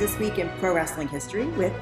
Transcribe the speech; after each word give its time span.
This 0.00 0.18
Week 0.18 0.38
in 0.38 0.48
Pro 0.60 0.74
Wrestling 0.74 1.08
History 1.08 1.44
with 1.44 1.74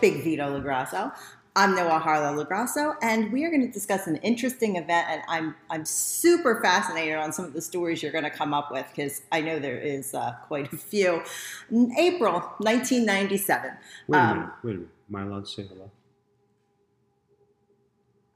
Big 0.00 0.24
Vito 0.24 0.58
LoGrasso. 0.58 1.14
I'm 1.54 1.74
Noel 1.74 1.98
Harlow 1.98 2.42
LoGrasso, 2.42 2.94
and 3.02 3.30
we 3.30 3.44
are 3.44 3.50
going 3.50 3.60
to 3.60 3.70
discuss 3.70 4.06
an 4.06 4.16
interesting 4.16 4.76
event. 4.76 5.06
And 5.10 5.22
I'm 5.28 5.54
I'm 5.68 5.84
super 5.84 6.62
fascinated 6.62 7.16
on 7.16 7.30
some 7.30 7.44
of 7.44 7.52
the 7.52 7.60
stories 7.60 8.02
you're 8.02 8.10
going 8.10 8.24
to 8.24 8.30
come 8.30 8.54
up 8.54 8.72
with 8.72 8.86
because 8.88 9.20
I 9.30 9.42
know 9.42 9.58
there 9.58 9.76
is 9.78 10.14
uh, 10.14 10.32
quite 10.46 10.72
a 10.72 10.78
few. 10.78 11.22
In 11.70 11.92
April 11.98 12.40
1997. 12.56 13.72
Wait 14.06 14.18
a 14.18 14.22
um, 14.22 14.38
minute. 14.38 14.50
Wait 14.64 14.70
a 14.70 14.74
minute. 14.74 14.90
Am 15.10 15.16
I 15.16 15.22
allowed 15.24 15.44
to 15.44 15.50
say 15.50 15.62
hello? 15.64 15.90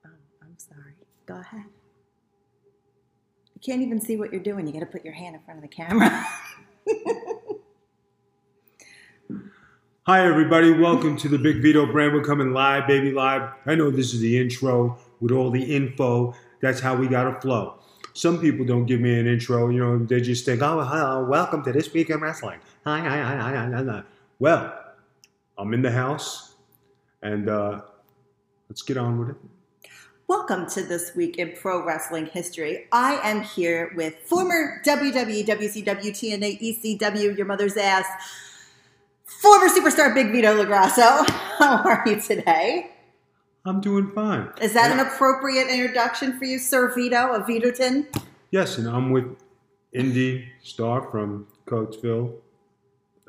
Oh, 0.04 0.10
I'm 0.42 0.58
sorry. 0.58 0.92
Go 1.24 1.36
ahead. 1.36 1.64
You 3.54 3.60
can't 3.64 3.80
even 3.80 3.98
see 3.98 4.18
what 4.18 4.30
you're 4.30 4.42
doing. 4.42 4.66
You 4.66 4.74
got 4.74 4.80
to 4.80 4.86
put 4.86 5.06
your 5.06 5.14
hand 5.14 5.36
in 5.36 5.40
front 5.40 5.56
of 5.56 5.62
the 5.62 5.74
camera. 5.74 6.22
Hi, 10.04 10.26
everybody. 10.26 10.72
Welcome 10.72 11.16
to 11.18 11.28
the 11.28 11.38
Big 11.38 11.62
Vito 11.62 11.86
brand. 11.86 12.12
We're 12.12 12.24
coming 12.24 12.52
live, 12.52 12.88
baby, 12.88 13.12
live. 13.12 13.52
I 13.66 13.76
know 13.76 13.88
this 13.88 14.12
is 14.12 14.18
the 14.18 14.36
intro 14.36 14.98
with 15.20 15.30
all 15.30 15.52
the 15.52 15.62
info. 15.62 16.34
That's 16.60 16.80
how 16.80 16.96
we 16.96 17.06
got 17.06 17.32
to 17.32 17.40
flow. 17.40 17.74
Some 18.12 18.40
people 18.40 18.66
don't 18.66 18.86
give 18.86 19.00
me 19.00 19.16
an 19.16 19.28
intro. 19.28 19.68
You 19.68 19.78
know, 19.78 19.98
they 20.04 20.20
just 20.20 20.44
think, 20.44 20.60
oh, 20.60 20.80
hello, 20.80 21.24
welcome 21.24 21.62
to 21.62 21.72
This 21.72 21.92
Week 21.92 22.10
in 22.10 22.18
Wrestling. 22.18 22.58
Hi, 22.84 22.98
hi, 22.98 23.22
hi, 23.22 23.36
hi, 23.36 23.70
hi, 23.70 23.84
hi. 23.84 24.02
Well, 24.40 24.76
I'm 25.56 25.72
in 25.72 25.82
the 25.82 25.92
house, 25.92 26.56
and 27.22 27.48
uh, 27.48 27.82
let's 28.68 28.82
get 28.82 28.96
on 28.96 29.20
with 29.20 29.28
it. 29.28 29.36
Welcome 30.26 30.68
to 30.70 30.82
This 30.82 31.14
Week 31.14 31.38
in 31.38 31.52
Pro 31.52 31.86
Wrestling 31.86 32.26
History. 32.26 32.88
I 32.90 33.20
am 33.22 33.42
here 33.42 33.92
with 33.94 34.16
former 34.24 34.82
WWE, 34.84 35.46
WCW, 35.46 36.10
TNA, 36.10 36.60
ECW, 36.60 37.36
your 37.36 37.46
mother's 37.46 37.76
ass, 37.76 38.06
former 39.40 39.68
superstar 39.68 40.14
Big 40.14 40.30
Vito 40.32 40.54
LoGrasso. 40.54 41.28
How 41.58 41.82
are 41.84 42.02
you 42.06 42.20
today? 42.20 42.90
I'm 43.64 43.80
doing 43.80 44.10
fine. 44.14 44.48
Is 44.60 44.74
that 44.74 44.90
an 44.90 45.00
appropriate 45.00 45.68
introduction 45.68 46.38
for 46.38 46.44
you, 46.44 46.58
Sir 46.58 46.92
Vito 46.94 47.32
of 47.32 47.46
Vitoton? 47.46 48.06
Yes, 48.50 48.76
and 48.78 48.88
I'm 48.88 49.10
with 49.10 49.36
Indy 49.92 50.48
Star 50.62 51.08
from 51.10 51.46
Coatesville. 51.66 52.34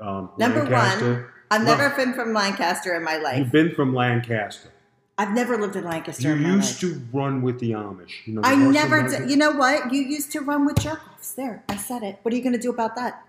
Um, 0.02 0.30
Number 0.38 0.62
Lancaster. 0.64 1.14
one, 1.14 1.26
I've 1.52 1.62
No. 1.64 1.76
never 1.78 1.96
been 1.96 2.14
from 2.14 2.34
Lancaster 2.34 2.96
in 2.96 3.04
my 3.04 3.18
life. 3.18 3.38
You've 3.38 3.52
been 3.52 3.76
from 3.76 3.94
Lancaster. 3.94 4.70
I've 5.20 5.32
never 5.32 5.56
lived 5.58 5.76
in 5.76 5.84
Lancaster 5.84 6.30
You 6.30 6.34
in 6.34 6.42
my 6.44 6.50
used 6.56 6.82
life. 6.84 6.92
to 6.94 7.02
run 7.14 7.44
with 7.44 7.60
the 7.60 7.72
Amish. 7.72 8.26
You 8.26 8.34
know, 8.34 8.42
I 8.44 8.56
never 8.56 9.08
did. 9.08 9.30
You 9.30 9.38
know 9.38 9.52
what? 9.52 9.94
You 9.94 10.02
used 10.02 10.32
to 10.32 10.42
run 10.42 10.66
with 10.66 10.80
jerk-offs. 10.80 11.34
There, 11.34 11.64
I 11.70 11.78
said 11.78 12.02
it. 12.02 12.18
What 12.24 12.34
are 12.34 12.38
you 12.38 12.42
going 12.42 12.54
to 12.56 12.60
do 12.60 12.72
about 12.72 12.96
that? 12.96 13.24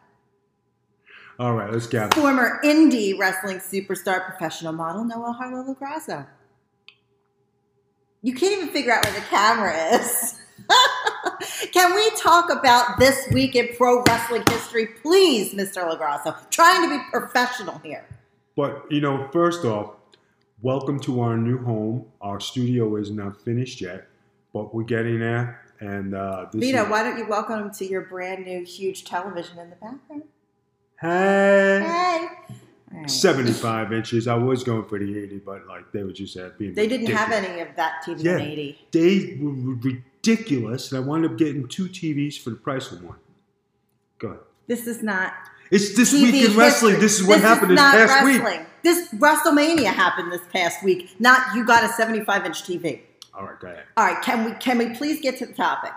All 1.39 1.55
right, 1.55 1.73
let's 1.73 1.89
get 1.89 2.07
it. 2.07 2.15
Former 2.15 2.61
indie 2.65 3.19
wrestling 3.19 3.59
superstar, 3.59 4.25
professional 4.25 4.73
model 4.73 5.05
Noel 5.05 5.33
Harlow 5.33 5.75
LoGrasso. 5.75 6.27
You 8.23 8.35
can't 8.35 8.57
even 8.57 8.69
figure 8.69 8.93
out 8.93 9.05
where 9.05 9.15
the 9.15 9.21
camera 9.21 9.75
is. 9.97 10.39
Can 11.73 11.95
we 11.95 12.09
talk 12.11 12.53
about 12.53 13.01
this 13.01 13.29
week 13.33 13.57
in 13.57 13.69
pro 13.77 14.03
wrestling 14.03 14.45
history, 14.49 14.87
please, 15.03 15.53
Mr. 15.55 15.89
LoGrasso? 15.89 16.49
Trying 16.51 16.89
to 16.89 16.97
be 16.97 17.03
professional 17.11 17.79
here. 17.79 18.07
But 18.55 18.87
you 18.91 19.01
know, 19.01 19.29
first 19.33 19.65
off, 19.65 19.97
welcome 20.63 21.01
to 21.01 21.21
our 21.21 21.37
new 21.37 21.59
home. 21.59 22.07
Our 22.21 22.39
studio 22.39 22.95
is 22.95 23.11
not 23.11 23.43
finished 23.43 23.81
yet, 23.81 24.07
but 24.53 24.73
we're 24.73 24.85
getting 24.85 25.19
there. 25.19 25.63
And 25.81 26.15
uh, 26.15 26.47
this 26.53 26.61
Vito, 26.61 26.85
is, 26.85 26.91
why 26.91 27.03
don't 27.03 27.19
you 27.19 27.27
welcome 27.27 27.59
him 27.59 27.71
to 27.73 27.85
your 27.85 28.03
brand 28.03 28.45
new 28.45 28.65
huge 28.65 29.05
television 29.05 29.59
in 29.59 29.71
the 29.71 29.77
background? 29.77 30.23
Hey, 31.01 31.81
Hey. 31.83 32.29
All 32.95 33.01
right. 33.01 33.11
75 33.11 33.93
inches. 33.93 34.29
I 34.29 34.35
was 34.35 34.63
going 34.63 34.85
for 34.85 34.99
the 34.99 35.19
80, 35.25 35.39
but 35.39 35.67
like 35.67 35.91
they 35.93 36.03
were 36.05 36.13
just 36.13 36.37
uh, 36.37 36.51
being. 36.59 36.75
They 36.75 36.87
didn't 36.87 37.09
have 37.09 37.33
any 37.33 37.61
of 37.61 37.69
that 37.77 38.03
TV 38.07 38.23
Yeah. 38.23 38.37
in 38.37 38.41
80. 38.43 38.79
They 38.93 39.39
were 39.41 39.53
ridiculous, 39.53 40.93
and 40.93 41.03
I 41.05 41.07
wound 41.07 41.25
up 41.27 41.37
getting 41.37 41.67
two 41.69 41.89
TVs 41.89 42.39
for 42.41 42.51
the 42.51 42.57
price 42.57 42.93
of 42.93 43.03
one. 43.03 43.17
Go 44.19 44.29
ahead. 44.29 44.41
This 44.69 44.87
is 44.87 45.03
not 45.03 45.33
It's 45.71 45.95
this 45.97 46.15
TV 46.15 46.23
week 46.33 46.51
in 46.51 46.57
wrestling. 46.57 46.93
history. 46.93 47.01
This 47.01 47.21
is 47.21 47.27
what 47.27 47.41
happened 47.41 47.73
this 47.73 47.77
not 47.77 47.95
past 47.95 48.25
week. 48.25 48.43
wrestling. 48.43 48.67
This 48.83 49.09
WrestleMania 49.15 49.87
happened 49.93 50.31
this 50.31 50.43
past 50.53 50.83
week. 50.85 51.11
Not 51.19 51.55
you 51.57 51.65
got 51.67 51.83
a 51.85 51.89
75 51.89 52.47
inch 52.47 52.63
TV. 52.63 53.01
All 53.35 53.45
right, 53.45 53.59
go 53.59 53.67
ahead. 53.69 53.85
All 53.97 54.05
right, 54.07 54.23
can 54.23 54.45
we 54.45 54.53
can 54.53 54.79
we 54.79 54.91
please 54.91 55.21
get 55.21 55.37
to 55.39 55.47
the 55.47 55.53
topic? 55.53 55.91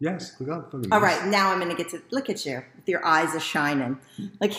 Yes, 0.00 0.36
look 0.40 0.50
out. 0.50 0.72
fucking 0.72 0.92
All 0.92 1.00
yes. 1.00 1.20
right, 1.20 1.28
now 1.30 1.50
I'm 1.50 1.58
going 1.58 1.70
to 1.70 1.76
get 1.76 1.90
to 1.90 2.02
look 2.10 2.28
at 2.28 2.44
you 2.44 2.62
with 2.76 2.88
your 2.88 3.04
eyes 3.04 3.34
are 3.34 3.40
shining. 3.40 3.98
Like 4.40 4.52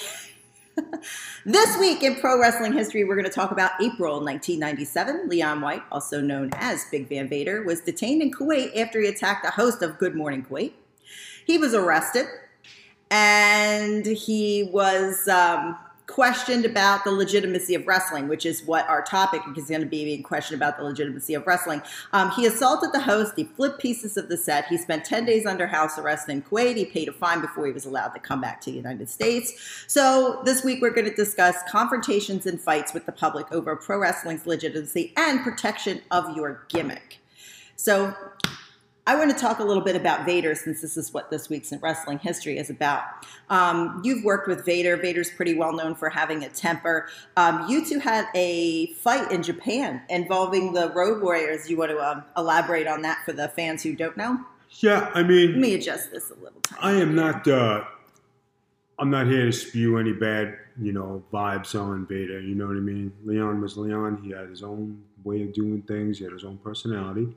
this 1.46 1.78
week 1.80 2.04
in 2.04 2.16
pro 2.16 2.40
wrestling 2.40 2.74
history, 2.74 3.04
we're 3.04 3.16
going 3.16 3.26
to 3.26 3.32
talk 3.32 3.52
about 3.52 3.72
April 3.82 4.14
1997. 4.24 5.30
Leon 5.30 5.62
White, 5.62 5.84
also 5.92 6.22
known 6.22 6.50
as 6.54 6.86
Big 6.92 7.10
Van 7.10 7.28
Vader, 7.28 7.64
was 7.64 7.82
detained 7.82 8.22
in 8.22 8.32
Kuwait 8.32 8.76
after 8.78 9.00
he 9.00 9.08
attacked 9.08 9.46
a 9.46 9.52
host 9.52 9.82
of 9.82 9.98
Good 9.98 10.16
Morning 10.16 10.44
Kuwait. 10.44 10.74
He 11.46 11.58
was 11.58 11.74
arrested 11.74 12.26
and 13.12 14.06
he 14.06 14.70
was 14.74 15.28
um, 15.28 15.78
questioned 16.08 16.66
about 16.66 17.04
the 17.04 17.12
legitimacy 17.12 17.76
of 17.76 17.88
wrestling, 17.88 18.28
which 18.28 18.46
is 18.46 18.64
what 18.64 18.88
our 18.88 19.02
topic 19.02 19.42
is 19.58 19.70
going 19.70 19.82
to 19.82 19.88
be 19.88 20.06
being 20.06 20.24
questioned 20.24 20.60
about 20.62 20.78
the 20.78 20.84
legitimacy 20.84 21.34
of 21.34 21.46
wrestling. 21.48 21.82
Um, 22.14 22.32
he 22.32 22.46
assaulted 22.46 22.92
the 22.94 23.02
host. 23.02 23.34
He 23.36 23.44
flipped 23.44 23.80
pieces 23.80 24.18
of 24.18 24.30
the 24.30 24.38
set. 24.38 24.68
He 24.68 24.78
spent 24.78 25.06
10 25.06 25.26
days 25.26 25.46
under 25.46 25.68
house 25.68 25.98
arrest 25.98 26.30
in 26.30 26.42
Kuwait. 26.44 26.76
He 26.76 26.86
paid 26.86 27.10
a 27.10 27.14
fine 27.14 27.42
before 27.42 27.66
he 27.66 27.72
was 27.72 27.86
allowed 27.86 28.10
to 28.10 28.20
come 28.20 28.40
back 28.40 28.62
to 28.62 28.72
the 28.72 28.78
United 28.78 29.10
States. 29.10 29.54
So 29.88 30.42
this 30.46 30.64
week 30.64 30.82
we're 30.82 30.92
going 30.92 31.10
to 31.10 31.16
discuss 31.16 31.56
confrontations 31.70 32.46
and 32.46 32.62
fights 32.62 32.94
with 32.94 33.06
the 33.06 33.12
public 33.12 33.52
over 33.52 33.76
pro 33.76 34.00
wrestling's 34.00 34.46
legitimacy 34.46 35.14
and 35.18 35.42
protection 35.44 36.02
of 36.12 36.36
your 36.36 36.66
gimmick. 36.70 37.20
So 37.76 38.16
I 39.08 39.16
want 39.16 39.30
to 39.30 39.38
talk 39.38 39.60
a 39.60 39.64
little 39.64 39.84
bit 39.84 39.96
about 39.96 40.26
Vader 40.26 40.56
since 40.56 40.82
this 40.82 40.98
is 40.98 41.14
what 41.14 41.30
this 41.30 41.48
week's 41.48 41.72
in 41.72 41.80
wrestling 41.80 42.18
history 42.18 42.58
is 42.58 42.72
about. 42.72 43.04
Um, 43.52 44.02
you've 44.04 44.24
worked 44.24 44.48
with 44.48 44.66
Vader. 44.66 44.98
Vader's 44.98 45.30
pretty 45.30 45.54
well 45.54 45.74
known 45.74 45.94
for 45.94 46.10
having 46.10 46.44
a 46.44 46.50
temper. 46.50 47.08
Um, 47.38 47.70
you 47.70 47.86
two 47.86 48.00
had 48.00 48.26
a 48.34 48.88
fight 48.94 49.32
in 49.32 49.44
Japan 49.44 50.02
involving 50.10 50.74
the 50.74 50.90
Road 50.90 51.22
Warriors. 51.22 51.70
You 51.70 51.78
want 51.78 51.92
to 51.92 52.00
um, 52.00 52.24
elaborate 52.36 52.88
on 52.88 53.04
that 53.04 53.20
for 53.26 53.32
the 53.34 53.48
fans 53.50 53.84
who 53.84 53.96
don't 53.96 54.18
know? 54.18 54.40
Yeah, 54.80 55.12
I 55.14 55.22
mean, 55.22 55.52
Let 55.52 55.60
me 55.60 55.74
adjust 55.76 56.12
this 56.12 56.32
a 56.32 56.36
little. 56.36 56.60
tiny 56.64 56.82
I 56.82 57.02
am 57.02 57.10
bit. 57.10 57.16
not. 57.16 57.48
Uh, 57.48 57.84
I'm 58.98 59.12
not 59.12 59.28
here 59.28 59.46
to 59.46 59.52
spew 59.52 59.98
any 60.00 60.14
bad, 60.14 60.58
you 60.82 60.94
know, 60.94 61.22
vibes 61.32 61.80
on 61.80 62.08
Vader. 62.08 62.40
You 62.42 62.56
know 62.56 62.66
what 62.66 62.76
I 62.78 62.80
mean? 62.80 63.12
Leon 63.24 63.62
was 63.62 63.78
Leon. 63.78 64.22
He 64.24 64.32
had 64.32 64.50
his 64.50 64.64
own 64.64 65.04
way 65.24 65.44
of 65.44 65.54
doing 65.54 65.84
things. 65.84 66.18
He 66.18 66.24
had 66.24 66.34
his 66.34 66.44
own 66.44 66.58
personality. 66.58 67.28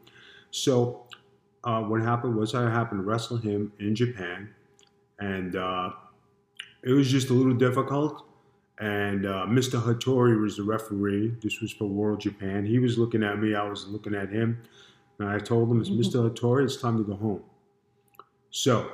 So, 0.50 1.04
uh, 1.64 1.82
what 1.82 2.00
happened 2.02 2.36
was 2.36 2.54
I 2.54 2.62
happened 2.70 3.00
to 3.00 3.04
wrestle 3.04 3.36
him 3.36 3.72
in 3.78 3.94
Japan, 3.94 4.50
and 5.18 5.56
uh, 5.56 5.90
it 6.82 6.92
was 6.92 7.10
just 7.10 7.30
a 7.30 7.34
little 7.34 7.54
difficult. 7.54 8.24
And 8.80 9.26
uh, 9.26 9.44
Mr. 9.48 9.82
Hattori 9.82 10.40
was 10.40 10.56
the 10.56 10.62
referee. 10.62 11.34
This 11.42 11.60
was 11.60 11.72
for 11.72 11.86
World 11.86 12.20
Japan. 12.20 12.64
He 12.64 12.78
was 12.78 12.96
looking 12.96 13.24
at 13.24 13.40
me. 13.40 13.56
I 13.56 13.68
was 13.68 13.88
looking 13.88 14.14
at 14.14 14.28
him. 14.28 14.62
And 15.18 15.28
I 15.28 15.38
told 15.40 15.68
him, 15.68 15.82
Mhm. 15.82 15.98
Mr. 15.98 16.30
Hattori, 16.30 16.62
it's 16.62 16.76
time 16.76 16.96
to 16.96 17.02
go 17.02 17.14
home. 17.16 17.42
So, 18.50 18.88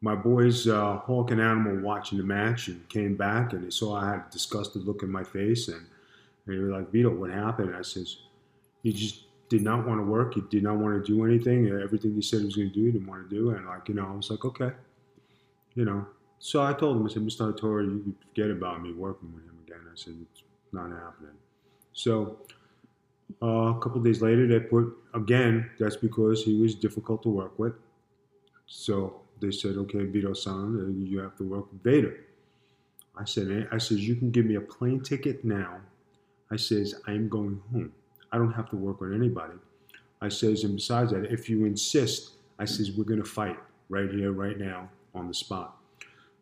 my 0.00 0.14
boys, 0.14 0.68
uh, 0.68 0.98
Hawk 0.98 1.32
and 1.32 1.40
Animal, 1.40 1.80
watching 1.80 2.18
the 2.18 2.24
match 2.24 2.68
and 2.68 2.88
came 2.88 3.16
back 3.16 3.52
and 3.52 3.64
they 3.64 3.70
saw 3.70 3.96
I 3.96 4.06
had 4.10 4.18
a 4.18 4.26
disgusted 4.30 4.84
look 4.84 5.02
in 5.02 5.10
my 5.10 5.24
face 5.24 5.66
and 5.66 5.84
they 6.46 6.56
were 6.58 6.68
like, 6.70 6.90
Vito, 6.92 7.10
what 7.10 7.30
happened? 7.30 7.74
I 7.74 7.82
says, 7.82 8.18
he 8.82 8.92
just 8.92 9.24
did 9.50 9.62
not 9.62 9.86
want 9.86 10.00
to 10.00 10.04
work. 10.04 10.34
He 10.34 10.42
did 10.48 10.62
not 10.62 10.76
want 10.78 11.04
to 11.04 11.12
do 11.12 11.26
anything. 11.26 11.68
Everything 11.68 12.14
he 12.14 12.22
said 12.22 12.38
he 12.38 12.46
was 12.46 12.56
going 12.56 12.70
to 12.70 12.74
do, 12.74 12.86
he 12.86 12.92
didn't 12.92 13.08
want 13.08 13.28
to 13.28 13.36
do. 13.36 13.50
And 13.50 13.66
like, 13.66 13.88
you 13.88 13.94
know, 13.94 14.06
I 14.06 14.12
was 14.12 14.30
like, 14.30 14.44
okay, 14.44 14.70
you 15.74 15.84
know. 15.84 16.06
So 16.38 16.62
I 16.62 16.72
told 16.72 16.96
him, 16.96 17.04
I 17.04 17.10
said, 17.10 17.22
Mr. 17.22 17.52
Hattori, 17.52 17.84
you 17.84 18.14
forget 18.28 18.50
about 18.50 18.80
me 18.80 18.94
working 18.94 19.30
with 19.34 19.44
him 19.44 19.58
again. 19.66 19.80
I 19.86 19.96
said, 19.96 20.14
it's 20.22 20.42
not 20.72 20.90
happening. 20.90 21.36
So 21.92 22.38
uh, 23.42 23.74
a 23.76 23.80
couple 23.80 24.00
days 24.00 24.22
later, 24.22 24.46
they 24.46 24.60
put, 24.60 24.96
again, 25.12 25.68
that's 25.78 25.96
because 25.96 26.42
he 26.44 26.54
was 26.62 26.74
difficult 26.74 27.22
to 27.24 27.28
work 27.28 27.58
with. 27.58 27.74
So 28.66 29.20
they 29.40 29.50
said, 29.50 29.76
okay, 29.76 30.04
Vito 30.04 30.32
san, 30.32 30.54
uh, 30.80 31.10
you 31.10 31.18
have 31.18 31.36
to 31.36 31.44
work 31.44 31.70
with 31.72 31.82
Vader. 31.82 32.24
I 33.18 33.24
said, 33.24 33.50
eh, 33.50 33.64
I 33.70 33.78
says, 33.78 34.06
you 34.06 34.14
can 34.14 34.30
give 34.30 34.46
me 34.46 34.54
a 34.54 34.60
plane 34.60 35.02
ticket 35.02 35.44
now. 35.44 35.80
I 36.50 36.56
says, 36.56 36.94
I'm 37.06 37.28
going 37.28 37.60
home. 37.72 37.92
I 38.32 38.38
don't 38.38 38.52
have 38.52 38.68
to 38.70 38.76
work 38.76 39.00
with 39.00 39.12
anybody. 39.12 39.54
I 40.20 40.28
says, 40.28 40.64
and 40.64 40.76
besides 40.76 41.12
that, 41.12 41.24
if 41.32 41.48
you 41.48 41.64
insist, 41.64 42.32
I 42.58 42.64
says, 42.64 42.92
we're 42.92 43.04
going 43.04 43.22
to 43.22 43.28
fight 43.28 43.58
right 43.88 44.10
here, 44.10 44.32
right 44.32 44.58
now, 44.58 44.88
on 45.14 45.28
the 45.28 45.34
spot. 45.34 45.76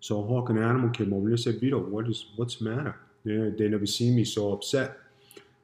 So 0.01 0.23
Hawk 0.23 0.51
and 0.51 0.59
Animal 0.59 0.91
came 0.91 1.13
over 1.13 1.29
and 1.29 1.37
they 1.37 1.41
said, 1.41 1.61
Vito, 1.61 1.79
what 1.79 2.09
is, 2.09 2.27
what's 2.37 2.57
the 2.57 2.65
matter? 2.65 2.97
They, 3.25 3.51
they 3.57 3.69
never 3.69 3.87
seen 3.87 4.15
me 4.15 4.25
so 4.25 4.53
upset. 4.53 4.97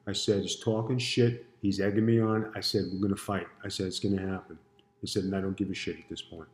I 0.07 0.13
said, 0.13 0.41
he's 0.41 0.57
talking 0.57 0.97
shit. 0.97 1.45
He's 1.61 1.79
egging 1.79 2.05
me 2.05 2.19
on. 2.19 2.51
I 2.55 2.59
said, 2.59 2.85
we're 2.91 2.99
going 2.99 3.15
to 3.15 3.21
fight. 3.21 3.47
I 3.63 3.69
said, 3.69 3.87
it's 3.87 3.99
going 3.99 4.17
to 4.17 4.27
happen. 4.27 4.57
He 5.01 5.07
said, 5.07 5.23
and 5.23 5.35
I 5.35 5.41
don't 5.41 5.57
give 5.57 5.69
a 5.69 5.73
shit 5.73 5.97
at 5.97 6.09
this 6.09 6.21
point. 6.21 6.47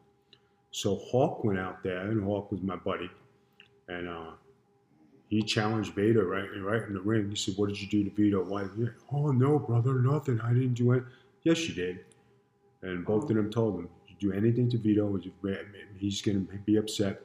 So 0.72 0.96
Hawk 0.96 1.44
went 1.44 1.60
out 1.60 1.84
there, 1.84 2.10
and 2.10 2.24
Hawk 2.24 2.52
was 2.52 2.62
my 2.62 2.78
buddy. 2.78 3.10
And 3.90 4.08
uh, 4.08 4.32
he 5.32 5.42
challenged 5.42 5.94
Vader 5.94 6.26
right 6.26 6.50
right 6.62 6.84
in 6.84 6.94
the 6.94 7.00
ring. 7.00 7.30
He 7.30 7.38
said, 7.38 7.56
"What 7.58 7.70
did 7.70 7.82
you 7.82 7.88
do 7.88 8.04
to 8.04 8.10
Vito? 8.14 8.44
Why?" 8.44 8.66
Oh 9.14 9.32
no, 9.32 9.58
brother, 9.58 9.94
nothing. 9.94 10.42
I 10.42 10.54
didn't 10.54 10.74
do 10.74 10.92
it. 10.92 11.04
Yes, 11.44 11.68
you 11.70 11.74
did. 11.74 12.04
And 12.82 13.06
both 13.06 13.30
of 13.30 13.36
them 13.36 13.50
told 13.50 13.80
him, 13.80 13.90
"You 14.10 14.16
do 14.20 14.34
anything 14.34 14.70
to 14.72 14.78
Vito, 14.78 15.18
he's 15.98 16.22
going 16.22 16.46
to 16.46 16.58
be 16.66 16.76
upset." 16.76 17.22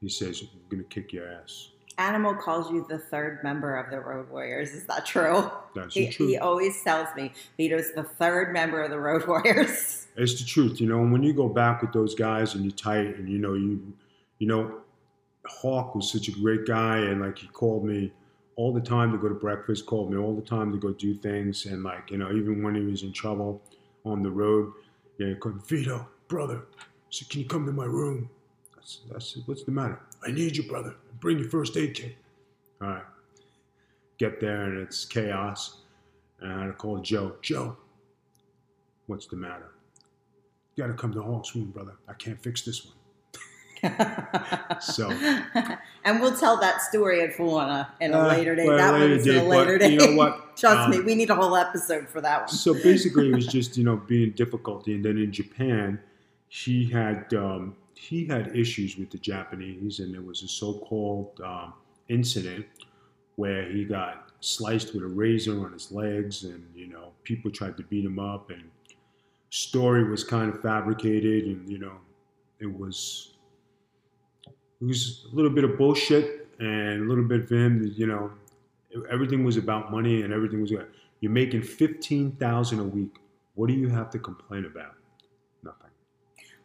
He 0.00 0.08
says, 0.08 0.40
"I'm 0.40 0.60
going 0.70 0.84
to 0.84 0.88
kick 0.88 1.12
your 1.12 1.28
ass." 1.28 1.70
Animal 1.98 2.34
calls 2.34 2.70
you 2.70 2.86
the 2.88 2.98
third 2.98 3.42
member 3.42 3.74
of 3.74 3.90
the 3.90 3.98
Road 3.98 4.30
Warriors. 4.30 4.70
Is 4.70 4.84
that 4.84 5.04
true? 5.04 5.50
That's 5.74 5.94
he, 5.94 6.06
the 6.06 6.12
truth. 6.12 6.28
He 6.28 6.38
always 6.38 6.80
tells 6.84 7.08
me 7.16 7.32
Vito's 7.56 7.90
the 7.92 8.04
third 8.04 8.52
member 8.52 8.82
of 8.82 8.90
the 8.90 9.00
Road 9.00 9.26
Warriors. 9.28 10.06
It's 10.16 10.38
the 10.38 10.44
truth, 10.44 10.80
you 10.80 10.86
know. 10.86 11.04
when 11.04 11.24
you 11.24 11.32
go 11.32 11.48
back 11.48 11.82
with 11.82 11.92
those 11.92 12.14
guys 12.14 12.54
and 12.54 12.64
you 12.64 12.70
tight, 12.70 13.16
and 13.16 13.28
you 13.28 13.38
know 13.38 13.54
you, 13.54 13.94
you 14.38 14.46
know, 14.46 14.82
Hawk 15.48 15.94
was 15.94 16.10
such 16.10 16.28
a 16.28 16.32
great 16.32 16.66
guy, 16.66 16.98
and 16.98 17.20
like 17.20 17.38
he 17.38 17.46
called 17.48 17.84
me 17.84 18.12
all 18.56 18.72
the 18.72 18.80
time 18.80 19.12
to 19.12 19.18
go 19.18 19.28
to 19.28 19.34
breakfast, 19.34 19.86
called 19.86 20.10
me 20.10 20.16
all 20.16 20.34
the 20.34 20.42
time 20.42 20.72
to 20.72 20.78
go 20.78 20.92
do 20.92 21.14
things, 21.14 21.66
and 21.66 21.82
like 21.82 22.10
you 22.10 22.18
know, 22.18 22.32
even 22.32 22.62
when 22.62 22.74
he 22.74 22.82
was 22.82 23.02
in 23.02 23.12
trouble 23.12 23.60
on 24.04 24.22
the 24.22 24.30
road, 24.30 24.72
yeah, 25.18 25.28
he 25.28 25.34
called 25.34 25.66
Vito, 25.66 26.06
brother. 26.28 26.62
So 27.10 27.24
can 27.28 27.40
you 27.40 27.46
come 27.46 27.66
to 27.66 27.72
my 27.72 27.84
room? 27.84 28.28
I 28.78 29.18
said, 29.18 29.42
what's 29.46 29.64
the 29.64 29.72
matter? 29.72 29.98
I 30.24 30.30
need 30.30 30.56
you, 30.56 30.62
brother. 30.62 30.94
Bring 31.20 31.38
your 31.38 31.48
first 31.48 31.76
aid 31.76 31.94
kit. 31.94 32.16
All 32.80 32.88
right. 32.88 33.02
Get 34.18 34.40
there 34.40 34.62
and 34.64 34.78
it's 34.78 35.04
chaos. 35.04 35.78
And 36.40 36.70
I 36.70 36.74
call 36.74 36.98
Joe. 36.98 37.36
Joe, 37.42 37.76
what's 39.06 39.26
the 39.26 39.36
matter? 39.36 39.72
You 40.74 40.84
got 40.84 40.88
to 40.88 40.94
come 40.94 41.12
to 41.14 41.22
Hawk's 41.22 41.54
room, 41.56 41.70
brother. 41.70 41.94
I 42.06 42.12
can't 42.12 42.40
fix 42.40 42.62
this 42.62 42.84
one. 42.84 42.94
so, 44.80 45.10
and 46.04 46.20
we'll 46.20 46.36
tell 46.36 46.56
that 46.58 46.82
story 46.82 47.20
at 47.22 47.34
full 47.34 47.60
in 48.00 48.12
a 48.12 48.18
uh, 48.18 48.28
later 48.28 48.54
day. 48.54 48.66
Well, 48.66 48.76
that 48.76 48.94
later 48.94 49.14
one's 49.14 49.26
in 49.26 49.36
a 49.36 49.44
later 49.44 49.78
day. 49.78 49.92
You 49.92 49.98
know 49.98 50.16
what? 50.16 50.56
Trust 50.56 50.78
um, 50.78 50.90
me, 50.90 51.00
we 51.00 51.14
need 51.14 51.30
a 51.30 51.34
whole 51.34 51.56
episode 51.56 52.08
for 52.08 52.20
that 52.22 52.40
one. 52.40 52.48
so 52.48 52.72
basically, 52.74 53.28
it 53.30 53.34
was 53.34 53.46
just 53.46 53.76
you 53.76 53.84
know 53.84 53.96
being 53.96 54.30
difficulty, 54.30 54.94
and 54.94 55.04
then 55.04 55.18
in 55.18 55.32
Japan, 55.32 56.00
he 56.48 56.88
had 56.88 57.32
um, 57.34 57.76
he 57.94 58.26
had 58.26 58.56
issues 58.56 58.96
with 58.96 59.10
the 59.10 59.18
Japanese, 59.18 60.00
and 60.00 60.14
there 60.14 60.22
was 60.22 60.42
a 60.42 60.48
so-called 60.48 61.40
um, 61.44 61.74
incident 62.08 62.66
where 63.36 63.70
he 63.70 63.84
got 63.84 64.30
sliced 64.40 64.94
with 64.94 65.02
a 65.02 65.06
razor 65.06 65.64
on 65.64 65.72
his 65.72 65.92
legs, 65.92 66.44
and 66.44 66.64
you 66.74 66.86
know 66.86 67.12
people 67.24 67.50
tried 67.50 67.76
to 67.76 67.82
beat 67.84 68.04
him 68.04 68.18
up, 68.18 68.50
and 68.50 68.64
story 69.50 70.08
was 70.08 70.24
kind 70.24 70.52
of 70.52 70.60
fabricated, 70.62 71.44
and 71.44 71.70
you 71.70 71.78
know 71.78 71.98
it 72.60 72.78
was 72.78 73.35
it 74.80 74.84
was 74.84 75.26
a 75.32 75.34
little 75.34 75.50
bit 75.50 75.64
of 75.64 75.78
bullshit 75.78 76.48
and 76.58 77.04
a 77.04 77.08
little 77.08 77.24
bit 77.24 77.48
for 77.48 77.54
him. 77.56 77.92
You 77.96 78.06
know, 78.06 78.32
everything 79.10 79.44
was 79.44 79.56
about 79.56 79.90
money 79.90 80.22
and 80.22 80.32
everything 80.32 80.60
was. 80.60 80.70
You're 80.70 81.32
making 81.32 81.62
fifteen 81.62 82.32
thousand 82.32 82.80
a 82.80 82.84
week. 82.84 83.16
What 83.54 83.68
do 83.68 83.74
you 83.74 83.88
have 83.88 84.10
to 84.10 84.18
complain 84.18 84.66
about? 84.66 84.95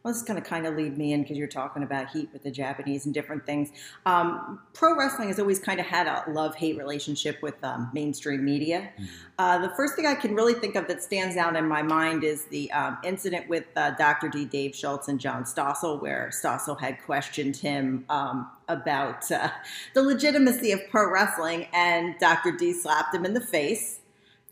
Well, 0.02 0.12
this 0.12 0.20
is 0.20 0.26
going 0.26 0.42
to 0.42 0.48
kind 0.48 0.66
of 0.66 0.74
lead 0.74 0.98
me 0.98 1.12
in 1.12 1.22
because 1.22 1.36
you're 1.36 1.46
talking 1.46 1.84
about 1.84 2.10
heat 2.10 2.28
with 2.32 2.42
the 2.42 2.50
Japanese 2.50 3.04
and 3.04 3.14
different 3.14 3.46
things. 3.46 3.70
Um, 4.04 4.60
pro 4.72 4.96
wrestling 4.96 5.28
has 5.28 5.38
always 5.38 5.60
kind 5.60 5.78
of 5.78 5.86
had 5.86 6.08
a 6.08 6.24
love 6.28 6.56
hate 6.56 6.76
relationship 6.76 7.40
with 7.40 7.54
um, 7.62 7.88
mainstream 7.92 8.44
media. 8.44 8.90
Mm-hmm. 8.94 9.04
Uh, 9.38 9.58
the 9.58 9.72
first 9.76 9.94
thing 9.94 10.06
I 10.06 10.16
can 10.16 10.34
really 10.34 10.54
think 10.54 10.74
of 10.74 10.88
that 10.88 11.02
stands 11.04 11.36
out 11.36 11.54
in 11.54 11.68
my 11.68 11.82
mind 11.82 12.24
is 12.24 12.46
the 12.46 12.70
um, 12.72 12.98
incident 13.04 13.48
with 13.48 13.64
uh, 13.76 13.90
Dr. 13.92 14.28
D, 14.28 14.44
Dave 14.44 14.74
Schultz, 14.74 15.06
and 15.06 15.20
John 15.20 15.44
Stossel, 15.44 16.02
where 16.02 16.30
Stossel 16.32 16.80
had 16.80 17.00
questioned 17.04 17.56
him 17.56 18.04
um, 18.08 18.50
about 18.66 19.30
uh, 19.30 19.50
the 19.94 20.02
legitimacy 20.02 20.72
of 20.72 20.80
pro 20.90 21.10
wrestling, 21.10 21.68
and 21.72 22.16
Dr. 22.18 22.50
D 22.52 22.72
slapped 22.72 23.14
him 23.14 23.24
in 23.24 23.34
the 23.34 23.40
face, 23.40 24.00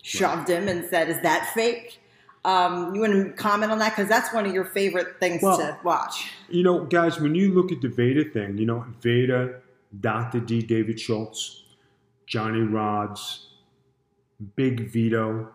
shoved 0.01 0.49
him, 0.49 0.69
and 0.69 0.89
said, 0.89 1.09
Is 1.09 1.21
that 1.23 1.51
fake? 1.55 2.00
Um, 2.45 2.95
you 2.95 3.03
want 3.03 3.13
to 3.13 3.33
comment 3.33 3.71
on 3.71 3.79
that 3.81 3.91
because 3.91 4.09
that's 4.09 4.33
one 4.33 4.47
of 4.47 4.55
your 4.55 4.65
favorite 4.65 5.21
things 5.21 5.43
well, 5.43 5.59
to 5.59 5.79
watch. 5.85 6.31
You 6.49 6.63
know, 6.63 6.85
guys, 6.85 7.21
when 7.21 7.35
you 7.35 7.53
look 7.53 7.71
at 7.71 7.83
the 7.83 7.89
Vader 7.89 8.25
thing, 8.25 8.57
you 8.57 8.65
know, 8.65 8.85
Vader, 9.01 9.63
Dr. 10.01 10.41
D, 10.41 10.63
David 10.63 10.99
Schultz, 10.99 11.65
Johnny 12.27 12.61
Rodz, 12.61 13.47
Big 14.57 14.91
Vito, 14.91 15.51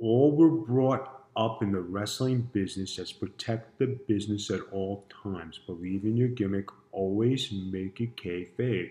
all 0.00 0.34
were 0.34 0.50
brought 0.50 1.22
up 1.36 1.62
in 1.62 1.72
the 1.72 1.80
wrestling 1.80 2.48
business 2.52 2.98
as 2.98 3.12
protect 3.12 3.78
the 3.78 3.86
business 3.86 4.50
at 4.50 4.60
all 4.72 5.04
times. 5.22 5.60
Believe 5.66 6.04
in 6.04 6.16
your 6.16 6.28
gimmick, 6.28 6.66
always 6.90 7.52
make 7.52 8.00
it 8.00 8.16
kayfabe. 8.16 8.90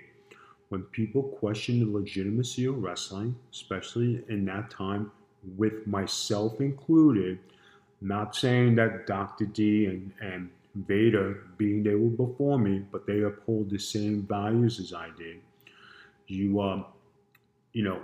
When 0.70 0.84
people 0.84 1.24
question 1.24 1.80
the 1.80 1.92
legitimacy 1.92 2.66
of 2.66 2.82
wrestling, 2.82 3.36
especially 3.52 4.24
in 4.30 4.46
that 4.46 4.70
time, 4.70 5.12
with 5.58 5.86
myself 5.88 6.62
included, 6.62 7.40
not 8.02 8.36
saying 8.36 8.76
that 8.76 9.08
Dr. 9.08 9.46
D 9.46 9.86
and, 9.86 10.12
and 10.22 10.50
Vader, 10.76 11.44
being 11.58 11.84
they 11.84 11.96
were 11.96 12.10
before 12.10 12.58
me, 12.58 12.84
but 12.92 13.06
they 13.06 13.22
uphold 13.22 13.70
the 13.70 13.78
same 13.78 14.24
values 14.24 14.80
as 14.80 14.94
I 14.94 15.10
did. 15.18 15.40
You, 16.28 16.62
um, 16.62 16.86
you 17.74 17.84
know, 17.84 18.02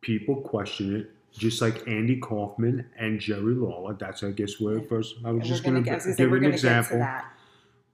people 0.00 0.36
question 0.36 0.96
it, 0.96 1.10
just 1.32 1.62
like 1.62 1.86
Andy 1.86 2.16
Kaufman 2.16 2.84
and 2.98 3.20
Jerry 3.20 3.54
Lawler. 3.54 3.94
That's, 3.94 4.22
I 4.22 4.32
guess, 4.32 4.60
where 4.60 4.82
first 4.82 5.16
I 5.24 5.30
was 5.30 5.46
just 5.48 5.64
going 5.64 5.82
to 5.82 5.90
give 6.16 6.32
an 6.32 6.44
example. 6.44 7.06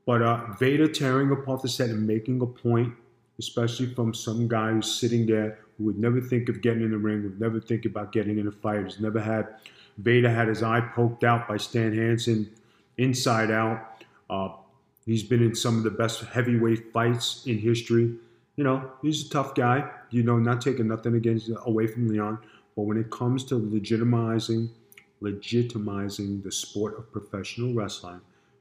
But 0.06 0.22
uh, 0.22 0.52
Vader 0.58 0.88
tearing 0.88 1.30
apart 1.30 1.62
the 1.62 1.68
set 1.68 1.90
and 1.90 2.06
making 2.06 2.40
a 2.40 2.46
point, 2.46 2.94
especially 3.38 3.94
from 3.94 4.14
some 4.14 4.48
guy 4.48 4.72
who's 4.72 4.92
sitting 4.92 5.26
there 5.26 5.58
who 5.78 5.84
would 5.84 5.98
never 5.98 6.20
think 6.20 6.48
of 6.48 6.60
getting 6.60 6.82
in 6.82 6.90
the 6.90 6.98
ring, 6.98 7.22
would 7.22 7.40
never 7.40 7.60
think 7.60 7.86
about 7.86 8.12
getting 8.12 8.38
in 8.38 8.48
a 8.48 8.52
fight, 8.52 8.82
who's 8.82 9.00
never 9.00 9.20
had 9.20 9.54
Vader 9.98 10.30
had 10.30 10.48
his 10.48 10.62
eye 10.62 10.80
poked 10.80 11.24
out 11.24 11.48
by 11.48 11.56
Stan 11.56 11.94
Hansen 11.94 12.50
inside 12.96 13.50
out. 13.50 14.04
Uh, 14.30 14.50
he's 15.04 15.22
been 15.22 15.42
in 15.42 15.54
some 15.54 15.76
of 15.76 15.82
the 15.82 15.90
best 15.90 16.22
heavyweight 16.24 16.92
fights 16.92 17.44
in 17.46 17.58
history. 17.58 18.14
You 18.56 18.64
know, 18.64 18.90
he's 19.02 19.26
a 19.26 19.30
tough 19.30 19.54
guy. 19.54 19.90
You 20.10 20.22
know, 20.22 20.38
not 20.38 20.60
taking 20.60 20.88
nothing 20.88 21.14
against 21.14 21.50
away 21.66 21.86
from 21.86 22.08
Leon, 22.08 22.38
but 22.76 22.82
when 22.82 22.96
it 22.96 23.10
comes 23.10 23.44
to 23.46 23.54
legitimizing, 23.56 24.70
legitimizing 25.20 26.42
the 26.42 26.52
sport 26.52 26.96
of 26.96 27.10
professional 27.12 27.74
wrestling, 27.74 28.20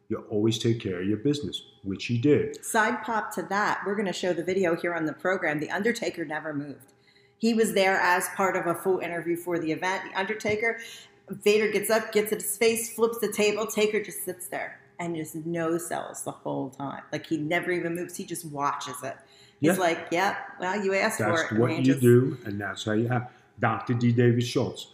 you 0.09 0.25
always 0.29 0.57
take 0.57 0.79
care 0.79 1.01
of 1.01 1.07
your 1.07 1.17
business, 1.17 1.61
which 1.83 2.05
he 2.05 2.17
did. 2.17 2.63
Side 2.65 3.03
pop 3.03 3.33
to 3.35 3.43
that, 3.43 3.81
we're 3.85 3.95
going 3.95 4.07
to 4.07 4.13
show 4.13 4.33
the 4.33 4.43
video 4.43 4.75
here 4.75 4.95
on 4.95 5.05
the 5.05 5.13
program. 5.13 5.59
The 5.59 5.69
Undertaker 5.69 6.25
never 6.25 6.53
moved. 6.53 6.93
He 7.37 7.53
was 7.53 7.73
there 7.73 7.97
as 7.99 8.27
part 8.35 8.55
of 8.55 8.65
a 8.65 8.73
full 8.73 8.99
interview 8.99 9.35
for 9.35 9.59
the 9.59 9.71
event. 9.71 10.03
The 10.11 10.19
Undertaker, 10.19 10.79
Vader 11.29 11.71
gets 11.71 11.89
up, 11.89 12.11
gets 12.11 12.31
in 12.31 12.39
his 12.39 12.57
face, 12.57 12.93
flips 12.93 13.19
the 13.19 13.31
table. 13.31 13.67
Taker 13.67 14.01
just 14.01 14.23
sits 14.23 14.47
there 14.47 14.79
and 14.99 15.15
just 15.15 15.35
no 15.35 15.77
sells 15.77 16.23
the 16.23 16.31
whole 16.31 16.69
time. 16.71 17.03
Like 17.11 17.27
he 17.27 17.37
never 17.37 17.71
even 17.71 17.95
moves. 17.95 18.15
He 18.15 18.25
just 18.25 18.45
watches 18.45 19.03
it. 19.03 19.15
He's 19.59 19.73
yeah. 19.73 19.79
like, 19.79 20.07
yeah, 20.11 20.37
well, 20.59 20.83
you 20.83 20.93
asked 20.93 21.19
that's 21.19 21.29
for 21.29 21.45
it. 21.45 21.49
That's 21.49 21.59
what 21.59 21.77
you 21.77 21.83
just... 21.83 22.01
do, 22.01 22.37
and 22.45 22.59
that's 22.61 22.85
how 22.85 22.91
you 22.91 23.07
have 23.07 23.31
Dr. 23.59 23.93
D. 23.93 24.11
David 24.11 24.43
Schultz. 24.43 24.91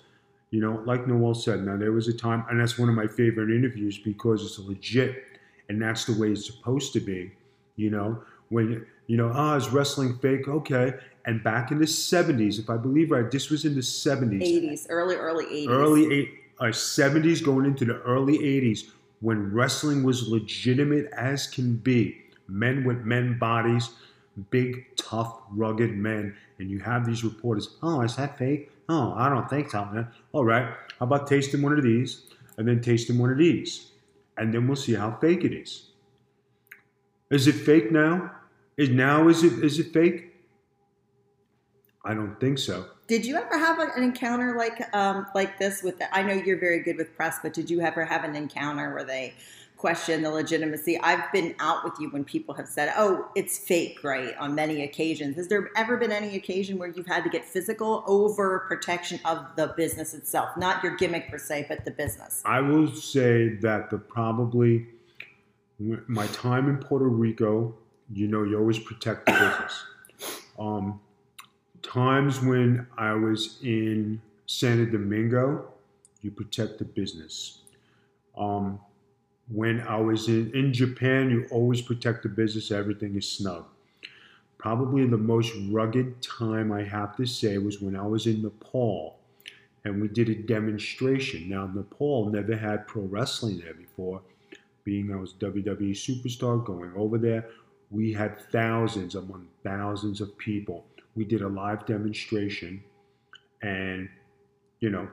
You 0.51 0.61
know, 0.61 0.81
like 0.85 1.07
Noel 1.07 1.33
said, 1.33 1.63
now 1.63 1.77
there 1.77 1.91
was 1.91 2.07
a 2.07 2.13
time, 2.13 2.45
and 2.49 2.59
that's 2.61 2.77
one 2.77 2.87
of 2.87 2.95
my 2.95 3.07
favorite 3.07 3.49
interviews 3.49 3.97
because 3.97 4.45
it's 4.45 4.59
legit, 4.59 5.23
and 5.67 5.81
that's 5.81 6.05
the 6.05 6.13
way 6.13 6.31
it's 6.31 6.45
supposed 6.45 6.93
to 6.93 6.99
be. 6.99 7.31
You 7.75 7.89
know, 7.89 8.23
when 8.49 8.85
you 9.07 9.17
know, 9.17 9.31
ah, 9.33 9.55
is 9.55 9.69
wrestling 9.69 10.17
fake? 10.19 10.47
Okay, 10.47 10.93
and 11.25 11.43
back 11.43 11.71
in 11.71 11.79
the 11.79 11.85
70s, 11.85 12.59
if 12.59 12.69
I 12.69 12.77
believe 12.77 13.11
right, 13.11 13.29
this 13.29 13.49
was 13.49 13.65
in 13.65 13.75
the 13.75 13.81
70s. 13.81 14.41
80s, 14.41 14.87
early, 14.89 15.15
early 15.15 15.45
80s. 15.45 15.69
Early 15.69 16.13
eight, 16.13 16.29
uh, 16.59 16.65
70s 16.65 17.43
going 17.43 17.65
into 17.65 17.85
the 17.85 17.99
early 18.01 18.37
80s 18.39 18.89
when 19.21 19.53
wrestling 19.53 20.03
was 20.03 20.27
legitimate 20.27 21.09
as 21.15 21.47
can 21.47 21.77
be. 21.77 22.21
Men 22.49 22.83
with 22.83 22.99
men 22.99 23.39
bodies, 23.39 23.91
big, 24.49 24.85
tough, 24.97 25.39
rugged 25.51 25.95
men. 25.95 26.35
And 26.59 26.69
you 26.69 26.79
have 26.79 27.05
these 27.05 27.23
reporters, 27.23 27.77
oh, 27.81 28.01
is 28.01 28.17
that 28.17 28.37
fake? 28.37 28.69
Oh, 28.89 29.13
I 29.15 29.29
don't 29.29 29.49
think 29.49 29.71
so, 29.71 29.85
man. 29.85 30.09
All 30.33 30.43
right, 30.43 30.65
how 30.99 31.05
about 31.05 31.27
tasting 31.27 31.61
one 31.61 31.71
of 31.71 31.83
these 31.83 32.23
and 32.57 32.67
then 32.67 32.81
tasting 32.81 33.17
one 33.17 33.31
of 33.31 33.37
these? 33.37 33.91
And 34.37 34.53
then 34.53 34.67
we'll 34.67 34.75
see 34.75 34.93
how 34.93 35.17
fake 35.21 35.45
it 35.45 35.53
is. 35.53 35.87
Is 37.31 37.47
it 37.47 37.53
fake 37.53 37.91
now? 37.91 38.31
Is 38.77 38.89
now 38.89 39.27
is 39.27 39.43
it 39.43 39.63
is 39.63 39.79
it 39.79 39.93
fake? 39.93 40.33
I 42.05 42.13
don't 42.13 42.39
think 42.39 42.59
so. 42.59 42.85
Did 43.07 43.25
you 43.25 43.35
ever 43.35 43.57
have 43.57 43.79
an 43.79 44.03
encounter 44.03 44.55
like 44.57 44.93
um, 44.95 45.27
like 45.35 45.59
this 45.59 45.83
with? 45.83 45.99
The, 45.99 46.13
I 46.15 46.23
know 46.23 46.33
you're 46.33 46.59
very 46.59 46.79
good 46.79 46.97
with 46.97 47.15
press, 47.15 47.39
but 47.41 47.53
did 47.53 47.69
you 47.69 47.81
ever 47.81 48.05
have 48.05 48.23
an 48.23 48.35
encounter 48.35 48.93
where 48.93 49.03
they 49.03 49.33
question 49.77 50.21
the 50.21 50.29
legitimacy? 50.29 50.99
I've 51.01 51.31
been 51.31 51.55
out 51.59 51.83
with 51.83 51.93
you 51.99 52.09
when 52.09 52.23
people 52.23 52.55
have 52.55 52.67
said, 52.67 52.93
"Oh, 52.97 53.29
it's 53.35 53.57
fake," 53.57 54.03
right? 54.03 54.35
On 54.37 54.55
many 54.55 54.83
occasions. 54.83 55.35
Has 55.35 55.47
there 55.47 55.69
ever 55.77 55.97
been 55.97 56.11
any 56.11 56.35
occasion 56.35 56.77
where 56.77 56.89
you've 56.89 57.07
had 57.07 57.23
to 57.23 57.29
get 57.29 57.45
physical 57.45 58.03
over 58.07 58.59
protection 58.67 59.19
of 59.25 59.45
the 59.55 59.73
business 59.77 60.13
itself, 60.13 60.57
not 60.57 60.83
your 60.83 60.95
gimmick 60.95 61.29
per 61.29 61.37
se, 61.37 61.67
but 61.69 61.85
the 61.85 61.91
business? 61.91 62.41
I 62.45 62.61
will 62.61 62.89
say 62.93 63.55
that 63.61 63.89
the 63.89 63.97
probably 63.97 64.87
my 66.07 66.27
time 66.27 66.69
in 66.69 66.77
Puerto 66.77 67.07
Rico, 67.07 67.75
you 68.11 68.27
know, 68.27 68.43
you 68.43 68.57
always 68.59 68.79
protect 68.79 69.27
the 69.27 69.33
business 69.33 69.85
Um, 70.59 71.01
times 71.81 72.41
when 72.41 72.87
I 72.97 73.13
was 73.13 73.59
in 73.63 74.21
Santo 74.47 74.85
Domingo, 74.91 75.73
you 76.21 76.31
protect 76.31 76.79
the 76.79 76.85
business. 76.85 77.61
Um, 78.37 78.79
when 79.49 79.81
I 79.81 79.97
was 79.97 80.27
in, 80.29 80.51
in 80.55 80.73
Japan, 80.73 81.29
you 81.31 81.47
always 81.51 81.81
protect 81.81 82.23
the 82.23 82.29
business, 82.29 82.71
everything 82.71 83.15
is 83.15 83.29
snug. 83.29 83.65
Probably 84.57 85.05
the 85.07 85.17
most 85.17 85.53
rugged 85.69 86.21
time 86.21 86.71
I 86.71 86.83
have 86.83 87.15
to 87.17 87.25
say 87.25 87.57
was 87.59 87.81
when 87.81 87.95
I 87.95 88.07
was 88.07 88.27
in 88.27 88.43
Nepal 88.43 89.19
and 89.85 90.01
we 90.01 90.07
did 90.09 90.29
a 90.29 90.35
demonstration. 90.35 91.49
Now, 91.49 91.67
Nepal 91.67 92.29
never 92.29 92.55
had 92.55 92.87
pro 92.87 93.03
wrestling 93.03 93.59
there 93.59 93.73
before, 93.75 94.21
being 94.83 95.11
I 95.13 95.17
was 95.17 95.33
WWE 95.33 95.91
superstar 95.91 96.63
going 96.63 96.93
over 96.95 97.17
there. 97.17 97.47
We 97.91 98.13
had 98.13 98.39
thousands 98.51 99.15
among 99.15 99.47
thousands 99.63 100.21
of 100.21 100.37
people. 100.37 100.85
We 101.15 101.25
did 101.25 101.41
a 101.41 101.47
live 101.47 101.85
demonstration, 101.85 102.83
and 103.61 104.09
you 104.79 104.89
know, 104.89 105.07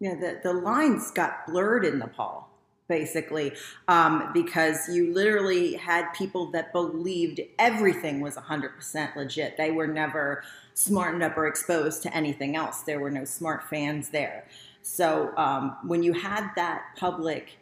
Yeah, 0.00 0.14
the, 0.14 0.40
the 0.42 0.52
lines 0.52 1.10
got 1.10 1.46
blurred 1.46 1.84
in 1.84 1.98
Nepal, 2.00 2.48
basically, 2.88 3.52
um, 3.86 4.30
because 4.34 4.88
you 4.88 5.12
literally 5.14 5.74
had 5.74 6.10
people 6.12 6.50
that 6.50 6.72
believed 6.72 7.40
everything 7.58 8.20
was 8.20 8.34
100% 8.36 9.16
legit. 9.16 9.56
They 9.56 9.70
were 9.70 9.86
never 9.86 10.42
smartened 10.74 11.22
up 11.22 11.36
or 11.36 11.46
exposed 11.46 12.02
to 12.02 12.14
anything 12.14 12.56
else. 12.56 12.82
There 12.82 13.00
were 13.00 13.10
no 13.10 13.24
smart 13.24 13.68
fans 13.68 14.10
there. 14.10 14.44
So 14.82 15.36
um, 15.36 15.76
when 15.84 16.02
you 16.02 16.12
had 16.12 16.50
that 16.56 16.82
public, 16.96 17.58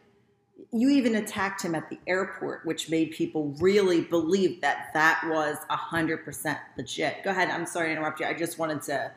you 0.72 0.90
even 0.90 1.16
attacked 1.16 1.62
him 1.62 1.75
at 1.75 1.88
the 1.90 1.98
airport, 2.06 2.64
which 2.64 2.90
made 2.90 3.10
people 3.12 3.54
really 3.60 4.02
believe 4.02 4.60
that 4.62 4.90
that 4.94 5.22
was 5.28 5.56
100% 5.70 6.58
legit. 6.76 7.22
Go 7.25 7.30
ahead. 7.30 7.48
I'm 7.50 7.66
sorry 7.66 7.88
to 7.88 7.92
interrupt 7.92 8.20
you. 8.20 8.26
I 8.26 8.34
just 8.34 8.58
wanted 8.58 8.82
to 8.82 9.12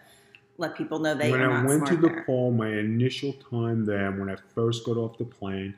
let 0.57 0.75
people 0.75 0.99
know 0.99 1.15
they 1.15 1.31
when 1.31 1.41
I 1.41 1.63
went 1.63 1.87
to 1.87 1.95
the 1.95 2.07
there. 2.07 2.15
Nepal, 2.17 2.51
my 2.51 2.67
initial 2.69 3.33
time 3.33 3.85
there, 3.85 4.11
when 4.11 4.29
I 4.29 4.35
first 4.53 4.85
got 4.85 4.97
off 4.97 5.17
the 5.17 5.25
plane, 5.25 5.73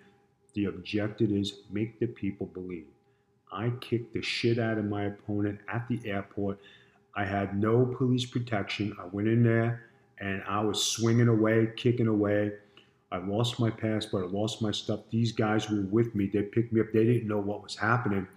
the 0.53 0.65
objective 0.65 1.31
is 1.31 1.59
make 1.69 1.99
the 1.99 2.07
people 2.07 2.47
believe. 2.47 2.87
I 3.51 3.71
kicked 3.81 4.13
the 4.13 4.21
shit 4.21 4.57
out 4.57 4.77
of 4.77 4.85
my 4.85 5.05
opponent 5.05 5.59
at 5.71 5.87
the 5.87 5.99
airport. 6.09 6.59
I 7.15 7.25
had 7.25 7.59
no 7.59 7.85
police 7.85 8.25
protection. 8.25 8.95
I 8.99 9.05
went 9.05 9.27
in 9.27 9.43
there 9.43 9.91
and 10.19 10.41
I 10.47 10.61
was 10.61 10.83
swinging 10.83 11.27
away, 11.27 11.69
kicking 11.75 12.07
away. 12.07 12.53
I 13.11 13.17
lost 13.17 13.59
my 13.59 13.69
passport. 13.69 14.25
I 14.25 14.27
lost 14.27 14.61
my 14.61 14.71
stuff. 14.71 15.01
These 15.09 15.33
guys 15.33 15.69
were 15.69 15.81
with 15.81 16.15
me. 16.15 16.27
They 16.27 16.43
picked 16.43 16.71
me 16.71 16.81
up. 16.81 16.87
They 16.93 17.03
didn't 17.03 17.27
know 17.27 17.39
what 17.39 17.63
was 17.63 17.75
happening. 17.75 18.27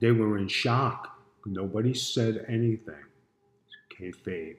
They 0.00 0.12
were 0.12 0.38
in 0.38 0.48
shock. 0.48 1.18
Nobody 1.44 1.92
said 1.94 2.44
anything. 2.48 3.04
Kayfabe. 3.92 4.56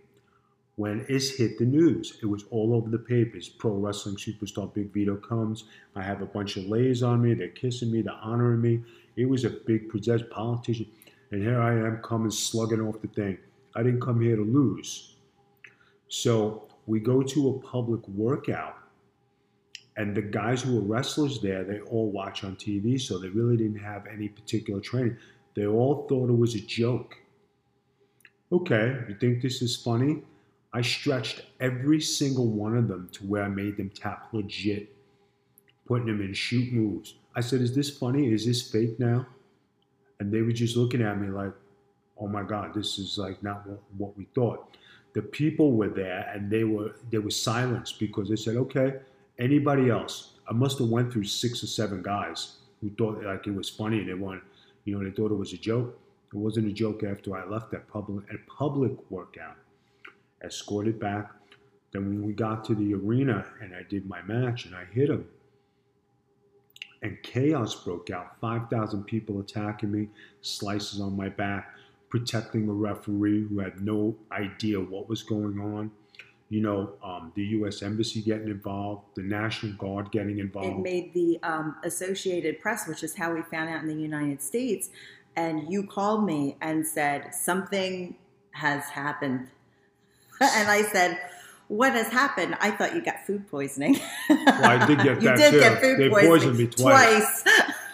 When 0.76 1.06
it 1.08 1.24
hit 1.38 1.60
the 1.60 1.66
news, 1.66 2.18
it 2.22 2.26
was 2.26 2.46
all 2.50 2.74
over 2.74 2.90
the 2.90 2.98
papers. 2.98 3.48
Pro 3.48 3.74
wrestling 3.74 4.16
superstar 4.16 4.74
Big 4.74 4.92
Vito 4.92 5.16
comes. 5.16 5.66
I 5.96 6.02
have 6.02 6.22
a 6.22 6.26
bunch 6.26 6.58
of 6.58 6.66
ladies 6.66 7.04
on 7.04 7.22
me. 7.22 7.36
They're 7.36 7.50
kissing 7.50 7.92
me. 7.92 8.02
They're 8.02 8.14
honoring 8.14 8.62
me. 8.62 8.82
It 9.16 9.30
was 9.30 9.46
a 9.46 9.52
big 9.52 9.90
possessed 9.90 10.30
politician. 10.32 10.88
And 11.32 11.44
here 11.44 11.62
I 11.62 11.74
am 11.74 12.02
coming 12.04 12.32
slugging 12.32 12.82
off 12.82 13.02
the 13.02 13.08
thing. 13.08 13.38
I 13.76 13.84
didn't 13.84 14.02
come 14.02 14.20
here 14.20 14.36
to 14.36 14.44
lose. 14.44 15.16
So 16.08 16.68
we 16.86 17.00
go 17.00 17.22
to 17.22 17.50
a 17.50 17.60
public 17.60 18.08
workout, 18.08 18.78
and 19.96 20.16
the 20.16 20.22
guys 20.22 20.64
who 20.64 20.76
were 20.76 20.82
wrestlers 20.82 21.40
there, 21.40 21.64
they 21.64 21.80
all 21.82 22.12
watch 22.12 22.44
on 22.44 22.56
TV, 22.56 23.00
so 23.00 23.20
they 23.20 23.28
really 23.28 23.58
didn't 23.58 23.80
have 23.80 24.08
any 24.08 24.28
particular 24.28 24.80
training. 24.80 25.18
They 25.56 25.68
all 25.68 26.08
thought 26.08 26.30
it 26.30 26.38
was 26.38 26.56
a 26.56 26.62
joke. 26.62 27.16
Okay, 28.52 29.00
you 29.08 29.16
think 29.20 29.42
this 29.42 29.62
is 29.62 29.76
funny? 29.76 30.24
I 30.74 30.82
stretched 30.82 31.44
every 31.60 32.02
single 32.02 32.48
one 32.48 32.76
of 32.76 32.88
them 32.88 33.10
to 33.14 33.24
where 33.26 33.44
I 33.44 33.48
made 33.48 33.78
them 33.78 33.92
tap 33.92 34.30
legit, 34.32 34.96
putting 35.86 36.08
them 36.08 36.22
in 36.22 36.34
shoot 36.34 36.74
moves. 36.74 37.16
I 37.36 37.42
said, 37.42 37.62
Is 37.62 37.76
this 37.76 37.96
funny? 37.96 38.32
Is 38.32 38.46
this 38.46 38.72
fake 38.72 39.00
now? 39.00 39.28
And 40.20 40.32
they 40.32 40.42
were 40.42 40.52
just 40.52 40.76
looking 40.76 41.02
at 41.02 41.20
me 41.20 41.30
like, 41.30 41.54
Oh 42.20 42.28
my 42.28 42.44
God, 42.44 42.74
this 42.74 42.98
is 42.98 43.18
like 43.18 43.42
not 43.44 43.68
what, 43.98 44.18
we 44.18 44.26
thought. 44.34 44.78
The 45.14 45.22
people 45.22 45.74
were 45.74 45.90
there 45.90 46.32
and 46.34 46.50
they 46.50 46.64
were 46.64 46.96
they 47.12 47.20
were 47.20 47.30
silenced 47.30 48.00
because 48.00 48.30
they 48.30 48.36
said, 48.36 48.56
Okay, 48.56 48.96
anybody 49.40 49.90
else? 49.90 50.34
I 50.50 50.54
must 50.54 50.80
have 50.80 50.90
went 50.90 51.12
through 51.12 51.26
six 51.26 51.64
or 51.64 51.68
seven 51.68 52.02
guys 52.02 52.58
who 52.82 52.90
thought 52.92 53.24
like 53.24 53.48
it 53.48 53.56
was 53.56 53.70
funny. 53.70 54.04
They 54.04 54.14
wanted, 54.14 54.44
you 54.86 54.98
know, 54.98 55.04
they 55.04 55.16
thought 55.16 55.32
it 55.32 55.36
was 55.36 55.54
a 55.54 55.58
joke. 55.58 56.00
It 56.34 56.38
wasn't 56.38 56.68
a 56.68 56.74
joke 56.74 57.04
after 57.04 57.36
I 57.36 57.46
left 57.48 57.72
that 57.72 57.88
public 57.88 58.26
a 58.32 58.52
public 58.52 58.92
workout 59.10 59.56
escorted 60.44 61.00
back. 61.00 61.32
Then 61.92 62.08
when 62.08 62.26
we 62.26 62.34
got 62.34 62.66
to 62.66 62.76
the 62.76 62.94
arena 62.96 63.46
and 63.62 63.74
I 63.76 63.84
did 63.84 64.08
my 64.08 64.22
match 64.24 64.66
and 64.66 64.76
I 64.76 64.86
hit 64.92 65.10
him, 65.10 65.26
and 67.04 67.22
chaos 67.22 67.76
broke 67.84 68.10
out. 68.10 68.40
5,000 68.40 69.04
people 69.04 69.40
attacking 69.40 69.92
me, 69.92 70.10
slices 70.42 71.00
on 71.02 71.16
my 71.16 71.30
back, 71.30 71.76
protecting 72.10 72.66
the 72.66 72.74
referee 72.74 73.46
who 73.48 73.60
had 73.60 73.82
no 73.82 74.16
idea 74.32 74.80
what 74.80 75.10
was 75.10 75.22
going 75.22 75.60
on. 75.60 75.92
You 76.54 76.62
know, 76.62 76.92
um, 77.04 77.32
the 77.34 77.44
U.S. 77.58 77.82
Embassy 77.82 78.22
getting 78.22 78.48
involved, 78.48 79.02
the 79.16 79.24
National 79.24 79.74
Guard 79.74 80.12
getting 80.12 80.38
involved. 80.38 80.68
it 80.68 80.78
made 80.84 81.12
the 81.16 81.40
um, 81.42 81.78
Associated 81.84 82.62
Press, 82.62 82.88
which 82.88 83.02
is 83.04 83.16
how 83.16 83.34
we 83.34 83.42
found 83.42 83.72
out 83.72 83.82
in 83.82 83.88
the 83.88 83.96
United 83.96 84.40
States. 84.40 84.92
And 85.36 85.64
you 85.74 85.82
called 85.88 86.24
me 86.28 86.56
and 86.62 86.86
said, 86.86 87.34
Something 87.34 88.18
has 88.52 88.84
happened. 88.84 89.48
and 90.42 90.70
I 90.70 90.84
said, 90.84 91.20
What 91.70 91.94
has 91.94 92.10
happened? 92.10 92.56
I 92.62 92.70
thought 92.70 92.94
you 92.94 93.02
got 93.02 93.26
food 93.26 93.50
poisoning. 93.50 94.00
Well, 94.30 94.64
I 94.64 94.86
did 94.86 95.00
get 95.00 95.06
you 95.24 95.30
that 95.30 95.38
did 95.38 95.52
too. 95.54 95.60
get 95.60 95.82
food 95.82 95.98
They 95.98 96.10
poisoning 96.10 96.30
poisoned 96.30 96.58
me 96.60 96.68
twice. 96.68 97.44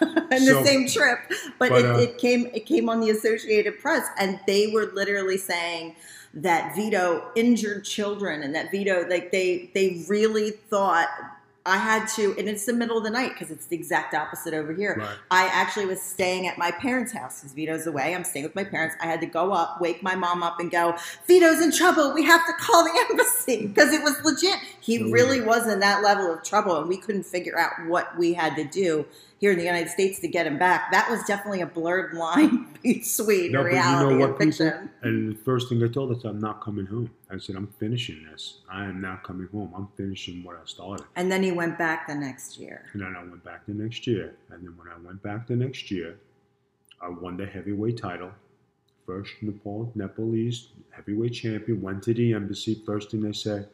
in 0.32 0.40
So- 0.40 0.60
the 0.60 0.64
same 0.66 0.86
trip. 0.86 1.18
But, 1.58 1.70
but, 1.70 1.78
it, 1.78 1.86
uh, 1.86 1.98
it 1.98 2.18
came 2.18 2.50
it 2.52 2.66
came 2.66 2.90
on 2.90 3.00
the 3.00 3.08
Associated 3.08 3.78
Press, 3.78 4.06
and 4.18 4.38
they 4.46 4.66
were 4.66 4.90
literally 4.92 5.38
saying 5.38 5.96
that 6.34 6.74
Vito 6.76 7.30
injured 7.34 7.84
children, 7.84 8.42
and 8.42 8.54
that 8.54 8.70
Vito 8.70 9.06
like 9.08 9.32
they 9.32 9.70
they 9.74 10.04
really 10.08 10.50
thought 10.50 11.08
I 11.66 11.76
had 11.76 12.06
to, 12.16 12.34
and 12.38 12.48
it's 12.48 12.64
the 12.64 12.72
middle 12.72 12.96
of 12.96 13.04
the 13.04 13.10
night 13.10 13.32
because 13.34 13.50
it's 13.50 13.66
the 13.66 13.76
exact 13.76 14.14
opposite 14.14 14.54
over 14.54 14.72
here. 14.72 14.96
Right. 14.98 15.16
I 15.30 15.46
actually 15.48 15.84
was 15.86 16.00
staying 16.00 16.46
at 16.46 16.56
my 16.56 16.70
parents' 16.70 17.12
house 17.12 17.40
because 17.40 17.52
Vito's 17.52 17.86
away. 17.86 18.14
I'm 18.14 18.24
staying 18.24 18.44
with 18.44 18.54
my 18.54 18.64
parents. 18.64 18.96
I 19.00 19.06
had 19.06 19.20
to 19.20 19.26
go 19.26 19.52
up, 19.52 19.78
wake 19.80 20.02
my 20.02 20.14
mom 20.14 20.42
up, 20.42 20.58
and 20.58 20.70
go, 20.70 20.96
Vito's 21.26 21.60
in 21.60 21.70
trouble. 21.70 22.14
We 22.14 22.24
have 22.24 22.46
to 22.46 22.52
call 22.54 22.84
the 22.84 23.06
embassy 23.10 23.66
because 23.66 23.92
it 23.92 24.02
was 24.02 24.22
legit. 24.24 24.58
He 24.80 25.02
Oh, 25.02 25.10
really 25.10 25.42
was 25.42 25.66
in 25.66 25.80
that 25.80 26.02
level 26.02 26.32
of 26.32 26.42
trouble, 26.42 26.78
and 26.78 26.88
we 26.88 26.96
couldn't 26.96 27.26
figure 27.26 27.58
out 27.58 27.72
what 27.86 28.16
we 28.18 28.32
had 28.32 28.56
to 28.56 28.64
do 28.64 29.04
here 29.40 29.52
in 29.52 29.58
the 29.58 29.64
United 29.64 29.88
States 29.88 30.20
to 30.20 30.28
get 30.28 30.46
him 30.46 30.58
back. 30.58 30.92
That 30.92 31.10
was 31.10 31.24
definitely 31.24 31.62
a 31.62 31.66
blurred 31.66 32.12
line 32.24 32.66
between 32.82 33.52
No, 33.52 33.62
but 33.62 33.68
you 33.68 33.74
reality 33.74 34.04
know 34.04 34.10
and 34.10 34.20
what, 34.20 34.38
people? 34.38 34.46
fiction. 34.46 34.90
And 35.00 35.32
the 35.32 35.38
first 35.38 35.70
thing 35.70 35.82
I 35.82 35.88
told 35.88 36.14
us, 36.14 36.24
I'm 36.24 36.38
not 36.38 36.60
coming 36.62 36.84
home. 36.84 37.10
I 37.30 37.38
said, 37.38 37.56
I'm 37.56 37.68
finishing 37.78 38.26
this. 38.30 38.58
I 38.70 38.84
am 38.84 39.00
not 39.00 39.22
coming 39.24 39.48
home. 39.50 39.72
I'm 39.74 39.88
finishing 39.96 40.44
what 40.44 40.56
I 40.56 40.66
started. 40.66 41.06
And 41.16 41.32
then 41.32 41.42
he 41.42 41.52
went 41.52 41.78
back 41.78 42.06
the 42.06 42.14
next 42.14 42.58
year. 42.58 42.84
And 42.92 43.00
then 43.00 43.16
I 43.16 43.20
went 43.22 43.42
back 43.42 43.64
the 43.66 43.72
next 43.72 44.06
year. 44.06 44.34
And 44.50 44.62
then 44.62 44.76
when 44.76 44.88
I 44.88 44.98
went 45.02 45.22
back 45.22 45.46
the 45.46 45.56
next 45.56 45.90
year, 45.90 46.18
I 47.00 47.08
won 47.08 47.38
the 47.38 47.46
heavyweight 47.46 47.96
title. 47.96 48.30
First 49.06 49.32
Nepal, 49.40 49.90
Nepalese 49.94 50.68
heavyweight 50.90 51.32
champion. 51.32 51.80
Went 51.80 52.02
to 52.02 52.12
the 52.12 52.34
embassy. 52.34 52.82
First 52.84 53.10
thing 53.10 53.22
they 53.22 53.32
said, 53.32 53.70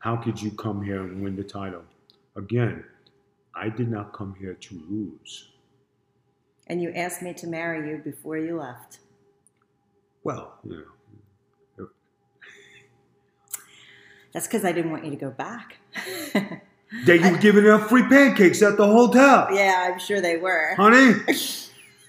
How 0.00 0.16
could 0.16 0.40
you 0.42 0.50
come 0.50 0.82
here 0.82 1.00
and 1.02 1.22
win 1.22 1.36
the 1.36 1.42
title? 1.42 1.84
Again, 2.36 2.84
I 3.58 3.68
did 3.68 3.90
not 3.90 4.12
come 4.12 4.36
here 4.38 4.54
to 4.54 4.82
lose. 4.88 5.48
And 6.68 6.80
you 6.82 6.92
asked 6.92 7.22
me 7.22 7.32
to 7.34 7.46
marry 7.46 7.90
you 7.90 7.98
before 7.98 8.36
you 8.36 8.58
left. 8.58 9.00
Well, 10.22 10.58
you 10.64 10.84
know, 11.78 11.88
That's 14.32 14.46
because 14.46 14.64
I 14.64 14.72
didn't 14.72 14.90
want 14.90 15.04
you 15.04 15.10
to 15.10 15.16
go 15.16 15.30
back. 15.30 15.78
they 17.06 17.18
were 17.18 17.38
giving 17.38 17.66
out 17.66 17.88
free 17.88 18.02
pancakes 18.02 18.62
at 18.62 18.76
the 18.76 18.86
hotel. 18.86 19.48
yeah, 19.52 19.88
I'm 19.90 19.98
sure 19.98 20.20
they 20.20 20.36
were. 20.36 20.74
Honey, 20.76 21.14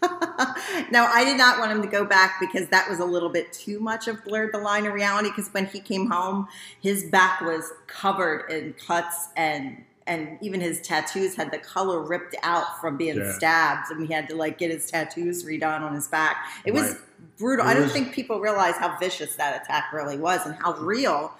no, 0.91 1.05
I 1.05 1.23
did 1.25 1.37
not 1.37 1.59
want 1.59 1.71
him 1.71 1.81
to 1.81 1.87
go 1.87 2.05
back 2.05 2.39
because 2.39 2.67
that 2.69 2.89
was 2.89 2.99
a 2.99 3.05
little 3.05 3.29
bit 3.29 3.51
too 3.51 3.79
much 3.79 4.07
of 4.07 4.23
blurred 4.23 4.53
the 4.53 4.59
line 4.59 4.85
of 4.85 4.93
reality. 4.93 5.29
Because 5.29 5.49
when 5.53 5.65
he 5.65 5.79
came 5.79 6.09
home, 6.09 6.47
his 6.81 7.05
back 7.05 7.41
was 7.41 7.71
covered 7.87 8.49
in 8.51 8.73
cuts 8.73 9.29
and 9.35 9.83
and 10.09 10.37
even 10.41 10.59
his 10.59 10.81
tattoos 10.81 11.35
had 11.35 11.51
the 11.51 11.57
color 11.59 12.01
ripped 12.01 12.35
out 12.43 12.81
from 12.81 12.97
being 12.97 13.17
Yeah. 13.17 13.31
stabbed, 13.33 13.91
and 13.91 13.99
we 14.01 14.07
had 14.13 14.27
to 14.29 14.35
like 14.35 14.57
get 14.57 14.71
his 14.71 14.89
tattoos 14.91 15.45
redone 15.45 15.81
on 15.81 15.93
his 15.93 16.07
back. 16.07 16.35
It 16.65 16.73
was 16.73 16.97
brutal. 17.37 17.65
It 17.65 17.69
I 17.69 17.73
don't 17.75 17.83
was- 17.83 17.93
think 17.93 18.11
people 18.11 18.41
realize 18.41 18.75
how 18.75 18.97
vicious 18.97 19.35
that 19.37 19.61
attack 19.63 19.93
really 19.93 20.17
was 20.17 20.45
and 20.45 20.55
how 20.55 20.73
real 20.79 21.33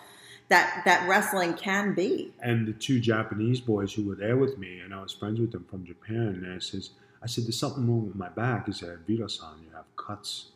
that 0.48 0.82
that 0.86 1.08
wrestling 1.10 1.54
can 1.56 1.94
be. 1.94 2.34
and 2.42 2.68
the 2.68 2.74
two 2.74 3.00
Japanese 3.00 3.60
boys 3.62 3.94
who 3.94 4.04
were 4.08 4.16
there 4.16 4.38
with 4.38 4.58
me, 4.58 4.80
and 4.80 4.94
I 4.94 5.02
was 5.02 5.12
friends 5.14 5.40
with 5.40 5.52
them 5.52 5.66
from 5.70 5.86
Japan, 5.86 6.42
and 6.44 6.54
I 6.54 6.60
says, 6.60 6.92
I 7.22 7.28
said, 7.28 7.44
there's 7.46 7.60
something 7.60 7.86
wrong 7.88 8.08
with 8.08 8.16
my 8.16 8.30
back. 8.30 8.66
He 8.68 8.72
said, 8.74 9.00
Vito-san, 9.06 9.60
you 9.64 9.76
have 9.76 9.86
cuts 9.98 10.52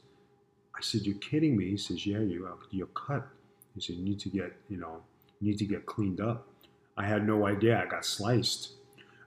I 0.75 0.81
said, 0.81 1.01
"You're 1.01 1.17
kidding 1.19 1.55
me?" 1.55 1.69
He 1.69 1.77
says, 1.77 2.05
"Yeah, 2.05 2.19
you 2.21 2.47
are. 2.47 2.57
You're 2.71 2.87
cut." 2.87 3.27
He 3.75 3.79
said, 3.81 3.95
"You 3.97 4.03
need 4.03 4.19
to 4.21 4.29
get, 4.29 4.53
you 4.69 4.77
know, 4.77 5.03
you 5.39 5.49
need 5.51 5.59
to 5.59 5.65
get 5.65 5.85
cleaned 5.85 6.19
up." 6.19 6.47
I 6.97 7.05
had 7.05 7.25
no 7.25 7.45
idea. 7.47 7.81
I 7.81 7.87
got 7.87 8.05
sliced. 8.05 8.73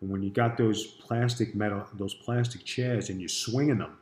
And 0.00 0.10
when 0.10 0.22
you 0.22 0.30
got 0.30 0.56
those 0.56 0.86
plastic 0.86 1.54
metal, 1.54 1.86
those 1.94 2.14
plastic 2.14 2.64
chairs, 2.64 3.10
and 3.10 3.20
you're 3.20 3.28
swinging 3.28 3.78
them, 3.78 3.96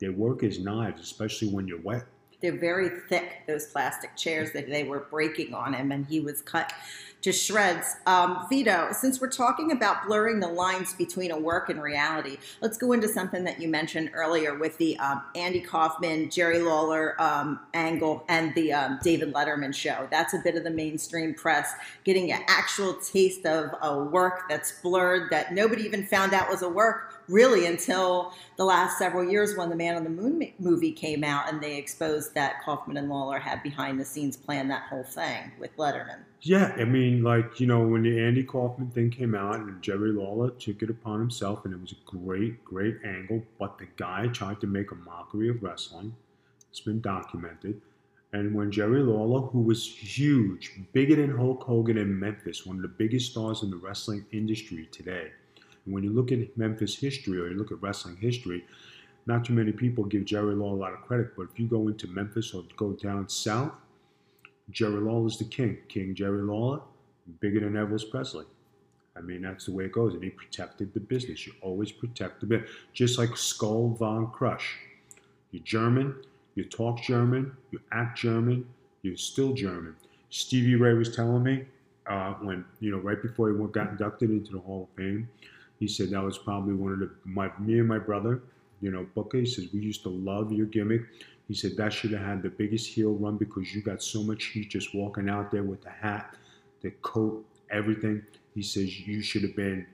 they 0.00 0.08
work 0.08 0.42
as 0.42 0.58
knives, 0.58 1.00
especially 1.02 1.48
when 1.48 1.68
you're 1.68 1.80
wet. 1.80 2.04
They're 2.44 2.52
very 2.52 2.90
thick, 2.90 3.46
those 3.46 3.64
plastic 3.64 4.16
chairs 4.16 4.52
that 4.52 4.68
they 4.68 4.84
were 4.84 5.06
breaking 5.10 5.54
on 5.54 5.72
him, 5.72 5.90
and 5.90 6.04
he 6.04 6.20
was 6.20 6.42
cut 6.42 6.74
to 7.22 7.32
shreds. 7.32 7.96
Um, 8.04 8.44
Vito, 8.50 8.88
since 8.92 9.18
we're 9.18 9.30
talking 9.30 9.72
about 9.72 10.06
blurring 10.06 10.40
the 10.40 10.48
lines 10.48 10.92
between 10.92 11.30
a 11.30 11.38
work 11.38 11.70
and 11.70 11.82
reality, 11.82 12.36
let's 12.60 12.76
go 12.76 12.92
into 12.92 13.08
something 13.08 13.44
that 13.44 13.62
you 13.62 13.68
mentioned 13.68 14.10
earlier 14.12 14.58
with 14.58 14.76
the 14.76 14.98
um, 14.98 15.22
Andy 15.34 15.62
Kaufman, 15.62 16.28
Jerry 16.28 16.58
Lawler 16.58 17.16
um, 17.18 17.60
angle, 17.72 18.26
and 18.28 18.54
the 18.54 18.74
um, 18.74 18.98
David 19.02 19.32
Letterman 19.32 19.74
show. 19.74 20.06
That's 20.10 20.34
a 20.34 20.38
bit 20.44 20.54
of 20.54 20.64
the 20.64 20.70
mainstream 20.70 21.32
press, 21.32 21.72
getting 22.04 22.30
an 22.30 22.42
actual 22.46 22.92
taste 22.92 23.46
of 23.46 23.70
a 23.80 24.04
work 24.04 24.50
that's 24.50 24.82
blurred 24.82 25.30
that 25.30 25.54
nobody 25.54 25.84
even 25.84 26.04
found 26.04 26.34
out 26.34 26.50
was 26.50 26.60
a 26.60 26.68
work 26.68 27.13
really 27.28 27.66
until 27.66 28.32
the 28.56 28.64
last 28.64 28.98
several 28.98 29.28
years 29.28 29.56
when 29.56 29.70
the 29.70 29.76
Man 29.76 29.96
on 29.96 30.04
the 30.04 30.10
Moon 30.10 30.52
movie 30.58 30.92
came 30.92 31.24
out 31.24 31.52
and 31.52 31.62
they 31.62 31.76
exposed 31.76 32.34
that 32.34 32.62
Kaufman 32.64 32.96
and 32.96 33.08
Lawler 33.08 33.38
had 33.38 33.62
behind 33.62 33.98
the 33.98 34.04
scenes 34.04 34.36
planned 34.36 34.70
that 34.70 34.82
whole 34.88 35.04
thing 35.04 35.52
with 35.58 35.76
Letterman. 35.76 36.18
Yeah, 36.40 36.74
I 36.76 36.84
mean, 36.84 37.22
like, 37.22 37.58
you 37.58 37.66
know, 37.66 37.86
when 37.86 38.02
the 38.02 38.20
Andy 38.20 38.44
Kaufman 38.44 38.90
thing 38.90 39.10
came 39.10 39.34
out 39.34 39.56
and 39.56 39.80
Jerry 39.80 40.12
Lawler 40.12 40.50
took 40.50 40.82
it 40.82 40.90
upon 40.90 41.18
himself, 41.18 41.64
and 41.64 41.72
it 41.72 41.80
was 41.80 41.92
a 41.92 42.16
great, 42.16 42.62
great 42.64 42.98
angle, 43.04 43.42
but 43.58 43.78
the 43.78 43.86
guy 43.96 44.26
tried 44.28 44.60
to 44.60 44.66
make 44.66 44.90
a 44.90 44.96
mockery 44.96 45.48
of 45.48 45.62
wrestling. 45.62 46.14
It's 46.70 46.80
been 46.80 47.00
documented. 47.00 47.80
And 48.34 48.52
when 48.52 48.72
Jerry 48.72 49.00
Lawler, 49.00 49.46
who 49.46 49.60
was 49.60 49.86
huge, 49.86 50.72
bigger 50.92 51.14
than 51.14 51.36
Hulk 51.36 51.62
Hogan 51.62 51.96
in 51.96 52.18
Memphis, 52.18 52.66
one 52.66 52.76
of 52.76 52.82
the 52.82 52.88
biggest 52.88 53.30
stars 53.30 53.62
in 53.62 53.70
the 53.70 53.76
wrestling 53.76 54.26
industry 54.32 54.88
today, 54.90 55.30
when 55.86 56.02
you 56.02 56.10
look 56.10 56.32
at 56.32 56.56
Memphis 56.56 56.96
history 56.96 57.38
or 57.38 57.48
you 57.48 57.56
look 57.56 57.72
at 57.72 57.82
wrestling 57.82 58.16
history, 58.16 58.64
not 59.26 59.44
too 59.44 59.52
many 59.52 59.72
people 59.72 60.04
give 60.04 60.24
Jerry 60.24 60.54
Lawler 60.54 60.76
a 60.76 60.80
lot 60.80 60.92
of 60.92 61.02
credit, 61.02 61.36
but 61.36 61.48
if 61.52 61.58
you 61.58 61.66
go 61.66 61.88
into 61.88 62.06
Memphis 62.08 62.52
or 62.54 62.64
go 62.76 62.92
down 62.92 63.28
south, 63.28 63.72
Jerry 64.70 65.00
Law 65.00 65.24
is 65.26 65.38
the 65.38 65.44
king. 65.44 65.78
King 65.88 66.14
Jerry 66.14 66.42
Lawler, 66.42 66.80
bigger 67.40 67.60
than 67.60 67.74
Elvis 67.74 68.10
Presley. 68.10 68.46
I 69.16 69.20
mean, 69.20 69.42
that's 69.42 69.66
the 69.66 69.72
way 69.72 69.84
it 69.84 69.92
goes. 69.92 70.14
And 70.14 70.24
he 70.24 70.30
protected 70.30 70.92
the 70.92 71.00
business. 71.00 71.46
You 71.46 71.52
always 71.62 71.92
protect 71.92 72.40
the 72.40 72.46
business. 72.46 72.70
Just 72.92 73.18
like 73.18 73.36
Skull 73.36 73.90
Von 73.98 74.26
Krush. 74.28 74.64
You're 75.52 75.62
German, 75.62 76.16
you 76.56 76.64
talk 76.64 77.00
German, 77.00 77.52
you 77.70 77.80
act 77.92 78.18
German, 78.18 78.66
you're 79.02 79.16
still 79.16 79.52
German. 79.52 79.94
Stevie 80.30 80.74
Ray 80.74 80.94
was 80.94 81.14
telling 81.14 81.44
me 81.44 81.64
uh, 82.08 82.34
when, 82.34 82.64
you 82.80 82.90
know, 82.90 82.98
right 82.98 83.22
before 83.22 83.50
he 83.50 83.66
got 83.68 83.90
inducted 83.90 84.30
into 84.30 84.52
the 84.52 84.58
Hall 84.58 84.88
of 84.90 84.96
Fame, 84.96 85.28
he 85.78 85.88
said 85.88 86.10
that 86.10 86.22
was 86.22 86.38
probably 86.38 86.74
one 86.74 86.92
of 86.92 86.98
the 87.00 87.10
my 87.24 87.50
me 87.58 87.78
and 87.78 87.88
my 87.88 87.98
brother, 87.98 88.42
you 88.80 88.90
know, 88.90 89.06
Booker. 89.14 89.38
He 89.38 89.46
says 89.46 89.68
we 89.72 89.80
used 89.80 90.02
to 90.04 90.08
love 90.08 90.52
your 90.52 90.66
gimmick. 90.66 91.02
He 91.48 91.54
said 91.54 91.76
that 91.76 91.92
should 91.92 92.12
have 92.12 92.22
had 92.22 92.42
the 92.42 92.48
biggest 92.48 92.88
heel 92.88 93.12
run 93.12 93.36
because 93.36 93.74
you 93.74 93.82
got 93.82 94.02
so 94.02 94.22
much 94.22 94.44
heat 94.46 94.70
just 94.70 94.94
walking 94.94 95.28
out 95.28 95.50
there 95.50 95.62
with 95.62 95.82
the 95.82 95.90
hat, 95.90 96.36
the 96.80 96.90
coat, 97.02 97.44
everything. 97.70 98.22
He 98.54 98.62
says 98.62 99.00
you 99.00 99.20
should 99.22 99.42
have 99.42 99.56
been, 99.56 99.86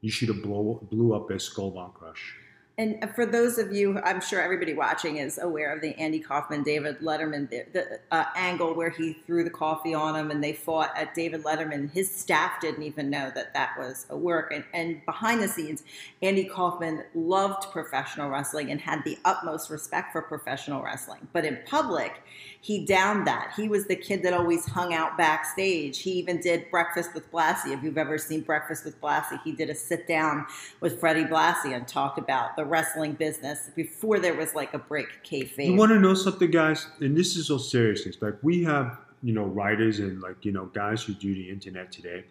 you 0.00 0.10
should 0.10 0.28
have 0.28 0.42
blow 0.42 0.80
blew 0.90 1.14
up 1.14 1.30
as 1.30 1.44
Skull 1.44 1.72
Krush. 1.72 2.45
And 2.78 3.10
for 3.14 3.24
those 3.24 3.56
of 3.56 3.72
you, 3.72 3.98
I'm 4.00 4.20
sure 4.20 4.38
everybody 4.38 4.74
watching 4.74 5.16
is 5.16 5.38
aware 5.38 5.74
of 5.74 5.80
the 5.80 5.98
Andy 5.98 6.20
Kaufman, 6.20 6.62
David 6.62 6.98
Letterman 7.00 7.48
the, 7.48 7.64
the 7.72 8.00
uh, 8.10 8.26
angle 8.36 8.74
where 8.74 8.90
he 8.90 9.14
threw 9.14 9.44
the 9.44 9.50
coffee 9.50 9.94
on 9.94 10.14
him 10.14 10.30
and 10.30 10.44
they 10.44 10.52
fought 10.52 10.92
at 10.94 11.14
David 11.14 11.42
Letterman. 11.42 11.90
His 11.90 12.14
staff 12.14 12.60
didn't 12.60 12.82
even 12.82 13.08
know 13.08 13.32
that 13.34 13.54
that 13.54 13.78
was 13.78 14.04
a 14.10 14.16
work. 14.16 14.52
And, 14.52 14.62
and 14.74 15.02
behind 15.06 15.42
the 15.42 15.48
scenes, 15.48 15.84
Andy 16.20 16.44
Kaufman 16.44 17.04
loved 17.14 17.72
professional 17.72 18.28
wrestling 18.28 18.70
and 18.70 18.78
had 18.78 19.02
the 19.04 19.16
utmost 19.24 19.70
respect 19.70 20.12
for 20.12 20.20
professional 20.20 20.82
wrestling. 20.82 21.26
But 21.32 21.46
in 21.46 21.58
public, 21.64 22.20
he 22.60 22.84
downed 22.84 23.26
that. 23.26 23.52
He 23.56 23.68
was 23.68 23.86
the 23.86 23.96
kid 23.96 24.22
that 24.24 24.34
always 24.34 24.66
hung 24.66 24.92
out 24.92 25.16
backstage. 25.16 26.00
He 26.00 26.10
even 26.12 26.40
did 26.40 26.70
Breakfast 26.70 27.14
with 27.14 27.30
Blassie. 27.30 27.72
If 27.72 27.82
you've 27.82 27.96
ever 27.96 28.18
seen 28.18 28.40
Breakfast 28.40 28.84
with 28.84 29.00
Blassie, 29.00 29.40
he 29.44 29.52
did 29.52 29.70
a 29.70 29.74
sit 29.74 30.06
down 30.08 30.46
with 30.80 30.98
Freddie 30.98 31.24
Blassie 31.24 31.74
and 31.74 31.86
talked 31.86 32.18
about 32.18 32.56
the 32.56 32.65
wrestling 32.66 33.12
business 33.12 33.70
before 33.74 34.18
there 34.18 34.34
was 34.34 34.54
like 34.54 34.74
a 34.74 34.78
break 34.78 35.24
kayfabe. 35.24 35.66
You 35.66 35.76
want 35.76 35.90
to 35.92 35.98
know 35.98 36.14
something, 36.14 36.50
guys? 36.50 36.86
And 37.00 37.16
this 37.16 37.36
is 37.36 37.46
so 37.46 37.58
serious. 37.58 38.06
Like 38.20 38.34
we 38.42 38.64
have, 38.64 38.98
you 39.22 39.32
know, 39.32 39.44
writers 39.44 39.98
and 40.00 40.20
like 40.20 40.44
you 40.44 40.52
know 40.52 40.66
guys 40.66 41.02
who 41.02 41.14
do 41.14 41.34
the 41.34 41.48
internet 41.48 41.92
today. 41.92 42.24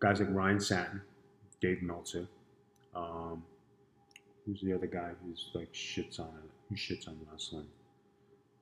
Guys 0.00 0.20
like 0.20 0.28
Ryan 0.30 0.60
Satin, 0.60 1.02
Dave 1.60 1.82
Meltzer. 1.82 2.26
Um, 2.94 3.42
who's 4.46 4.60
the 4.60 4.72
other 4.72 4.86
guy 4.86 5.10
who's 5.24 5.50
like 5.54 5.72
shits 5.72 6.20
on 6.20 6.26
it? 6.26 6.50
Who 6.68 6.74
shits 6.74 7.08
on 7.08 7.18
wrestling? 7.30 7.66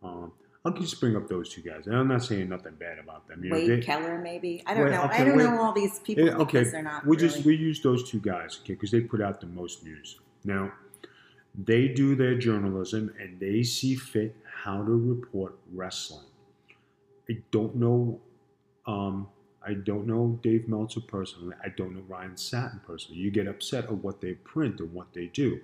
Um, 0.02 0.32
I'll 0.66 0.72
just 0.72 0.98
bring 1.00 1.14
up 1.14 1.28
those 1.28 1.48
two 1.48 1.60
guys. 1.60 1.86
And 1.86 1.96
I'm 1.96 2.08
not 2.08 2.24
saying 2.24 2.48
nothing 2.48 2.74
bad 2.74 2.98
about 2.98 3.28
them. 3.28 3.44
You 3.44 3.50
know, 3.50 3.56
Wade 3.56 3.70
they, 3.70 3.80
Keller, 3.80 4.18
maybe. 4.18 4.64
I 4.66 4.74
don't 4.74 4.90
know. 4.90 5.04
Okay, 5.04 5.22
I 5.22 5.24
don't 5.24 5.38
know 5.38 5.60
all 5.60 5.72
these 5.72 6.00
people 6.00 6.24
yeah, 6.24 6.32
okay. 6.32 6.44
because 6.44 6.72
they're 6.72 6.82
not. 6.82 7.06
We 7.06 7.16
really. 7.16 7.28
just 7.28 7.44
we 7.44 7.54
use 7.54 7.80
those 7.80 8.10
two 8.10 8.18
guys, 8.18 8.58
okay, 8.62 8.74
because 8.74 8.90
they 8.90 9.00
put 9.00 9.20
out 9.20 9.40
the 9.40 9.46
most 9.46 9.84
news. 9.84 10.18
Now, 10.44 10.72
they 11.56 11.88
do 11.88 12.14
their 12.14 12.36
journalism 12.36 13.14
and 13.18 13.40
they 13.40 13.62
see 13.62 13.94
fit 13.94 14.36
how 14.64 14.84
to 14.84 14.92
report 14.92 15.56
wrestling. 15.72 16.26
I 17.30 17.38
don't 17.50 17.76
know. 17.76 18.20
Um, 18.86 19.28
I 19.66 19.74
don't 19.74 20.06
know 20.06 20.38
Dave 20.42 20.68
Meltzer 20.68 21.00
personally. 21.00 21.56
I 21.64 21.70
don't 21.70 21.94
know 21.94 22.02
Ryan 22.08 22.36
Satin 22.36 22.80
personally. 22.86 23.20
You 23.20 23.30
get 23.30 23.48
upset 23.48 23.84
at 23.84 23.92
what 23.92 24.20
they 24.20 24.34
print 24.34 24.80
and 24.80 24.92
what 24.92 25.12
they 25.12 25.26
do, 25.26 25.60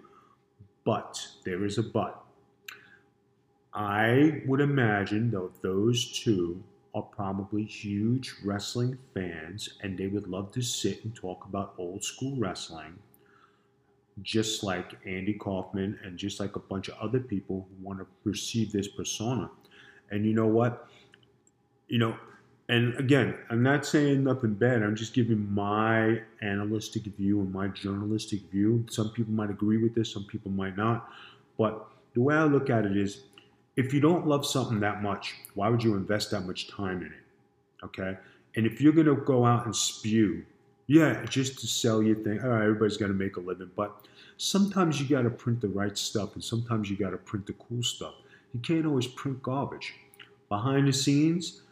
but 0.85 1.20
there 1.44 1.64
is 1.64 1.78
a 1.78 1.83
but. 1.83 2.24
I 3.74 4.42
would 4.46 4.61
imagine 4.61 5.31
that 5.31 5.62
those 5.62 6.11
two 6.12 6.62
are 6.94 7.02
probably 7.02 7.64
huge 7.64 8.35
wrestling 8.44 8.98
fans 9.14 9.70
and 9.83 9.96
they 9.96 10.09
would 10.09 10.26
love 10.26 10.52
to 10.52 10.62
sit 10.62 11.05
and 11.05 11.14
talk 11.14 11.46
about 11.46 11.74
old 11.78 12.05
school 12.05 12.37
wrestling 12.37 12.98
just 14.20 14.62
like 14.62 14.92
Andy 15.07 15.33
Kaufman 15.33 15.98
and 16.05 16.18
just 16.18 16.38
like 16.38 16.57
a 16.57 16.61
bunch 16.61 16.88
of 16.88 16.94
other 17.01 17.20
people 17.20 17.66
who 17.68 17.87
want 17.87 17.98
to 17.98 18.07
perceive 18.22 18.70
this 18.72 18.88
persona. 18.88 19.51
And 20.11 20.27
you 20.27 20.35
know 20.35 20.46
what? 20.46 20.87
You 21.88 21.98
know, 21.98 22.16
and 22.68 22.94
again, 22.98 23.35
I'm 23.51 23.62
not 23.62 23.85
saying 23.85 24.22
nothing 24.22 24.55
bad. 24.55 24.83
I'm 24.83 24.94
just 24.94 25.14
giving 25.14 25.53
my 25.53 26.20
analytic 26.42 27.05
view 27.16 27.40
and 27.40 27.53
my 27.53 27.68
journalistic 27.68 28.51
view. 28.51 28.85
Some 28.90 29.11
people 29.11 29.33
might 29.33 29.51
agree 29.51 29.83
with 29.83 29.94
this, 29.94 30.12
some 30.12 30.25
people 30.25 30.51
might 30.51 30.77
not. 30.77 31.09
But 31.59 31.87
the 32.14 32.20
way 32.20 32.35
I 32.35 32.44
look 32.44 32.70
at 32.70 32.85
it 32.85 32.96
is 32.96 33.25
if 33.77 33.92
you 33.92 34.01
don't 34.01 34.27
love 34.27 34.46
something 34.46 34.81
that 34.81 35.03
much, 35.03 35.35
why 35.55 35.68
would 35.68 35.83
you 35.83 35.94
invest 35.96 36.31
that 36.31 36.42
much 36.42 36.68
time 36.68 36.98
in 36.98 37.07
it? 37.07 37.85
Okay? 37.85 38.16
And 38.57 38.66
if 38.66 38.81
you're 38.81 38.92
going 38.92 39.07
to 39.07 39.16
go 39.16 39.44
out 39.44 39.64
and 39.64 39.75
spew 39.75 40.44
yeah, 40.87 41.25
just 41.25 41.59
to 41.61 41.66
sell 41.66 42.03
your 42.03 42.16
thing. 42.16 42.40
All 42.42 42.51
right, 42.51 42.62
everybody's 42.62 42.97
got 42.97 43.09
to 43.09 43.14
make 43.14 43.37
a 43.37 43.40
living, 43.40 43.71
but 43.77 44.07
sometimes 44.37 45.01
you 45.01 45.09
got 45.09 45.23
to 45.23 45.31
print 45.31 45.61
the 45.61 45.68
right 45.68 45.97
stuff, 45.97 46.35
and 46.35 46.42
sometimes 46.42 46.90
you 46.90 46.97
got 46.97 47.11
to 47.11 47.16
print 47.16 47.47
the 47.47 47.53
cool 47.55 47.83
stuff. 47.83 48.14
You 48.53 48.61
can't 48.61 48.87
always 48.87 49.07
print 49.07 49.42
garbage. 49.42 49.95
Behind 50.49 50.87
the 50.87 50.92
scenes, 50.92 51.62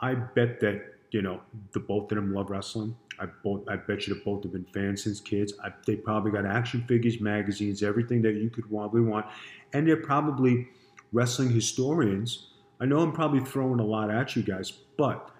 I 0.00 0.14
bet 0.14 0.60
that 0.60 0.94
you 1.10 1.22
know 1.22 1.40
the 1.72 1.80
both 1.80 2.10
of 2.12 2.16
them 2.16 2.34
love 2.34 2.50
wrestling. 2.50 2.96
I 3.18 3.26
both, 3.42 3.66
I 3.68 3.76
bet 3.76 4.06
you 4.06 4.14
the 4.14 4.20
both 4.20 4.42
have 4.42 4.52
been 4.52 4.66
fans 4.74 5.04
since 5.04 5.20
kids. 5.20 5.54
I, 5.64 5.70
they 5.86 5.96
probably 5.96 6.32
got 6.32 6.44
action 6.44 6.84
figures, 6.86 7.20
magazines, 7.20 7.82
everything 7.82 8.20
that 8.22 8.34
you 8.34 8.50
could 8.50 8.68
probably 8.68 9.00
want, 9.00 9.26
and 9.72 9.86
they're 9.86 9.96
probably 9.96 10.68
wrestling 11.12 11.50
historians. 11.50 12.48
I 12.78 12.84
know 12.84 13.00
I'm 13.00 13.12
probably 13.12 13.40
throwing 13.40 13.80
a 13.80 13.84
lot 13.84 14.10
at 14.10 14.36
you 14.36 14.42
guys, 14.42 14.70
but 14.98 15.30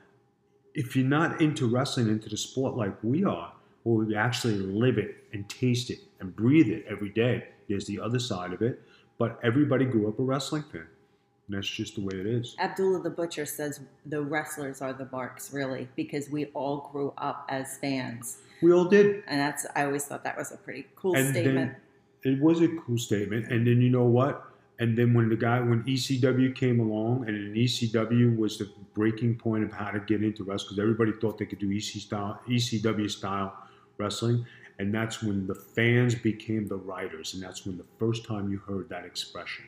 if 0.76 0.94
you're 0.94 1.06
not 1.06 1.40
into 1.40 1.66
wrestling, 1.66 2.08
into 2.08 2.28
the 2.28 2.36
sport 2.36 2.76
like 2.76 2.94
we 3.02 3.24
are, 3.24 3.52
or 3.84 3.96
we 3.96 4.14
actually 4.14 4.58
live 4.58 4.98
it 4.98 5.16
and 5.32 5.48
taste 5.48 5.90
it 5.90 5.98
and 6.20 6.36
breathe 6.36 6.68
it 6.68 6.84
every 6.88 7.08
day, 7.08 7.48
there's 7.68 7.86
the 7.86 7.98
other 7.98 8.18
side 8.18 8.52
of 8.52 8.62
it. 8.62 8.82
But 9.18 9.40
everybody 9.42 9.86
grew 9.86 10.06
up 10.06 10.18
a 10.18 10.22
wrestling 10.22 10.64
fan. 10.70 10.86
And 11.48 11.56
that's 11.56 11.68
just 11.68 11.94
the 11.94 12.02
way 12.02 12.14
it 12.14 12.26
is. 12.26 12.54
Abdullah 12.58 13.02
the 13.02 13.10
Butcher 13.10 13.46
says 13.46 13.80
the 14.04 14.20
wrestlers 14.20 14.82
are 14.82 14.92
the 14.92 15.08
marks, 15.10 15.52
really, 15.52 15.88
because 15.96 16.28
we 16.28 16.46
all 16.46 16.90
grew 16.92 17.14
up 17.16 17.46
as 17.48 17.78
fans. 17.78 18.38
We 18.60 18.72
all 18.72 18.84
did. 18.84 19.22
And 19.28 19.40
that's, 19.40 19.64
I 19.74 19.84
always 19.84 20.04
thought 20.04 20.24
that 20.24 20.36
was 20.36 20.52
a 20.52 20.58
pretty 20.58 20.86
cool 20.94 21.16
and 21.16 21.28
statement. 21.28 21.72
It 22.24 22.40
was 22.40 22.60
a 22.60 22.68
cool 22.68 22.98
statement. 22.98 23.50
And 23.50 23.66
then 23.66 23.80
you 23.80 23.88
know 23.88 24.04
what? 24.04 24.44
And 24.78 24.96
then 24.96 25.14
when 25.14 25.28
the 25.28 25.36
guy, 25.36 25.60
when 25.60 25.82
ECW 25.84 26.54
came 26.54 26.80
along, 26.80 27.26
and 27.26 27.36
an 27.36 27.54
ECW 27.54 28.36
was 28.36 28.58
the 28.58 28.70
breaking 28.94 29.36
point 29.36 29.64
of 29.64 29.72
how 29.72 29.90
to 29.90 30.00
get 30.00 30.22
into 30.22 30.44
wrestling, 30.44 30.76
because 30.76 30.82
everybody 30.82 31.12
thought 31.12 31.38
they 31.38 31.46
could 31.46 31.58
do 31.58 31.70
EC 31.70 32.02
style, 32.02 32.40
ECW 32.48 33.10
style 33.10 33.56
wrestling, 33.96 34.44
and 34.78 34.92
that's 34.92 35.22
when 35.22 35.46
the 35.46 35.54
fans 35.54 36.14
became 36.14 36.68
the 36.68 36.76
writers, 36.76 37.32
and 37.34 37.42
that's 37.42 37.64
when 37.64 37.78
the 37.78 37.86
first 37.98 38.26
time 38.26 38.50
you 38.50 38.58
heard 38.58 38.88
that 38.90 39.06
expression. 39.06 39.64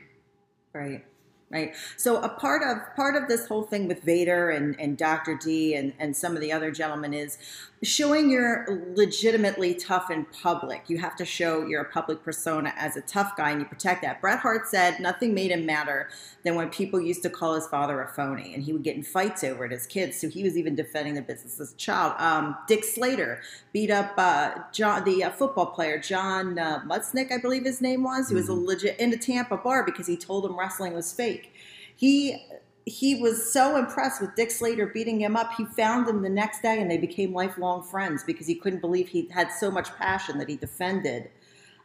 Right. 0.75 1.05
right? 1.51 1.75
So 1.97 2.21
a 2.23 2.29
part 2.29 2.63
of 2.63 2.95
part 2.95 3.21
of 3.21 3.27
this 3.29 3.47
whole 3.47 3.63
thing 3.63 3.89
with 3.89 4.03
Vader 4.03 4.51
and, 4.51 4.79
and 4.79 4.99
Dr. 4.99 5.35
D 5.43 5.75
and, 5.75 5.95
and 5.99 6.15
some 6.15 6.35
of 6.35 6.43
the 6.43 6.53
other 6.53 6.71
gentlemen 6.71 7.15
is 7.15 7.39
showing 7.83 8.29
you're 8.29 8.67
legitimately 8.95 9.75
tough 9.75 10.11
in 10.11 10.25
public. 10.27 10.85
You 10.89 10.99
have 10.99 11.15
to 11.17 11.25
show 11.25 11.65
you're 11.65 11.83
a 11.83 11.91
public 11.91 12.25
persona 12.25 12.75
as 12.77 12.97
a 12.97 13.01
tough 13.03 13.37
guy 13.37 13.51
and 13.51 13.61
you 13.61 13.67
protect 13.67 14.03
that. 14.03 14.21
Bret 14.21 14.41
Hart 14.41 14.67
said 14.67 14.99
nothing 14.99 15.33
made 15.33 15.53
him 15.53 15.65
madder 15.65 16.09
than 16.43 16.57
when 16.57 16.71
people 16.71 17.01
used 17.01 17.23
to 17.23 17.31
call 17.31 17.55
his 17.55 17.67
father 17.69 18.01
a 18.03 18.09
phony 18.09 18.53
and 18.53 18.65
he 18.65 18.73
would 18.73 18.83
get 18.83 18.97
in 18.97 19.03
fights 19.05 19.45
over 19.45 19.65
it 19.65 19.73
as 19.73 19.87
kids. 19.87 20.21
So 20.21 20.29
he 20.29 20.43
was 20.43 20.57
even 20.57 20.75
defending 20.75 21.15
the 21.15 21.23
business 21.23 21.61
as 21.61 21.73
a 21.73 21.77
child. 21.77 22.15
Um, 22.19 22.57
Dick 22.67 22.85
Slater 22.85 23.43
beat 23.73 23.91
up 23.91 24.13
uh, 24.19 24.55
John, 24.73 25.05
the 25.05 25.25
uh, 25.25 25.31
football 25.31 25.67
player, 25.67 25.99
John 25.99 26.59
uh, 26.59 26.81
Mutznick, 26.87 27.31
I 27.31 27.39
believe 27.39 27.65
his 27.65 27.81
name 27.81 28.03
was. 28.03 28.29
He 28.29 28.35
was 28.35 28.49
a 28.49 28.53
Mhm. 28.53 28.67
legit 28.67 28.99
in 28.99 29.13
a 29.13 29.17
Tampa 29.17 29.57
bar 29.57 29.85
because 29.85 30.07
he 30.09 30.17
told 30.17 30.45
him 30.45 30.59
wrestling 30.59 30.95
was 30.95 31.13
fake. 31.13 31.53
He 31.95 32.45
he 32.89 33.15
was 33.15 33.53
so 33.53 33.77
impressed 33.77 34.21
with 34.21 34.35
Dick 34.35 34.51
Slater 34.51 34.87
beating 34.87 35.21
him 35.21 35.37
up. 35.37 35.53
He 35.57 35.65
found 35.65 36.09
him 36.09 36.23
the 36.23 36.31
next 36.31 36.63
day 36.63 36.81
and 36.81 36.91
they 36.91 36.99
became 36.99 37.33
lifelong 37.33 37.83
friends 37.83 38.25
because 38.25 38.47
he 38.47 38.55
couldn't 38.55 38.81
believe 38.81 39.09
he 39.09 39.29
had 39.33 39.53
so 39.53 39.71
much 39.71 39.95
passion 39.97 40.39
that 40.39 40.49
he 40.49 40.57
defended 40.57 41.31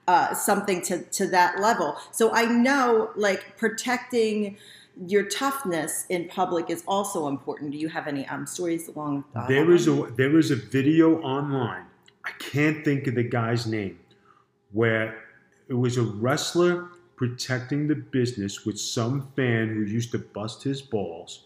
uh, 0.07 0.33
something 0.33 0.81
to, 0.83 1.03
to 1.03 1.27
that 1.27 1.59
level. 1.59 1.97
So 2.11 2.33
I 2.33 2.45
know 2.45 3.11
like 3.15 3.57
protecting 3.57 4.57
your 5.07 5.23
toughness 5.23 6.05
in 6.09 6.27
public 6.27 6.69
is 6.69 6.83
also 6.87 7.27
important. 7.27 7.71
Do 7.71 7.77
you 7.77 7.89
have 7.89 8.07
any 8.07 8.27
um, 8.27 8.45
stories 8.45 8.87
along 8.87 9.23
uh, 9.35 9.47
There 9.47 9.65
that 9.65 9.73
is 9.73 9.87
a 9.87 10.07
there 10.15 10.37
is 10.37 10.51
a 10.51 10.55
video 10.55 11.19
online. 11.21 11.85
I 12.25 12.31
can't 12.39 12.85
think 12.85 13.07
of 13.07 13.15
the 13.15 13.23
guy's 13.23 13.65
name, 13.65 13.99
where 14.71 15.23
it 15.67 15.73
was 15.73 15.97
a 15.97 16.03
wrestler 16.03 16.89
protecting 17.15 17.87
the 17.87 17.95
business 17.95 18.65
with 18.65 18.79
some 18.79 19.27
fan 19.35 19.69
who 19.69 19.81
used 19.81 20.11
to 20.11 20.19
bust 20.19 20.63
his 20.63 20.81
balls. 20.81 21.43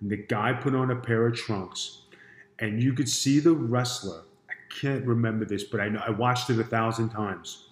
And 0.00 0.10
the 0.10 0.16
guy 0.16 0.52
put 0.52 0.74
on 0.74 0.90
a 0.90 0.96
pair 0.96 1.26
of 1.26 1.36
trunks, 1.36 2.02
and 2.58 2.82
you 2.82 2.92
could 2.92 3.08
see 3.08 3.38
the 3.38 3.52
wrestler. 3.52 4.22
I 4.48 4.54
can't 4.70 5.04
remember 5.04 5.44
this, 5.44 5.64
but 5.64 5.80
I 5.80 5.88
know 5.88 6.02
I 6.06 6.10
watched 6.10 6.50
it 6.50 6.58
a 6.58 6.64
thousand 6.64 7.10
times. 7.10 7.66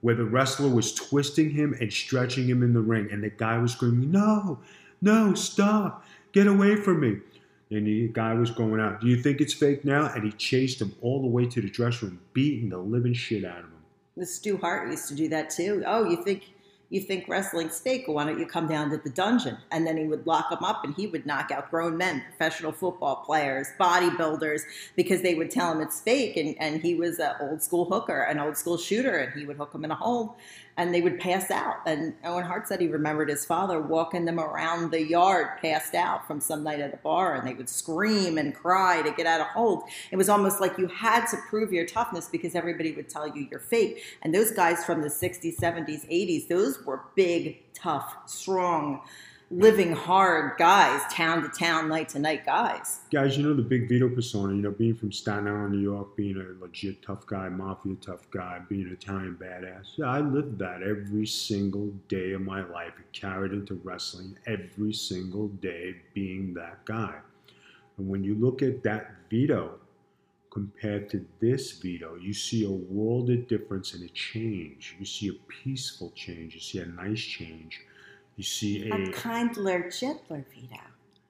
Where 0.00 0.14
the 0.14 0.24
wrestler 0.24 0.68
was 0.68 0.94
twisting 0.94 1.50
him 1.50 1.74
and 1.80 1.92
stretching 1.92 2.46
him 2.46 2.62
in 2.62 2.74
the 2.74 2.80
ring, 2.80 3.08
and 3.10 3.24
the 3.24 3.30
guy 3.30 3.58
was 3.58 3.72
screaming, 3.72 4.10
"No, 4.10 4.60
no, 5.00 5.34
stop! 5.34 6.04
Get 6.32 6.46
away 6.46 6.76
from 6.76 7.00
me!" 7.00 7.20
And 7.70 7.86
the 7.86 8.08
guy 8.08 8.34
was 8.34 8.50
going 8.50 8.80
out. 8.80 9.00
Do 9.00 9.08
you 9.08 9.16
think 9.16 9.40
it's 9.40 9.54
fake 9.54 9.84
now? 9.84 10.12
And 10.14 10.22
he 10.22 10.32
chased 10.32 10.80
him 10.80 10.94
all 11.00 11.22
the 11.22 11.26
way 11.26 11.46
to 11.46 11.60
the 11.60 11.70
dressing 11.70 12.10
room, 12.10 12.20
beating 12.34 12.68
the 12.68 12.78
living 12.78 13.14
shit 13.14 13.44
out 13.44 13.58
of 13.58 13.64
him. 13.64 13.70
The 14.16 14.26
Stu 14.26 14.58
Hart 14.58 14.90
used 14.90 15.08
to 15.08 15.14
do 15.14 15.28
that 15.28 15.50
too. 15.50 15.82
Oh, 15.86 16.08
you 16.08 16.22
think 16.22 16.53
you 16.90 17.00
think 17.00 17.28
wrestling's 17.28 17.78
fake? 17.80 18.04
Why 18.06 18.24
don't 18.24 18.38
you 18.38 18.46
come 18.46 18.68
down 18.68 18.90
to 18.90 18.96
the 18.96 19.10
dungeon? 19.10 19.58
And 19.72 19.86
then 19.86 19.96
he 19.96 20.04
would 20.04 20.26
lock 20.26 20.50
them 20.50 20.62
up, 20.62 20.84
and 20.84 20.94
he 20.94 21.06
would 21.06 21.26
knock 21.26 21.50
out 21.50 21.70
grown 21.70 21.96
men, 21.96 22.22
professional 22.28 22.72
football 22.72 23.16
players, 23.16 23.68
bodybuilders, 23.80 24.62
because 24.96 25.22
they 25.22 25.34
would 25.34 25.50
tell 25.50 25.72
him 25.72 25.80
it's 25.80 26.00
fake. 26.00 26.36
And, 26.36 26.54
and 26.60 26.80
he 26.80 26.94
was 26.94 27.18
an 27.18 27.32
old 27.40 27.62
school 27.62 27.86
hooker, 27.86 28.22
an 28.22 28.38
old 28.38 28.56
school 28.56 28.76
shooter, 28.76 29.16
and 29.16 29.38
he 29.38 29.46
would 29.46 29.56
hook 29.56 29.72
them 29.72 29.84
in 29.84 29.90
a 29.90 29.96
hole, 29.96 30.36
and 30.76 30.92
they 30.92 31.00
would 31.00 31.20
pass 31.20 31.50
out. 31.50 31.76
And 31.86 32.14
Owen 32.24 32.44
Hart 32.44 32.66
said 32.66 32.80
he 32.80 32.88
remembered 32.88 33.28
his 33.28 33.44
father 33.44 33.80
walking 33.80 34.24
them 34.24 34.40
around 34.40 34.90
the 34.90 35.02
yard, 35.02 35.58
passed 35.60 35.94
out 35.94 36.26
from 36.26 36.40
some 36.40 36.64
night 36.64 36.80
at 36.80 36.94
a 36.94 36.96
bar, 36.98 37.34
and 37.34 37.46
they 37.46 37.54
would 37.54 37.68
scream 37.68 38.38
and 38.38 38.54
cry 38.54 39.02
to 39.02 39.12
get 39.12 39.26
out 39.26 39.40
of 39.40 39.46
hold. 39.48 39.84
It 40.10 40.16
was 40.16 40.28
almost 40.28 40.60
like 40.60 40.76
you 40.78 40.88
had 40.88 41.26
to 41.26 41.36
prove 41.48 41.72
your 41.72 41.86
toughness 41.86 42.28
because 42.28 42.54
everybody 42.54 42.92
would 42.92 43.08
tell 43.08 43.26
you 43.26 43.46
you're 43.50 43.60
fake. 43.60 44.02
And 44.22 44.34
those 44.34 44.50
guys 44.50 44.84
from 44.84 45.02
the 45.02 45.08
60s, 45.08 45.56
70s, 45.58 46.08
80s, 46.10 46.48
those 46.48 46.84
were 46.84 47.02
big, 47.14 47.58
tough, 47.72 48.16
strong, 48.26 49.00
living 49.50 49.92
hard 49.92 50.56
guys, 50.58 51.02
town 51.12 51.42
to 51.42 51.48
town, 51.48 51.88
night 51.88 52.08
to 52.10 52.18
night 52.18 52.44
guys. 52.44 53.00
Guys, 53.12 53.36
you 53.36 53.42
know 53.42 53.54
the 53.54 53.62
big 53.62 53.88
Vito 53.88 54.08
persona, 54.08 54.54
you 54.54 54.62
know, 54.62 54.70
being 54.70 54.94
from 54.94 55.12
Staten 55.12 55.46
Island, 55.48 55.72
New 55.72 55.80
York, 55.80 56.16
being 56.16 56.36
a 56.36 56.62
legit 56.62 57.02
tough 57.02 57.26
guy, 57.26 57.48
mafia 57.48 57.94
tough 57.96 58.28
guy, 58.30 58.60
being 58.68 58.86
an 58.86 58.92
Italian 58.92 59.36
badass. 59.40 59.96
Yeah, 59.96 60.06
I 60.06 60.20
lived 60.20 60.58
that 60.58 60.82
every 60.82 61.26
single 61.26 61.88
day 62.08 62.32
of 62.32 62.40
my 62.40 62.64
life. 62.66 62.92
It 62.98 63.12
carried 63.12 63.52
into 63.52 63.74
wrestling 63.84 64.36
every 64.46 64.92
single 64.92 65.48
day 65.48 65.96
being 66.14 66.54
that 66.54 66.84
guy. 66.84 67.14
And 67.98 68.08
when 68.08 68.24
you 68.24 68.34
look 68.34 68.62
at 68.62 68.82
that 68.82 69.12
Vito 69.30 69.78
compared 70.50 71.10
to 71.10 71.24
this 71.40 71.72
Vito, 71.72 72.16
you 72.16 72.32
see 72.32 72.64
a 72.64 72.70
world 72.70 73.30
of 73.30 73.46
difference 73.46 73.94
and 73.94 74.04
a 74.04 74.08
change. 74.12 74.96
You 74.98 75.04
see 75.04 75.28
a 75.28 75.32
peaceful 75.62 76.12
change. 76.14 76.54
You 76.54 76.60
see 76.60 76.78
a 76.78 76.86
nice 76.86 77.20
change. 77.20 77.80
You 78.36 78.44
see 78.44 78.90
A 78.90 79.12
kindler, 79.12 79.90
gentler 79.90 80.44
Vito. 80.52 80.80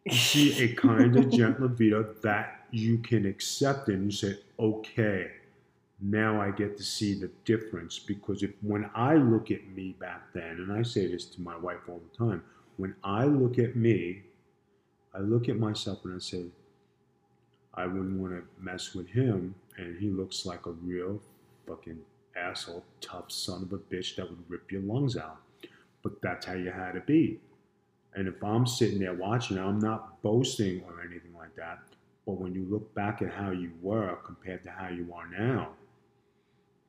you 0.05 0.12
see 0.12 0.64
a 0.64 0.75
kind 0.75 1.17
of 1.17 1.31
gentler 1.31 1.69
Vito 1.69 2.03
that 2.23 2.67
you 2.71 2.99
can 2.99 3.27
accept 3.27 3.88
and 3.88 4.05
you 4.05 4.11
say, 4.11 4.38
okay, 4.59 5.31
now 6.01 6.40
I 6.40 6.51
get 6.51 6.77
to 6.77 6.83
see 6.83 7.14
the 7.14 7.31
difference. 7.45 7.99
Because 7.99 8.43
if 8.43 8.51
when 8.62 8.90
I 8.95 9.14
look 9.14 9.51
at 9.51 9.67
me 9.69 9.95
back 9.99 10.33
then, 10.33 10.57
and 10.59 10.73
I 10.73 10.83
say 10.83 11.07
this 11.07 11.25
to 11.27 11.40
my 11.40 11.57
wife 11.57 11.88
all 11.88 12.01
the 12.11 12.17
time, 12.17 12.43
when 12.77 12.95
I 13.05 13.25
look 13.25 13.59
at 13.59 13.77
me, 13.77 14.23
I 15.14 15.21
look 15.21 15.49
at 15.49 15.57
myself 15.59 16.05
and 16.05 16.14
I 16.14 16.19
say, 16.19 16.45
I 17.75 17.87
wouldn't 17.87 18.21
want 18.21 18.33
to 18.35 18.43
mess 18.61 18.95
with 18.95 19.09
him, 19.09 19.55
and 19.77 19.99
he 19.99 20.09
looks 20.09 20.47
like 20.47 20.67
a 20.67 20.71
real 20.71 21.21
fucking 21.67 21.99
asshole, 22.37 22.85
tough 23.01 23.31
son 23.31 23.62
of 23.62 23.73
a 23.73 23.79
bitch 23.79 24.17
that 24.17 24.29
would 24.29 24.45
rip 24.49 24.71
your 24.71 24.83
lungs 24.83 25.17
out. 25.17 25.38
But 26.05 26.23
that's 26.23 26.47
how 26.47 26.53
you 26.53 26.71
had 26.71 26.93
to 26.93 27.01
be. 27.01 27.40
And 28.14 28.29
if 28.29 28.45
I'm 28.45 28.67
sitting 28.67 29.01
there 29.01 29.14
watching, 29.14 29.59
I'm 29.59 29.81
not 29.81 30.23
boasting 30.23 30.85
or 30.87 31.01
anything 31.01 31.35
like 31.37 31.57
that. 31.57 31.81
But 32.27 32.35
when 32.35 32.55
you 32.55 32.64
look 32.71 32.95
back 32.95 33.21
at 33.23 33.33
how 33.33 33.51
you 33.51 33.73
were 33.83 34.17
compared 34.25 34.62
to 34.64 34.71
how 34.71 34.88
you 34.88 35.12
are 35.12 35.27
now, 35.27 35.71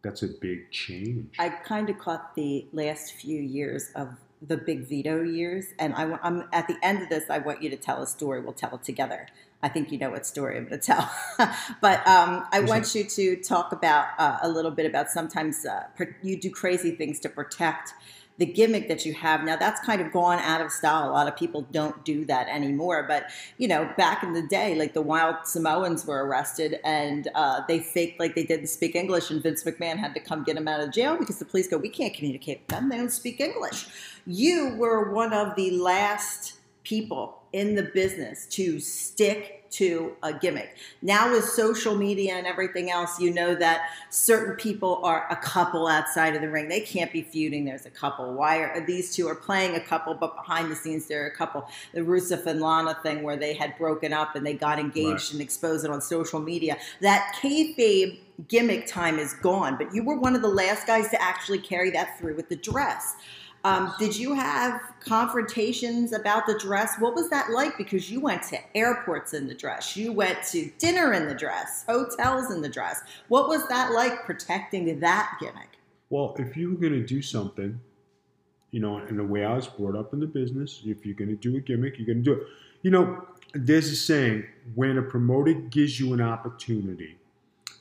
that's 0.04 0.22
a 0.22 0.28
big 0.28 0.70
change. 0.70 1.34
I 1.40 1.50
kind 1.50 1.90
of 1.90 1.98
caught 1.98 2.36
the 2.36 2.68
last 2.72 3.14
few 3.14 3.42
years 3.42 3.90
of 3.96 4.10
the 4.42 4.56
big 4.56 4.88
Vito 4.88 5.24
years, 5.24 5.68
and 5.80 5.96
I, 5.96 6.20
am 6.22 6.48
at 6.54 6.68
the 6.68 6.78
end 6.84 7.02
of 7.02 7.10
this. 7.10 7.30
I 7.30 7.40
want 7.40 7.64
you 7.64 7.72
to 7.72 7.76
tell 7.76 8.04
a 8.04 8.08
story. 8.08 8.40
We'll 8.40 8.54
tell 8.54 8.76
it 8.76 8.84
together. 8.84 9.28
I 9.64 9.70
think 9.70 9.92
you 9.92 9.98
know 9.98 10.12
what 10.12 10.28
story 10.28 10.58
I'm 10.58 10.68
going 10.68 10.80
to 10.80 10.86
tell, 10.86 11.12
but 11.82 12.08
um, 12.08 12.46
I 12.52 12.60
What's 12.60 12.70
want 12.70 12.84
that? 12.84 12.96
you 12.96 13.36
to 13.36 13.42
talk 13.42 13.72
about 13.72 14.10
uh, 14.20 14.38
a 14.44 14.50
little 14.50 14.70
bit 14.70 14.86
about 14.86 15.10
sometimes 15.10 15.66
uh, 15.66 15.86
you 16.22 16.40
do 16.40 16.52
crazy 16.52 16.92
things 16.92 17.20
to 17.22 17.30
protect 17.30 17.94
the 18.38 18.46
gimmick 18.46 18.88
that 18.88 19.06
you 19.06 19.14
have. 19.14 19.44
Now 19.44 19.56
that's 19.56 19.80
kind 19.82 20.02
of 20.02 20.12
gone 20.12 20.40
out 20.40 20.62
of 20.62 20.72
style. 20.72 21.10
A 21.10 21.12
lot 21.12 21.28
of 21.28 21.36
people 21.36 21.66
don't 21.72 22.04
do 22.04 22.26
that 22.26 22.48
anymore 22.48 23.06
but 23.08 23.26
you 23.58 23.68
know 23.68 23.90
back 23.98 24.24
in 24.24 24.34
the 24.34 24.42
day 24.48 24.76
like 24.76 24.94
the 24.94 25.02
wild 25.02 25.36
samoans 25.44 26.06
were 26.06 26.26
arrested 26.26 26.80
and 26.84 27.30
uh, 27.36 27.62
they 27.68 27.80
faked 27.80 28.20
like 28.20 28.36
they 28.36 28.44
didn't 28.44 28.68
speak 28.68 28.96
english 28.96 29.30
and 29.32 29.42
vince 29.42 29.64
mcmahon 29.64 29.98
had 29.98 30.14
to 30.14 30.20
come 30.20 30.44
get 30.44 30.56
them 30.56 30.68
out 30.68 30.80
of 30.80 30.92
jail 30.92 31.18
because 31.18 31.40
the 31.40 31.46
police 31.46 31.68
go 31.68 31.78
we 31.78 31.90
can't 31.90 32.14
communicate 32.14 32.62
with 32.62 32.68
them. 32.68 32.90
They 32.90 32.98
don't 32.98 33.12
speak 33.12 33.40
english. 33.40 33.88
You 34.26 34.76
were 34.78 35.12
one 35.12 35.34
of 35.34 35.56
the 35.56 35.72
last 35.72 36.54
people 36.84 37.42
in 37.54 37.76
the 37.76 37.84
business 37.84 38.46
to 38.48 38.80
stick 38.80 39.65
to 39.78 40.16
a 40.24 40.34
gimmick. 40.34 40.76
Now 41.02 41.32
with 41.32 41.46
social 41.46 41.96
media 41.96 42.34
and 42.36 42.46
everything 42.48 42.92
else, 42.92 43.20
you 43.20 43.34
know 43.34 43.56
that 43.56 43.90
certain 44.10 44.56
people 44.56 45.00
are 45.04 45.28
a 45.30 45.36
couple 45.36 45.88
outside 45.88 46.36
of 46.36 46.42
the 46.42 46.50
ring. 46.50 46.70
They 46.70 46.82
can't 46.82 47.12
be 47.12 47.22
feuding. 47.22 47.66
There's 47.66 47.86
a 47.86 47.90
couple. 47.90 48.34
Why 48.34 48.58
are 48.60 48.86
these 48.86 49.16
two 49.16 49.28
are 49.28 49.36
playing 49.36 49.76
a 49.76 49.80
couple, 49.80 50.14
but 50.14 50.36
behind 50.36 50.72
the 50.72 50.76
scenes 50.76 51.08
they're 51.08 51.28
a 51.28 51.36
couple? 51.36 51.68
The 51.94 52.02
Rusev 52.02 52.46
and 52.46 52.62
Lana 52.62 52.98
thing 53.04 53.24
where 53.24 53.38
they 53.38 53.54
had 53.54 53.78
broken 53.78 54.14
up 54.14 54.36
and 54.36 54.46
they 54.46 54.54
got 54.54 54.80
engaged 54.80 55.06
Right. 55.06 55.32
and 55.34 55.42
exposed 55.42 55.86
it 55.86 55.92
on 55.92 56.02
social 56.02 56.40
media. 56.40 56.78
That 57.02 57.36
kayfabe 57.42 58.20
gimmick 58.48 58.86
time 58.88 59.18
is 59.20 59.34
gone, 59.34 59.78
but 59.78 59.94
you 59.94 60.04
were 60.04 60.18
one 60.18 60.36
of 60.36 60.42
the 60.42 60.48
last 60.50 60.86
guys 60.88 61.10
to 61.10 61.22
actually 61.22 61.60
carry 61.60 61.90
that 61.92 62.18
through 62.20 62.36
with 62.36 62.50
the 62.50 62.56
dress. 62.56 63.16
Um, 63.66 63.92
did 63.98 64.16
you 64.16 64.36
have 64.36 64.80
confrontations 65.00 66.14
about 66.14 66.46
the 66.46 66.56
dress? 66.60 67.00
What 67.00 67.16
was 67.16 67.32
that 67.32 67.50
like? 67.50 67.80
Because 67.80 68.12
you 68.12 68.20
went 68.20 68.44
to 68.44 68.60
airports 68.78 69.34
in 69.34 69.48
the 69.48 69.56
dress, 69.56 69.98
you 69.98 70.12
went 70.12 70.44
to 70.52 70.70
dinner 70.78 71.14
in 71.14 71.28
the 71.28 71.34
dress, 71.34 71.84
hotels 71.90 72.52
in 72.52 72.62
the 72.62 72.70
dress. 72.70 73.02
What 73.28 73.48
was 73.48 73.68
that 73.70 73.92
like 73.92 74.24
protecting 74.24 75.00
that 75.00 75.38
gimmick? 75.42 75.80
Well, 76.12 76.36
if 76.38 76.56
you 76.56 76.70
were 76.70 76.76
going 76.76 76.94
to 76.94 77.04
do 77.04 77.24
something, 77.24 77.80
you 78.70 78.82
know, 78.82 78.98
and 78.98 79.18
the 79.18 79.24
way 79.24 79.44
I 79.44 79.56
was 79.56 79.66
brought 79.66 79.96
up 79.96 80.14
in 80.14 80.20
the 80.20 80.28
business, 80.28 80.84
if 80.86 81.04
you're 81.04 81.16
going 81.16 81.30
to 81.30 81.36
do 81.36 81.58
a 81.58 81.60
gimmick, 81.60 81.98
you're 81.98 82.06
going 82.06 82.24
to 82.24 82.24
do 82.24 82.34
it. 82.34 82.48
You 82.84 82.92
know, 82.92 83.26
there's 83.56 83.90
a 83.90 83.96
saying 83.96 84.46
when 84.76 85.00
a 85.00 85.02
promoter 85.02 85.54
gives 85.54 86.00
you 86.00 86.14
an 86.14 86.22
opportunity 86.22 87.18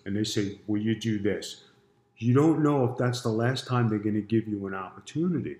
and 0.06 0.16
they 0.16 0.24
say, 0.24 0.60
Will 0.66 0.80
you 0.80 0.98
do 0.98 1.18
this? 1.18 1.64
You 2.16 2.32
don't 2.32 2.62
know 2.62 2.90
if 2.90 2.96
that's 2.96 3.20
the 3.20 3.28
last 3.28 3.66
time 3.66 3.90
they're 3.90 3.98
going 3.98 4.14
to 4.14 4.22
give 4.22 4.48
you 4.48 4.66
an 4.66 4.72
opportunity. 4.72 5.58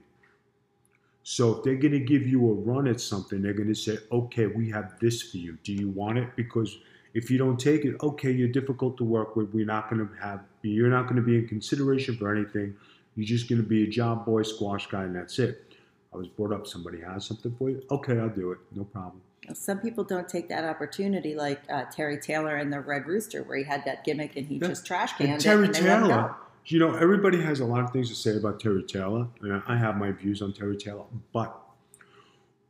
So 1.25 1.57
if 1.57 1.65
they're 1.65 1.75
going 1.77 1.93
to 1.93 2.01
give 2.01 2.27
you 2.27 2.49
a 2.51 2.53
run 2.53 2.87
at 2.87 3.01
something, 3.01 3.41
they're 3.41 3.55
going 3.55 3.69
to 3.69 3.75
say, 3.75 3.99
Okay, 4.13 4.47
we 4.47 4.71
have 4.71 4.99
this 5.01 5.23
for 5.23 5.39
you. 5.39 5.59
Do 5.65 5.73
you 5.73 5.89
want 5.89 6.19
it? 6.19 6.29
Because 6.37 6.79
if 7.15 7.31
you 7.31 7.39
don't 7.39 7.59
take 7.59 7.85
it, 7.85 7.97
okay, 8.03 8.31
you're 8.31 8.49
difficult 8.49 8.99
to 8.99 9.05
work 9.05 9.35
with. 9.35 9.53
We're 9.55 9.65
not 9.65 9.89
going 9.89 10.07
to 10.07 10.15
have, 10.21 10.41
you're 10.63 10.91
not 10.91 11.05
going 11.05 11.17
to 11.17 11.23
be 11.23 11.39
in 11.39 11.49
consideration 11.49 12.17
for 12.17 12.35
anything. 12.35 12.77
You're 13.17 13.27
just 13.27 13.49
going 13.49 13.63
to 13.63 13.67
be 13.67 13.85
a 13.85 13.87
job 13.87 14.27
boy, 14.27 14.43
squash 14.43 14.87
guy, 14.89 15.05
and 15.05 15.17
that's 15.17 15.39
it. 15.39 15.75
I 16.13 16.17
was 16.17 16.29
brought 16.29 16.53
up. 16.53 16.67
Somebody 16.67 17.01
has 17.01 17.25
something 17.25 17.55
for 17.59 17.71
you. 17.71 17.83
Okay, 17.91 18.19
I'll 18.19 18.29
do 18.29 18.53
it. 18.53 18.59
No 18.75 18.85
problem. 18.85 19.21
Some 19.53 19.79
people 19.79 20.05
don't 20.05 20.29
take 20.29 20.49
that 20.49 20.65
opportunity, 20.65 21.35
like 21.35 21.63
uh, 21.71 21.85
Terry 21.85 22.19
Taylor 22.19 22.59
in 22.59 22.71
the 22.71 22.81
Red 22.81 23.07
Rooster, 23.07 23.43
where 23.43 23.59
he 23.59 23.65
had 23.65 23.85
that 23.85 24.05
gimmick 24.05 24.37
and 24.37 24.47
he 24.47 24.59
just 24.59 24.87
trash 24.87 25.13
canned 25.17 25.31
And 25.31 25.41
it. 25.41 25.45
Terry 25.45 25.67
and 25.67 25.75
they 25.75 25.81
let 25.83 26.03
him 26.03 26.09
Taylor. 26.09 26.37
You 26.67 26.79
know, 26.79 26.95
everybody 26.95 27.41
has 27.43 27.61
a 27.61 27.65
lot 27.65 27.85
of 27.85 27.91
things 27.91 28.09
to 28.09 28.15
say 28.15 28.37
about 28.37 28.59
Terry 28.59 28.83
Taylor. 28.83 29.29
and 29.43 29.63
I 29.67 29.77
have 29.77 29.97
my 29.97 30.13
views 30.13 30.41
on 30.41 30.53
Terry 30.53 30.77
Taylor, 30.77 31.05
but 31.33 31.61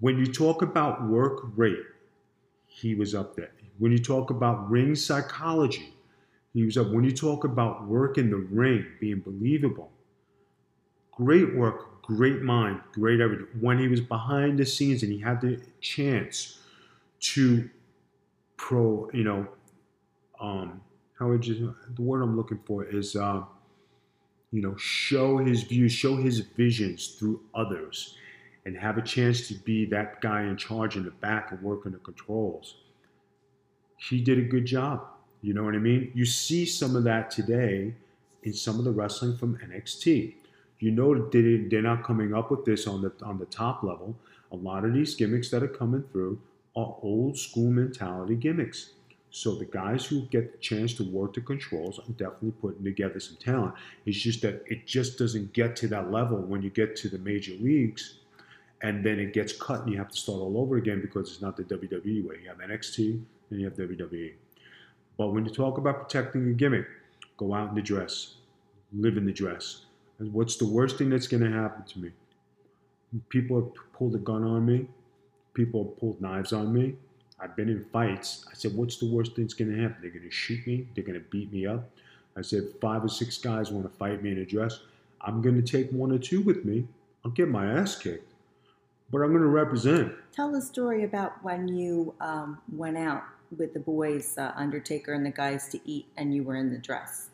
when 0.00 0.18
you 0.18 0.26
talk 0.26 0.62
about 0.62 1.06
work 1.06 1.44
rate, 1.56 1.78
he 2.66 2.94
was 2.94 3.14
up 3.14 3.36
there. 3.36 3.52
When 3.78 3.92
you 3.92 3.98
talk 3.98 4.30
about 4.30 4.68
ring 4.68 4.94
psychology, 4.94 5.94
he 6.52 6.64
was 6.64 6.76
up. 6.76 6.90
When 6.90 7.04
you 7.04 7.12
talk 7.12 7.44
about 7.44 7.86
work 7.86 8.18
in 8.18 8.30
the 8.30 8.36
ring, 8.36 8.84
being 9.00 9.20
believable, 9.20 9.90
great 11.12 11.54
work, 11.54 12.02
great 12.02 12.42
mind, 12.42 12.80
great 12.92 13.20
everything. 13.20 13.46
When 13.60 13.78
he 13.78 13.88
was 13.88 14.00
behind 14.00 14.58
the 14.58 14.66
scenes 14.66 15.02
and 15.02 15.12
he 15.12 15.18
had 15.18 15.40
the 15.40 15.60
chance 15.80 16.58
to 17.20 17.70
pro, 18.56 19.08
you 19.12 19.24
know, 19.24 19.46
um, 20.40 20.80
how 21.18 21.28
would 21.28 21.46
you, 21.46 21.74
the 21.94 22.02
word 22.02 22.22
I'm 22.22 22.36
looking 22.36 22.60
for 22.66 22.84
is, 22.84 23.16
uh, 23.16 23.44
you 24.54 24.62
know, 24.62 24.76
show 24.76 25.38
his 25.38 25.64
views, 25.64 25.90
show 25.90 26.14
his 26.14 26.38
visions 26.38 27.08
through 27.18 27.40
others, 27.56 28.16
and 28.64 28.76
have 28.76 28.96
a 28.96 29.02
chance 29.02 29.48
to 29.48 29.54
be 29.54 29.84
that 29.86 30.20
guy 30.20 30.42
in 30.42 30.56
charge 30.56 30.94
in 30.94 31.04
the 31.04 31.10
back 31.10 31.50
and 31.50 31.60
working 31.60 31.90
the 31.90 31.98
controls. 31.98 32.76
He 33.96 34.20
did 34.20 34.38
a 34.38 34.42
good 34.42 34.64
job. 34.64 35.08
You 35.42 35.54
know 35.54 35.64
what 35.64 35.74
I 35.74 35.78
mean? 35.78 36.12
You 36.14 36.24
see 36.24 36.66
some 36.66 36.94
of 36.94 37.02
that 37.02 37.32
today 37.32 37.94
in 38.44 38.52
some 38.52 38.78
of 38.78 38.84
the 38.84 38.92
wrestling 38.92 39.36
from 39.36 39.58
NXT. 39.58 40.34
You 40.78 40.90
know 40.92 41.28
they, 41.30 41.56
they're 41.68 41.82
not 41.82 42.04
coming 42.04 42.32
up 42.32 42.52
with 42.52 42.64
this 42.64 42.86
on 42.86 43.02
the 43.02 43.12
on 43.24 43.40
the 43.40 43.46
top 43.46 43.82
level. 43.82 44.14
A 44.52 44.56
lot 44.56 44.84
of 44.84 44.94
these 44.94 45.16
gimmicks 45.16 45.50
that 45.50 45.64
are 45.64 45.68
coming 45.82 46.04
through 46.12 46.40
are 46.76 46.96
old 47.02 47.36
school 47.36 47.72
mentality 47.72 48.36
gimmicks. 48.36 48.90
So 49.36 49.56
the 49.56 49.64
guys 49.64 50.06
who 50.06 50.20
get 50.26 50.52
the 50.52 50.58
chance 50.58 50.94
to 50.94 51.02
work 51.02 51.34
the 51.34 51.40
controls 51.40 51.98
are 51.98 52.12
definitely 52.12 52.52
putting 52.52 52.84
together 52.84 53.18
some 53.18 53.36
talent. 53.36 53.74
It's 54.06 54.16
just 54.16 54.42
that 54.42 54.62
it 54.66 54.86
just 54.86 55.18
doesn't 55.18 55.52
get 55.52 55.74
to 55.78 55.88
that 55.88 56.12
level 56.12 56.38
when 56.38 56.62
you 56.62 56.70
get 56.70 56.94
to 56.98 57.08
the 57.08 57.18
major 57.18 57.54
leagues, 57.54 58.20
and 58.82 59.04
then 59.04 59.18
it 59.18 59.32
gets 59.32 59.52
cut 59.52 59.80
and 59.80 59.90
you 59.90 59.98
have 59.98 60.10
to 60.10 60.16
start 60.16 60.38
all 60.38 60.56
over 60.56 60.76
again 60.76 61.00
because 61.00 61.32
it's 61.32 61.42
not 61.42 61.56
the 61.56 61.64
WWE 61.64 62.24
way. 62.24 62.36
You 62.44 62.48
have 62.48 62.58
NXT 62.58 63.20
and 63.50 63.60
you 63.60 63.64
have 63.64 63.74
WWE. 63.74 64.34
But 65.18 65.32
when 65.32 65.44
you 65.44 65.52
talk 65.52 65.78
about 65.78 66.08
protecting 66.08 66.48
a 66.48 66.52
gimmick, 66.52 66.86
go 67.36 67.54
out 67.54 67.70
in 67.70 67.74
the 67.74 67.82
dress, 67.82 68.36
live 68.92 69.16
in 69.16 69.26
the 69.26 69.32
dress. 69.32 69.86
And 70.20 70.32
what's 70.32 70.54
the 70.58 70.66
worst 70.66 70.96
thing 70.96 71.10
that's 71.10 71.26
going 71.26 71.42
to 71.42 71.50
happen 71.50 71.82
to 71.86 71.98
me? 71.98 72.12
People 73.30 73.60
have 73.60 73.92
pulled 73.92 74.14
a 74.14 74.18
gun 74.18 74.44
on 74.44 74.64
me. 74.64 74.86
People 75.54 75.82
have 75.82 75.98
pulled 75.98 76.20
knives 76.20 76.52
on 76.52 76.72
me. 76.72 76.94
I've 77.40 77.56
been 77.56 77.68
in 77.68 77.84
fights. 77.92 78.46
I 78.50 78.54
said, 78.54 78.74
what's 78.74 78.96
the 78.98 79.10
worst 79.10 79.34
thing 79.34 79.44
that's 79.44 79.54
going 79.54 79.74
to 79.74 79.82
happen? 79.82 79.96
They're 80.00 80.10
going 80.10 80.22
to 80.24 80.30
shoot 80.30 80.66
me. 80.66 80.86
They're 80.94 81.04
going 81.04 81.18
to 81.18 81.26
beat 81.30 81.52
me 81.52 81.66
up. 81.66 81.90
I 82.36 82.42
said, 82.42 82.64
five 82.80 83.04
or 83.04 83.08
six 83.08 83.38
guys 83.38 83.70
want 83.70 83.90
to 83.90 83.98
fight 83.98 84.22
me 84.22 84.32
in 84.32 84.38
a 84.38 84.44
dress. 84.44 84.80
I'm 85.20 85.40
going 85.42 85.54
to 85.54 85.62
take 85.62 85.90
one 85.90 86.12
or 86.12 86.18
two 86.18 86.40
with 86.42 86.64
me. 86.64 86.86
I'll 87.24 87.30
get 87.30 87.48
my 87.48 87.66
ass 87.66 87.96
kicked, 87.96 88.32
but 89.10 89.18
I'm 89.18 89.30
going 89.30 89.42
to 89.42 89.48
represent. 89.48 90.12
Tell 90.32 90.52
the 90.52 90.60
story 90.60 91.04
about 91.04 91.42
when 91.42 91.68
you 91.68 92.14
um, 92.20 92.58
went 92.72 92.98
out 92.98 93.22
with 93.56 93.72
the 93.72 93.80
boys, 93.80 94.36
uh, 94.36 94.52
Undertaker 94.56 95.12
and 95.12 95.24
the 95.24 95.30
guys, 95.30 95.68
to 95.68 95.80
eat, 95.84 96.06
and 96.16 96.34
you 96.34 96.42
were 96.42 96.56
in 96.56 96.70
the 96.70 96.78
dress. 96.78 97.30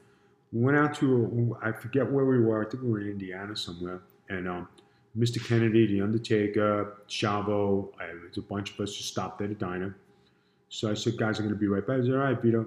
We 0.52 0.60
went 0.60 0.76
out 0.76 0.94
to, 0.96 1.56
I 1.62 1.72
forget 1.72 2.10
where 2.10 2.24
we 2.24 2.40
were. 2.40 2.64
I 2.64 2.68
think 2.68 2.82
we 2.82 2.90
were 2.90 3.00
in 3.00 3.08
Indiana 3.08 3.56
somewhere. 3.56 4.02
And 4.28 4.48
um, 4.48 4.68
Mr. 5.18 5.44
Kennedy, 5.44 5.86
The 5.86 6.00
Undertaker, 6.02 6.98
Chavo, 7.08 7.88
I, 7.98 8.06
there's 8.06 8.36
a 8.36 8.42
bunch 8.42 8.72
of 8.72 8.80
us 8.80 8.94
just 8.94 9.08
stopped 9.08 9.42
at 9.42 9.50
a 9.50 9.54
diner. 9.54 9.96
So 10.68 10.90
I 10.90 10.94
said, 10.94 11.16
guys, 11.16 11.38
I'm 11.38 11.46
going 11.46 11.54
to 11.54 11.60
be 11.60 11.66
right 11.66 11.84
back. 11.84 12.02
Said, 12.02 12.12
all 12.12 12.18
right, 12.18 12.40
Vito. 12.40 12.66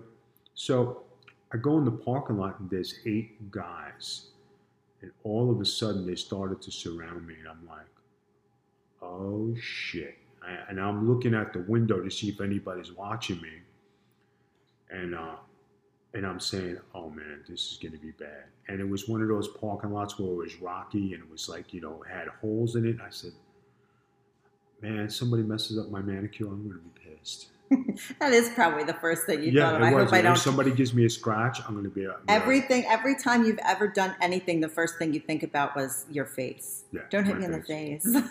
So 0.54 1.04
I 1.54 1.58
go 1.58 1.78
in 1.78 1.86
the 1.86 1.92
parking 1.92 2.38
lot 2.38 2.60
and 2.60 2.70
there's 2.70 3.00
eight 3.06 3.50
guys. 3.50 4.28
And 5.02 5.12
all 5.24 5.50
of 5.52 5.62
a 5.62 5.66
sudden 5.66 6.06
they 6.06 6.16
started 6.16 6.62
to 6.64 6.72
surround 6.72 7.26
me. 7.26 7.36
And 7.40 7.48
I'm 7.48 7.66
like, 7.68 7.88
oh 9.02 9.56
shit. 9.62 10.18
I, 10.46 10.70
and 10.70 10.82
I'm 10.82 11.10
looking 11.10 11.34
at 11.34 11.54
the 11.54 11.60
window 11.60 12.02
to 12.02 12.12
see 12.12 12.28
if 12.28 12.42
anybody's 12.42 12.92
watching 12.92 13.42
me. 13.42 13.62
And, 14.90 15.16
uh, 15.16 15.36
and 16.14 16.26
I'm 16.26 16.40
saying, 16.40 16.78
oh 16.94 17.10
man, 17.10 17.42
this 17.50 17.72
is 17.72 17.80
going 17.82 17.94
to 17.94 17.98
be 17.98 18.12
bad. 18.12 18.44
And 18.68 18.80
it 18.80 18.88
was 18.88 19.08
one 19.10 19.22
of 19.22 19.28
those 19.28 19.48
parking 19.48 19.92
lots 19.92 20.20
where 20.20 20.30
it 20.32 20.36
was 20.36 20.56
rocky 20.62 21.14
and 21.14 21.24
it 21.24 21.30
was 21.32 21.50
like, 21.50 21.74
you 21.74 21.82
know, 21.82 22.04
had 22.10 22.28
holes 22.42 22.76
in 22.76 22.86
it. 22.88 22.98
I 23.06 23.10
said, 23.10 23.32
man, 24.82 25.10
somebody 25.10 25.44
messes 25.44 25.78
up 25.78 25.90
my 25.90 26.02
manicure, 26.02 26.48
I'm 26.48 26.68
going 26.68 26.80
to 26.80 26.84
be 27.10 27.16
pissed. 27.18 27.48
That 28.20 28.34
is 28.34 28.50
probably 28.50 28.84
the 28.84 28.94
first 28.94 29.26
thing 29.26 29.42
you 29.42 29.52
yeah, 29.52 29.72
thought 29.72 29.76
of. 29.76 29.82
it 29.82 29.86
I 29.86 29.94
was. 29.94 30.04
hope 30.06 30.14
I 30.14 30.22
don't. 30.22 30.34
If 30.34 30.40
somebody 30.40 30.72
gives 30.72 30.94
me 30.94 31.06
a 31.06 31.10
scratch, 31.10 31.60
I'm 31.68 31.74
going 31.74 31.84
to 31.86 31.90
be. 31.90 32.06
uh, 32.06 32.14
Everything, 32.28 32.86
every 32.88 33.16
time 33.16 33.44
you've 33.46 33.58
ever 33.66 33.88
done 33.88 34.16
anything, 34.22 34.60
the 34.62 34.70
first 34.70 35.00
thing 35.00 35.12
you 35.14 35.20
think 35.20 35.42
about 35.42 35.76
was 35.76 36.06
your 36.12 36.26
face. 36.26 36.84
Yeah, 36.92 37.02
Don't 37.10 37.26
hit 37.26 37.40
me 37.40 37.46
in 37.46 37.52
the 37.52 37.62
face. 37.64 38.04
face. 38.04 38.24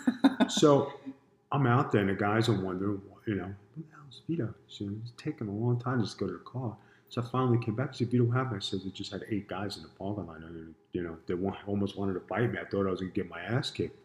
So 0.49 0.93
I'm 1.51 1.67
out 1.67 1.91
there, 1.91 2.01
and 2.01 2.09
the 2.09 2.13
guys 2.13 2.47
are 2.47 2.59
wondering, 2.59 3.01
you 3.27 3.35
know, 3.35 3.53
who 3.75 3.81
the 3.83 3.95
hell's 3.95 4.21
Vito? 4.29 4.53
It's 4.69 5.11
taking 5.17 5.47
a 5.49 5.51
long 5.51 5.77
time 5.79 5.97
to 5.99 6.05
just 6.05 6.17
go 6.17 6.27
to 6.27 6.33
the 6.33 6.39
car. 6.39 6.77
So 7.13 7.21
I 7.21 7.25
finally 7.25 7.59
came 7.59 7.75
back. 7.75 7.89
I 7.89 7.93
said, 7.93 8.09
Vito, 8.09 8.23
what 8.23 8.37
happened? 8.37 8.55
I 8.55 8.65
said, 8.65 8.79
they 8.83 8.89
just 8.89 9.11
had 9.11 9.23
eight 9.29 9.47
guys 9.47 9.77
in 9.77 9.83
the 9.83 9.89
parking 9.89 10.25
lot. 10.25 10.37
And, 10.37 10.73
you 10.93 11.03
know, 11.03 11.15
they 11.27 11.35
wa- 11.35 11.55
almost 11.67 11.95
wanted 11.95 12.13
to 12.13 12.21
fight 12.21 12.51
me. 12.51 12.57
I 12.59 12.65
thought 12.65 12.87
I 12.87 12.89
was 12.89 13.01
to 13.01 13.05
get 13.05 13.29
my 13.29 13.39
ass 13.39 13.69
kicked. 13.69 13.95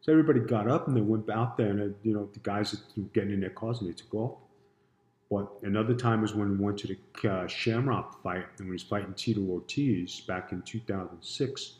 So 0.00 0.12
everybody 0.12 0.38
got 0.38 0.68
up 0.68 0.86
and 0.86 0.96
they 0.96 1.00
went 1.00 1.28
out 1.28 1.56
there, 1.56 1.70
and, 1.70 1.80
uh, 1.80 1.96
you 2.04 2.14
know, 2.14 2.28
the 2.32 2.38
guys 2.38 2.72
were 2.96 3.02
getting 3.12 3.32
in 3.32 3.40
their 3.40 3.50
cars 3.50 3.80
and 3.80 3.88
they 3.88 3.94
took 3.94 4.14
off. 4.14 4.38
But 5.28 5.48
another 5.64 5.92
time 5.92 6.22
was 6.22 6.36
when 6.36 6.56
we 6.56 6.64
went 6.64 6.78
to 6.78 6.86
the 6.86 7.28
uh, 7.28 7.48
Shamrock 7.48 8.22
fight, 8.22 8.46
and 8.58 8.68
we 8.68 8.74
was 8.74 8.84
fighting 8.84 9.12
Tito 9.14 9.40
Ortiz 9.40 10.20
back 10.20 10.52
in 10.52 10.62
2006. 10.62 11.72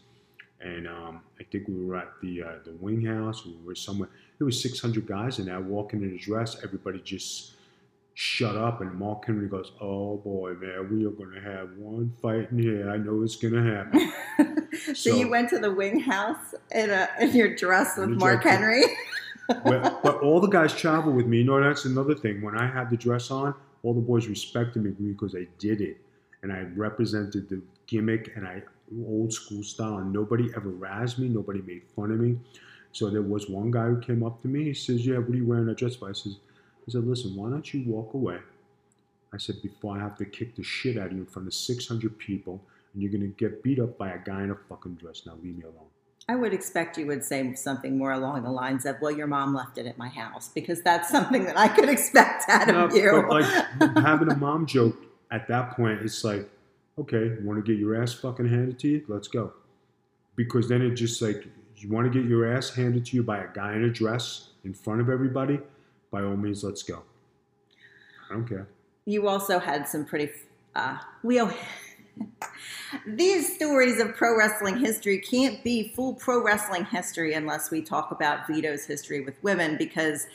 And 0.61 0.88
um, 0.88 1.20
I 1.38 1.44
think 1.44 1.68
we 1.68 1.76
were 1.76 1.94
at 1.94 2.09
the 2.20 2.42
uh, 2.42 2.55
the 2.64 2.72
Wing 2.81 3.05
House. 3.05 3.46
We 3.46 3.55
were 3.64 3.76
somewhere. 3.76 4.09
There 4.38 4.46
was 4.46 4.61
600 4.61 5.07
guys 5.07 5.38
in 5.38 5.46
there 5.46 5.61
walking 5.61 6.02
in 6.02 6.16
a 6.16 6.18
dress. 6.18 6.57
Everybody 6.64 6.98
just 7.05 7.56
shut 8.16 8.57
up. 8.57 8.81
And 8.81 8.94
Mark 8.94 9.26
Henry 9.26 9.46
goes, 9.46 9.72
"Oh 9.81 10.16
boy, 10.16 10.55
man, 10.55 10.88
we 10.90 11.05
are 11.07 11.11
going 11.11 11.33
to 11.33 11.40
have 11.40 11.68
one 11.76 12.12
fight 12.22 12.50
in 12.50 12.59
here. 12.59 12.90
I 12.90 12.96
know 12.96 13.22
it's 13.22 13.37
going 13.37 13.55
to 13.55 13.62
happen." 13.62 14.72
so, 14.79 14.92
So- 14.94 15.16
you 15.16 15.29
went 15.29 15.50
to 15.50 15.59
the 15.59 15.72
wing 15.72 16.00
house 16.00 16.55
in, 16.74 16.90
a, 16.90 17.09
in 17.20 17.33
your 17.33 17.55
dress 17.55 17.96
with 17.96 18.09
Mark 18.09 18.42
dress. 18.42 18.57
Henry. 18.57 18.83
but, 19.48 20.02
but 20.02 20.20
all 20.22 20.40
the 20.40 20.48
guys 20.48 20.74
travel 20.74 21.12
with 21.12 21.26
me. 21.26 21.38
You 21.38 21.44
know, 21.44 21.62
that's 21.62 21.85
another 21.85 22.14
thing. 22.14 22.40
When 22.40 22.57
I 22.57 22.66
had 22.66 22.88
the 22.90 22.96
dress 22.96 23.31
on, 23.31 23.55
all 23.83 23.92
the 23.94 24.00
boys 24.00 24.26
respected 24.29 24.83
me 24.83 24.90
because 25.12 25.35
I 25.37 25.46
did 25.59 25.83
it, 25.83 25.98
and 26.42 26.50
I 26.50 26.62
represented 26.74 27.50
the 27.50 27.61
gimmick 27.87 28.33
and 28.35 28.48
I 28.48 28.62
old 29.07 29.33
school 29.33 29.62
style. 29.62 29.98
And 29.98 30.11
nobody 30.11 30.48
ever 30.57 30.70
razzed 30.70 31.18
me. 31.18 31.29
Nobody 31.29 31.61
made 31.61 31.83
fun 31.94 32.11
of 32.12 32.18
me. 32.18 32.38
So 32.92 33.11
there 33.11 33.20
was 33.20 33.50
one 33.50 33.70
guy 33.70 33.88
who 33.88 34.00
came 34.00 34.24
up 34.24 34.40
to 34.40 34.48
me. 34.48 34.64
He 34.64 34.74
says, 34.74 35.07
"Yeah, 35.07 35.18
what 35.18 35.29
are 35.33 35.37
you 35.37 35.44
wearing 35.44 35.66
that 35.66 35.76
dress 35.76 35.96
for?" 35.96 36.09
I 36.09 36.12
says, 36.12 36.38
"I 36.88 36.92
said, 36.92 37.05
listen, 37.07 37.35
why 37.37 37.51
don't 37.51 37.72
you 37.75 37.85
walk 37.90 38.14
away?" 38.14 38.38
I 39.33 39.38
said, 39.38 39.61
"Before 39.62 39.96
I 39.96 40.01
have 40.01 40.16
to 40.18 40.25
kick 40.25 40.55
the 40.57 40.62
shit 40.62 40.96
out 40.96 41.07
of 41.07 41.12
you 41.12 41.18
in 41.18 41.27
front 41.27 41.49
of 41.49 41.55
600 41.55 42.18
people, 42.18 42.62
and 42.92 43.03
you're 43.03 43.12
gonna 43.12 43.27
get 43.27 43.62
beat 43.62 43.79
up 43.79 43.99
by 43.99 44.11
a 44.11 44.18
guy 44.18 44.44
in 44.44 44.51
a 44.51 44.55
fucking 44.55 44.94
dress. 44.94 45.22
Now 45.27 45.35
leave 45.42 45.57
me 45.57 45.64
alone." 45.64 45.88
I 46.29 46.35
would 46.35 46.53
expect 46.53 46.99
you 46.99 47.07
would 47.07 47.22
say 47.22 47.55
something 47.55 47.96
more 47.96 48.11
along 48.12 48.42
the 48.42 48.51
lines 48.51 48.85
of, 48.85 49.01
"Well, 49.01 49.12
your 49.12 49.27
mom 49.29 49.55
left 49.55 49.79
it 49.79 49.87
at 49.87 49.96
my 49.99 50.09
house," 50.09 50.49
because 50.49 50.83
that's 50.83 51.09
something 51.09 51.44
that 51.44 51.57
I 51.59 51.68
could 51.68 51.88
expect 51.88 52.44
out 52.49 52.68
No, 52.68 52.85
of 52.87 52.94
you. 52.94 53.11
but 53.12 53.29
like 53.31 53.44
having 53.99 54.29
a 54.31 54.37
mom 54.37 54.66
joke 54.66 54.96
at 55.31 55.46
that 55.49 55.77
point, 55.77 56.03
it's 56.03 56.25
like, 56.25 56.49
okay, 56.99 57.25
you 57.27 57.40
want 57.44 57.64
to 57.64 57.72
get 57.72 57.79
your 57.79 58.01
ass 58.01 58.12
fucking 58.14 58.49
handed 58.49 58.79
to 58.81 58.88
you? 58.88 59.05
Let's 59.09 59.29
go. 59.29 59.53
Because 60.35 60.68
then 60.68 60.83
it 60.83 60.94
just 60.94 61.20
like, 61.22 61.46
you 61.77 61.88
want 61.90 62.11
to 62.11 62.20
get 62.20 62.29
your 62.29 62.51
ass 62.53 62.70
handed 62.75 63.07
to 63.07 63.16
you 63.16 63.22
by 63.22 63.38
a 63.38 63.49
guy 63.53 63.75
in 63.75 63.85
a 63.85 63.90
dress 63.90 64.51
in 64.64 64.72
front 64.72 65.01
of 65.01 65.09
everybody? 65.09 65.61
By 66.16 66.22
all 66.22 66.35
means, 66.35 66.64
let's 66.64 66.83
go. 66.83 67.02
I 68.31 68.33
don't 68.33 68.48
care. 68.48 68.66
you 69.05 69.29
also 69.29 69.59
had 69.59 69.87
some 69.87 70.07
pretty. 70.07 70.31
Uh, 70.74 70.96
we 71.22 71.38
al- 71.38 71.55
these 73.07 73.55
stories 73.55 74.00
of 74.00 74.16
pro 74.16 74.35
wrestling 74.35 74.79
history 74.79 75.18
can't 75.18 75.62
be 75.62 75.92
full 75.94 76.14
pro 76.14 76.42
wrestling 76.42 76.87
history 76.87 77.35
unless 77.35 77.70
we 77.70 77.83
talk 77.83 78.12
about 78.12 78.46
Vito's 78.46 78.87
history 78.87 79.20
with 79.20 79.35
women 79.42 79.76
because. 79.76 80.26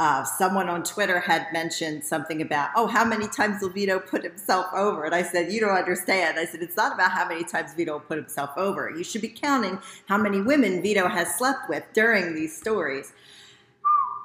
Uh, 0.00 0.22
someone 0.22 0.68
on 0.68 0.84
Twitter 0.84 1.18
had 1.18 1.44
mentioned 1.52 2.04
something 2.04 2.40
about, 2.40 2.70
oh, 2.76 2.86
how 2.86 3.04
many 3.04 3.26
times 3.26 3.60
will 3.60 3.70
Vito 3.70 3.98
put 3.98 4.22
himself 4.22 4.66
over? 4.72 5.02
And 5.02 5.12
I 5.12 5.24
said, 5.24 5.52
you 5.52 5.58
don't 5.58 5.76
understand. 5.76 6.38
I 6.38 6.44
said, 6.44 6.62
it's 6.62 6.76
not 6.76 6.94
about 6.94 7.10
how 7.10 7.26
many 7.26 7.42
times 7.42 7.74
Vito 7.74 7.98
put 7.98 8.16
himself 8.16 8.50
over. 8.56 8.92
You 8.96 9.02
should 9.02 9.22
be 9.22 9.28
counting 9.28 9.80
how 10.06 10.16
many 10.16 10.40
women 10.40 10.82
Vito 10.82 11.08
has 11.08 11.34
slept 11.36 11.68
with 11.68 11.82
during 11.94 12.32
these 12.32 12.56
stories. 12.56 13.12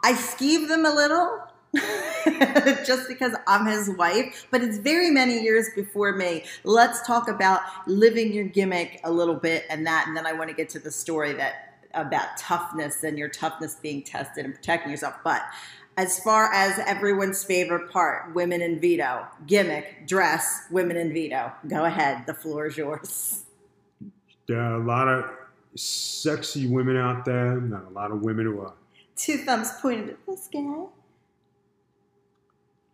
I 0.03 0.13
skeeve 0.13 0.67
them 0.67 0.85
a 0.85 0.93
little 0.93 1.39
just 2.85 3.07
because 3.07 3.35
I'm 3.47 3.65
his 3.65 3.89
wife, 3.89 4.47
but 4.51 4.61
it's 4.61 4.77
very 4.77 5.09
many 5.09 5.41
years 5.41 5.69
before 5.75 6.13
me. 6.13 6.43
Let's 6.63 7.05
talk 7.07 7.27
about 7.27 7.61
living 7.87 8.31
your 8.31 8.45
gimmick 8.45 8.99
a 9.03 9.11
little 9.11 9.35
bit 9.35 9.65
and 9.69 9.87
that, 9.87 10.05
and 10.07 10.15
then 10.15 10.27
I 10.27 10.33
want 10.33 10.49
to 10.49 10.55
get 10.55 10.69
to 10.69 10.79
the 10.79 10.91
story 10.91 11.33
that 11.33 11.79
about 11.93 12.37
toughness 12.37 13.03
and 13.03 13.17
your 13.17 13.29
toughness 13.29 13.75
being 13.75 14.03
tested 14.03 14.45
and 14.45 14.53
protecting 14.53 14.91
yourself. 14.91 15.15
But 15.23 15.41
as 15.97 16.19
far 16.19 16.51
as 16.51 16.79
everyone's 16.79 17.43
favorite 17.43 17.91
part, 17.91 18.33
women 18.33 18.61
in 18.61 18.79
Vito, 18.79 19.25
gimmick, 19.47 20.07
dress, 20.07 20.65
women 20.71 20.97
in 20.97 21.13
Vito. 21.13 21.51
Go 21.67 21.85
ahead, 21.85 22.25
the 22.25 22.33
floor 22.33 22.67
is 22.67 22.77
yours. 22.77 23.45
There 24.47 24.59
are 24.59 24.81
a 24.81 24.83
lot 24.83 25.07
of 25.07 25.29
sexy 25.75 26.67
women 26.67 26.97
out 26.97 27.25
there, 27.25 27.59
not 27.61 27.85
a 27.85 27.89
lot 27.89 28.11
of 28.11 28.21
women 28.21 28.45
who 28.45 28.61
are. 28.61 28.73
Two 29.15 29.37
thumbs 29.37 29.71
pointed 29.81 30.09
at 30.09 30.25
this 30.25 30.49
guy. 30.51 30.85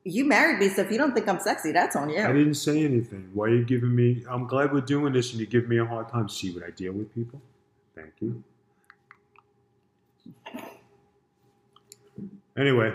You 0.03 0.25
married 0.25 0.59
me, 0.59 0.69
so 0.69 0.81
if 0.81 0.91
you 0.91 0.97
don't 0.97 1.13
think 1.13 1.27
I'm 1.27 1.39
sexy, 1.39 1.71
that's 1.71 1.95
on 1.95 2.09
you. 2.09 2.19
I 2.21 2.31
didn't 2.33 2.55
say 2.55 2.83
anything. 2.83 3.29
Why 3.33 3.47
are 3.47 3.55
you 3.55 3.65
giving 3.65 3.93
me? 3.95 4.23
I'm 4.29 4.47
glad 4.47 4.73
we're 4.73 4.81
doing 4.81 5.13
this, 5.13 5.31
and 5.31 5.39
you 5.39 5.45
give 5.45 5.67
me 5.67 5.77
a 5.77 5.85
hard 5.85 6.09
time. 6.09 6.29
See 6.29 6.51
what 6.51 6.63
I 6.63 6.71
deal 6.71 6.93
with, 6.93 7.13
people. 7.13 7.41
Thank 7.95 8.13
you. 8.19 8.43
Anyway, 12.57 12.93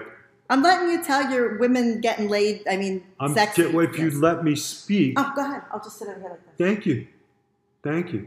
I'm 0.51 0.63
letting 0.63 0.91
you 0.91 1.03
tell 1.03 1.31
your 1.31 1.57
women 1.59 2.01
getting 2.01 2.29
laid. 2.29 2.63
I 2.69 2.77
mean, 2.77 3.05
I'm 3.19 3.33
sexy. 3.35 3.67
well, 3.69 3.87
if 3.87 3.99
you 3.99 4.07
Yes. 4.11 4.15
let 4.17 4.45
me 4.45 4.57
speak. 4.57 5.15
Oh, 5.19 5.33
go 5.35 5.43
ahead. 5.43 5.63
I'll 5.73 5.81
just 5.83 5.99
sit 5.99 6.09
over 6.09 6.21
here 6.21 6.31
like 6.31 6.45
this. 6.45 6.55
Thank 6.59 6.87
you. 6.87 7.07
Thank 7.83 8.13
you. 8.13 8.27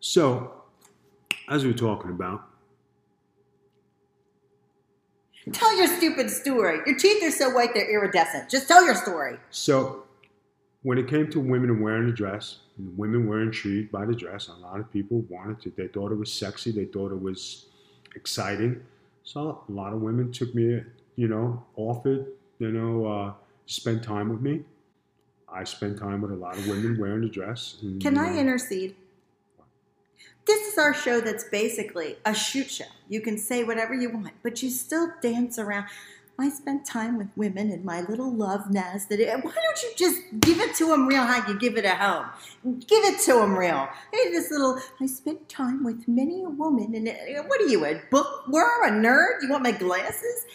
So, 0.00 0.55
as 1.48 1.64
we 1.64 1.70
were 1.72 1.78
talking 1.78 2.10
about, 2.10 2.42
Tell 5.52 5.76
your 5.78 5.86
stupid 5.86 6.28
story. 6.28 6.80
Your 6.86 6.96
teeth 6.98 7.22
are 7.22 7.30
so 7.30 7.50
white 7.50 7.72
they're 7.72 7.88
iridescent. 7.88 8.50
Just 8.50 8.66
tell 8.66 8.84
your 8.84 8.96
story. 8.96 9.36
so 9.50 10.02
when 10.82 10.98
it 10.98 11.06
came 11.08 11.30
to 11.30 11.38
women 11.40 11.80
wearing 11.80 12.08
a 12.08 12.12
dress, 12.12 12.58
and 12.78 12.96
women 12.98 13.26
were 13.26 13.40
intrigued 13.42 13.90
by 13.90 14.04
the 14.04 14.14
dress. 14.14 14.48
A 14.48 14.52
lot 14.54 14.78
of 14.80 14.92
people 14.92 15.20
wanted 15.28 15.60
to. 15.62 15.72
They 15.76 15.88
thought 15.88 16.12
it 16.12 16.16
was 16.16 16.32
sexy. 16.32 16.70
They 16.72 16.84
thought 16.84 17.10
it 17.12 17.20
was 17.20 17.66
exciting. 18.14 18.82
So 19.24 19.62
a 19.68 19.72
lot 19.72 19.92
of 19.92 20.00
women 20.02 20.30
took 20.30 20.54
me, 20.54 20.82
you 21.16 21.28
know, 21.28 21.64
offered, 21.76 22.26
you 22.58 22.70
know, 22.70 23.06
uh, 23.06 23.32
spend 23.66 24.02
time 24.02 24.28
with 24.28 24.40
me. 24.40 24.62
I 25.48 25.64
spent 25.64 25.98
time 25.98 26.20
with 26.20 26.32
a 26.32 26.36
lot 26.36 26.58
of 26.58 26.66
women 26.68 26.98
wearing 27.00 27.24
a 27.24 27.28
dress. 27.28 27.78
and, 27.82 28.00
Can 28.00 28.16
you 28.16 28.20
I 28.20 28.30
know, 28.30 28.40
intercede? 28.40 28.94
This 30.46 30.72
is 30.72 30.78
our 30.78 30.94
show 30.94 31.20
that's 31.20 31.44
basically 31.44 32.16
a 32.24 32.32
shoot 32.32 32.70
show. 32.70 32.84
You 33.08 33.20
can 33.20 33.36
say 33.36 33.64
whatever 33.64 33.94
you 33.94 34.10
want, 34.10 34.34
but 34.42 34.62
you 34.62 34.70
still 34.70 35.12
dance 35.20 35.58
around. 35.58 35.86
I 36.38 36.50
spent 36.50 36.84
time 36.84 37.16
with 37.16 37.28
women 37.34 37.72
in 37.72 37.84
my 37.84 38.02
little 38.02 38.30
love 38.32 38.70
nest. 38.70 39.08
That 39.08 39.18
why 39.18 39.52
don't 39.52 39.82
you 39.82 39.90
just 39.96 40.20
give 40.40 40.60
it 40.60 40.74
to 40.76 40.86
them 40.86 41.08
real 41.08 41.24
how 41.24 41.48
you 41.48 41.58
give 41.58 41.76
it 41.78 41.84
at 41.84 41.98
home? 41.98 42.78
Give 42.80 43.04
it 43.04 43.18
to 43.20 43.32
them 43.34 43.56
real. 43.56 43.88
Hey, 44.12 44.30
this 44.30 44.50
little. 44.50 44.78
I 45.00 45.06
spent 45.06 45.48
time 45.48 45.82
with 45.82 46.06
many 46.06 46.44
a 46.44 46.48
woman, 46.48 46.94
and 46.94 47.08
uh, 47.08 47.42
what 47.46 47.60
are 47.62 47.66
you, 47.66 47.84
a 47.86 48.02
bookworm, 48.10 48.84
a 48.84 48.90
nerd? 48.90 49.42
You 49.42 49.48
want 49.48 49.62
my 49.62 49.72
glasses? 49.72 50.46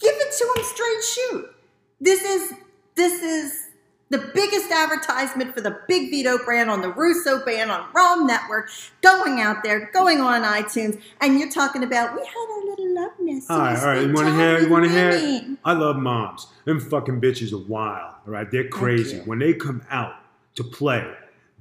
Give 0.00 0.14
it 0.14 0.34
to 0.38 0.52
them 0.54 0.64
straight 0.64 1.04
shoot. 1.04 1.54
This 2.00 2.22
is 2.22 2.54
this 2.94 3.22
is 3.22 3.65
the 4.08 4.30
biggest 4.34 4.70
advertisement 4.70 5.54
for 5.54 5.60
the 5.60 5.80
Big 5.88 6.10
Vito 6.10 6.38
brand 6.44 6.70
on 6.70 6.80
the 6.80 6.92
Russo 6.92 7.44
band 7.44 7.70
on 7.70 7.86
Realm 7.92 8.26
Network, 8.26 8.70
going 9.02 9.40
out 9.40 9.64
there, 9.64 9.90
going 9.92 10.20
on 10.20 10.42
iTunes, 10.42 11.00
and 11.20 11.38
you're 11.38 11.50
talking 11.50 11.82
about 11.82 12.14
we 12.14 12.20
had 12.20 12.46
our 12.52 12.64
little 12.64 12.94
love 12.94 13.12
nest. 13.20 13.50
All 13.50 13.58
right, 13.58 13.78
all 13.78 13.86
right. 13.86 14.06
You 14.06 14.12
want 14.12 14.28
to 14.28 14.34
hear? 14.34 14.60
You 14.60 14.70
want 14.70 14.84
to 14.84 14.90
hear? 14.90 15.56
I 15.64 15.72
love 15.72 15.96
moms. 15.96 16.46
Them 16.64 16.78
fucking 16.78 17.20
bitches 17.20 17.52
are 17.52 17.66
wild. 17.66 18.14
All 18.26 18.32
right, 18.32 18.50
they're 18.50 18.68
crazy. 18.68 19.18
When 19.20 19.40
they 19.40 19.54
come 19.54 19.82
out 19.90 20.14
to 20.54 20.64
play, 20.64 21.04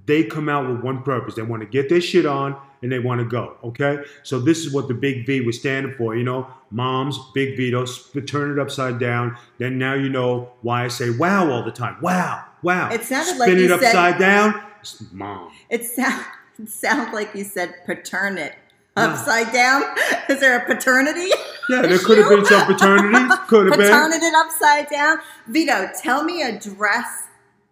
they 0.06 0.24
come 0.24 0.48
out 0.48 0.70
with 0.70 0.82
one 0.82 1.02
purpose. 1.02 1.36
They 1.36 1.42
want 1.42 1.64
to 1.64 1.68
get 1.68 1.90
their 1.90 2.02
shit 2.02 2.26
on 2.26 2.60
and 2.84 2.92
they 2.92 3.00
want 3.00 3.20
to 3.20 3.26
go. 3.26 3.58
Okay, 3.64 4.04
so 4.22 4.40
this 4.40 4.66
is 4.66 4.72
what 4.72 4.88
the 4.88 4.94
Big 4.94 5.26
V 5.26 5.42
was 5.42 5.60
standing 5.60 5.94
for. 5.94 6.16
You 6.16 6.24
know, 6.24 6.48
moms, 6.76 7.18
Big 7.34 7.56
Vito, 7.58 7.86
sp- 7.88 8.28
turn 8.28 8.52
it 8.52 8.60
upside 8.60 9.00
down. 9.00 9.38
Then 9.58 9.78
now 9.78 9.94
you 9.94 10.10
know 10.10 10.52
why 10.62 10.86
I 10.86 10.88
say 10.90 11.10
wow 11.10 11.50
all 11.50 11.64
the 11.64 11.72
time. 11.72 11.98
Wow, 12.02 12.44
wow. 12.62 12.92
It 12.92 13.04
sounded 13.04 13.36
Spin 13.36 13.40
like 13.40 13.50
it 13.50 13.60
you 13.60 13.68
said- 13.70 13.84
upside 13.84 14.20
down. 14.20 14.62
It's 14.82 15.04
mom. 15.12 15.52
It 15.70 15.86
sounds 15.96 16.26
sound 16.68 17.14
like 17.14 17.34
you 17.34 17.44
said 17.44 17.74
paternit 17.88 18.54
upside 18.96 19.52
down. 19.52 19.84
Is 20.30 20.40
there 20.40 20.58
a 20.60 20.66
paternity? 20.66 21.30
Yeah, 21.68 21.82
there 21.82 21.98
could 21.98 22.20
have 22.20 22.30
been 22.30 22.46
some 22.46 22.68
paternity. 22.68 23.36
Could 23.48 23.66
have 23.72 23.80
been. 23.80 23.88
Paternity 23.88 24.28
upside 24.36 24.88
down. 24.88 25.18
Vito, 25.48 25.90
tell 26.00 26.24
me 26.24 26.44
a 26.44 26.60
dress 26.60 27.24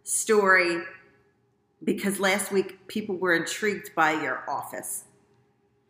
story 0.04 0.82
because 1.84 2.20
last 2.20 2.52
week 2.52 2.88
people 2.88 3.16
were 3.18 3.36
intrigued 3.36 3.94
by 3.94 4.14
your 4.14 4.44
office. 4.50 5.04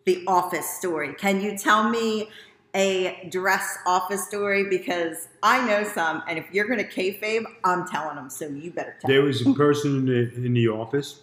The 0.06 0.22
office 0.28 0.70
story. 0.70 1.14
Can 1.14 1.40
you 1.40 1.58
tell 1.58 1.88
me 1.90 2.28
a 2.76 3.28
dress 3.32 3.78
office 3.86 4.28
story? 4.28 4.70
Because 4.70 5.28
I 5.42 5.66
know 5.68 5.84
some, 5.84 6.24
and 6.28 6.38
if 6.40 6.46
you're 6.52 6.68
going 6.68 6.80
to 6.80 6.90
kayfabe, 6.90 7.46
I'm 7.64 7.88
telling 7.88 8.16
them. 8.16 8.30
So 8.30 8.48
you 8.48 8.72
better 8.72 8.96
tell. 9.00 9.08
There 9.08 9.18
them. 9.20 9.28
was 9.28 9.46
a 9.46 9.54
person 9.54 9.98
in 9.98 10.06
the, 10.06 10.46
in 10.46 10.54
the 10.54 10.68
office 10.70 11.22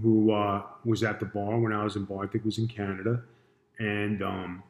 who 0.00 0.32
uh, 0.32 0.62
was 0.84 1.02
at 1.02 1.20
the 1.20 1.26
bar 1.26 1.58
when 1.58 1.72
I 1.72 1.84
was 1.84 1.96
in 1.96 2.04
bar. 2.04 2.24
I 2.24 2.26
think 2.26 2.36
it 2.36 2.46
was 2.46 2.58
in 2.58 2.68
Canada, 2.68 3.22
and 3.78 4.22
um, 4.22 4.62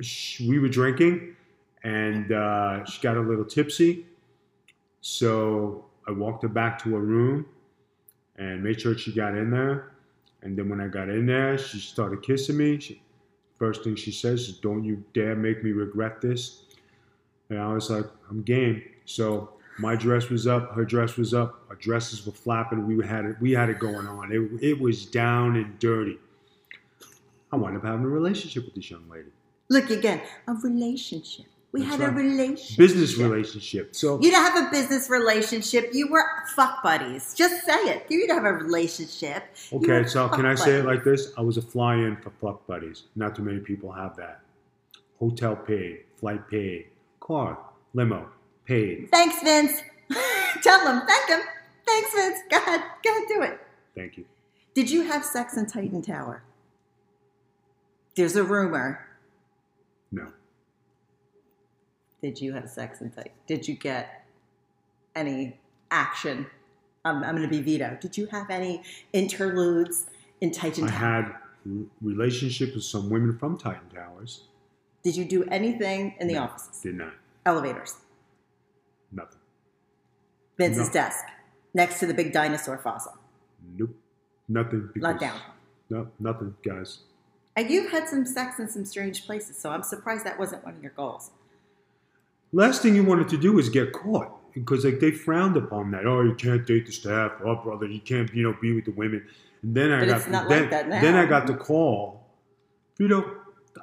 sh 0.00 0.40
we 0.40 0.58
were 0.58 0.68
drinking, 0.68 1.36
and 1.82 2.32
uh, 2.32 2.84
she 2.84 3.00
got 3.00 3.16
a 3.16 3.20
little 3.20 3.44
tipsy. 3.44 4.06
So 5.00 5.84
I 6.06 6.12
walked 6.12 6.42
her 6.42 6.48
back 6.48 6.82
to 6.84 6.94
her 6.94 7.00
room 7.00 7.46
and 8.36 8.62
made 8.62 8.80
sure 8.80 8.96
she 8.96 9.12
got 9.12 9.36
in 9.36 9.50
there. 9.50 9.92
And 10.42 10.56
then 10.56 10.68
when 10.68 10.80
I 10.80 10.88
got 10.88 11.08
in 11.08 11.26
there, 11.26 11.58
she 11.58 11.78
started 11.78 12.22
kissing 12.22 12.56
me. 12.56 12.78
She, 12.78 13.02
first 13.58 13.84
thing 13.84 13.96
she 13.96 14.12
says 14.12 14.48
is, 14.48 14.58
"Don't 14.58 14.84
you 14.84 15.04
dare 15.14 15.36
make 15.36 15.62
me 15.62 15.72
regret 15.72 16.20
this." 16.20 16.64
And 17.50 17.58
I 17.58 17.72
was 17.72 17.90
like, 17.90 18.06
"I'm 18.30 18.42
game." 18.42 18.82
So 19.04 19.50
my 19.78 19.94
dress 19.94 20.28
was 20.28 20.46
up, 20.46 20.74
her 20.74 20.84
dress 20.84 21.16
was 21.16 21.32
up, 21.32 21.64
our 21.70 21.76
dresses 21.76 22.26
were 22.26 22.32
flapping. 22.32 22.86
We 22.86 23.06
had 23.06 23.24
it, 23.24 23.36
we 23.40 23.52
had 23.52 23.70
it 23.70 23.78
going 23.78 24.06
on. 24.06 24.32
It, 24.32 24.62
it 24.62 24.80
was 24.80 25.06
down 25.06 25.56
and 25.56 25.78
dirty. 25.78 26.18
I 27.52 27.56
wound 27.56 27.76
up 27.76 27.84
having 27.84 28.04
a 28.04 28.08
relationship 28.08 28.64
with 28.66 28.74
this 28.74 28.90
young 28.90 29.08
lady, 29.08 29.30
Look 29.70 29.90
again, 29.90 30.20
a 30.46 30.54
relationship. 30.54 31.46
We 31.70 31.82
That's 31.82 31.96
had 31.96 32.08
a 32.08 32.12
relationship. 32.12 32.78
business 32.78 33.18
relationship. 33.18 33.94
So 33.94 34.16
You 34.16 34.30
didn't 34.30 34.42
have 34.52 34.68
a 34.68 34.70
business 34.70 35.10
relationship. 35.10 35.90
You 35.92 36.08
were 36.10 36.24
fuck 36.56 36.82
buddies. 36.82 37.34
Just 37.34 37.64
say 37.66 37.76
it. 37.90 38.06
You 38.08 38.20
didn't 38.20 38.36
have 38.36 38.46
a 38.46 38.52
relationship. 38.54 39.44
Okay, 39.72 40.06
so 40.06 40.28
can 40.30 40.46
I 40.46 40.54
say 40.54 40.76
it 40.78 40.86
like 40.86 41.04
this? 41.04 41.32
I 41.36 41.42
was 41.42 41.58
a 41.58 41.62
fly-in 41.62 42.16
for 42.16 42.30
fuck 42.40 42.66
buddies. 42.66 43.04
Not 43.16 43.36
too 43.36 43.42
many 43.42 43.58
people 43.60 43.92
have 43.92 44.16
that. 44.16 44.40
Hotel 45.18 45.56
paid, 45.56 46.04
flight 46.16 46.48
paid, 46.48 46.86
car, 47.20 47.58
limo 47.92 48.28
paid. 48.64 49.08
Thanks, 49.10 49.42
Vince. 49.42 49.82
Tell 50.62 50.80
him. 50.86 51.06
Thank 51.06 51.28
him. 51.28 51.40
Thanks, 51.86 52.14
Vince. 52.14 52.38
Go 52.50 52.56
ahead. 52.56 52.80
Go 53.04 53.10
ahead. 53.10 53.28
Do 53.28 53.42
it. 53.42 53.60
Thank 53.94 54.16
you. 54.16 54.24
Did 54.72 54.90
you 54.90 55.02
have 55.02 55.22
sex 55.24 55.56
in 55.56 55.66
Titan 55.66 56.00
Tower? 56.00 56.42
There's 58.16 58.36
a 58.36 58.42
rumor. 58.44 59.06
No, 60.10 60.28
Did 62.22 62.40
you 62.40 62.52
have 62.54 62.68
sex 62.68 63.00
in 63.00 63.10
Titan? 63.10 63.32
Did 63.46 63.68
you 63.68 63.74
get 63.74 64.24
any 65.14 65.58
action? 65.90 66.46
Um, 67.04 67.22
I'm 67.22 67.36
going 67.36 67.42
to 67.42 67.48
be 67.48 67.62
veto. 67.62 67.96
Did 68.00 68.16
you 68.18 68.26
have 68.26 68.50
any 68.50 68.82
interludes 69.12 70.06
in 70.40 70.50
Titan 70.50 70.86
Towers? 70.88 70.92
I 70.92 70.96
had 70.96 71.24
r- 71.24 71.36
relationships 72.02 72.74
with 72.74 72.84
some 72.84 73.08
women 73.08 73.38
from 73.38 73.56
Titan 73.56 73.88
Towers. 73.94 74.42
Did 75.04 75.16
you 75.16 75.24
do 75.24 75.44
anything 75.44 76.14
in 76.18 76.26
the 76.26 76.34
No. 76.34 76.42
offices? 76.42 76.80
Did 76.82 76.96
not. 76.96 77.12
Elevators. 77.46 77.94
Nothing. 79.12 79.38
Vince's 80.58 80.88
No. 80.88 80.92
desk 80.92 81.24
next 81.72 82.00
to 82.00 82.06
the 82.06 82.14
big 82.14 82.32
dinosaur 82.32 82.78
fossil. 82.78 83.16
Nope. 83.76 83.94
Nothing. 84.48 84.90
Let 84.96 85.20
down. 85.20 85.40
No, 85.88 86.08
nothing, 86.18 86.56
guys. 86.64 87.00
And 87.56 87.70
you've 87.70 87.90
had 87.90 88.08
some 88.08 88.24
sex 88.26 88.58
in 88.58 88.68
some 88.68 88.84
strange 88.84 89.24
places, 89.24 89.56
so 89.58 89.70
I'm 89.70 89.82
surprised 89.82 90.24
that 90.26 90.38
wasn't 90.38 90.64
one 90.64 90.74
of 90.76 90.82
your 90.82 90.92
goals. 90.92 91.30
Last 92.52 92.82
thing 92.82 92.94
you 92.94 93.04
wanted 93.04 93.28
to 93.28 93.36
do 93.36 93.58
is 93.58 93.68
get 93.68 93.92
caught 93.92 94.32
because 94.54 94.84
like 94.84 95.00
they 95.00 95.10
frowned 95.10 95.56
upon 95.56 95.90
that. 95.92 96.06
Oh, 96.06 96.22
you 96.22 96.34
can't 96.34 96.66
date 96.66 96.86
the 96.86 96.92
staff. 96.92 97.32
Oh, 97.44 97.56
brother, 97.56 97.86
you 97.86 98.00
can't 98.00 98.32
you 98.34 98.42
know 98.42 98.56
be 98.60 98.72
with 98.72 98.86
the 98.86 98.92
women. 98.92 99.26
And 99.62 99.74
then 99.74 99.92
I 99.92 100.04
got 100.06 100.30
not 100.30 100.48
then, 100.48 100.62
like 100.62 100.70
that 100.70 100.88
now. 100.88 101.00
then 101.00 101.14
I 101.14 101.26
got 101.26 101.46
the 101.46 101.54
call. 101.54 102.24
You 102.98 103.08
know, 103.08 103.30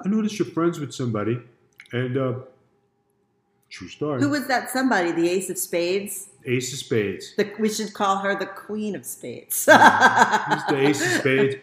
I 0.04 0.08
noticed 0.08 0.38
you're 0.38 0.48
friends 0.48 0.78
with 0.78 0.92
somebody, 0.92 1.38
and 1.92 2.16
uh, 2.16 2.34
true 3.70 3.88
story. 3.88 4.20
Who 4.20 4.30
was 4.30 4.46
that 4.46 4.70
somebody? 4.70 5.12
The 5.12 5.28
Ace 5.28 5.50
of 5.50 5.58
Spades? 5.58 6.28
Ace 6.44 6.72
of 6.72 6.78
Spades. 6.78 7.34
The, 7.36 7.52
we 7.58 7.68
should 7.68 7.92
call 7.92 8.18
her 8.18 8.38
the 8.38 8.46
Queen 8.46 8.94
of 8.94 9.04
Spades. 9.04 9.64
He's 9.64 9.66
the 9.66 10.76
Ace 10.78 11.04
of 11.04 11.20
Spades. 11.20 11.56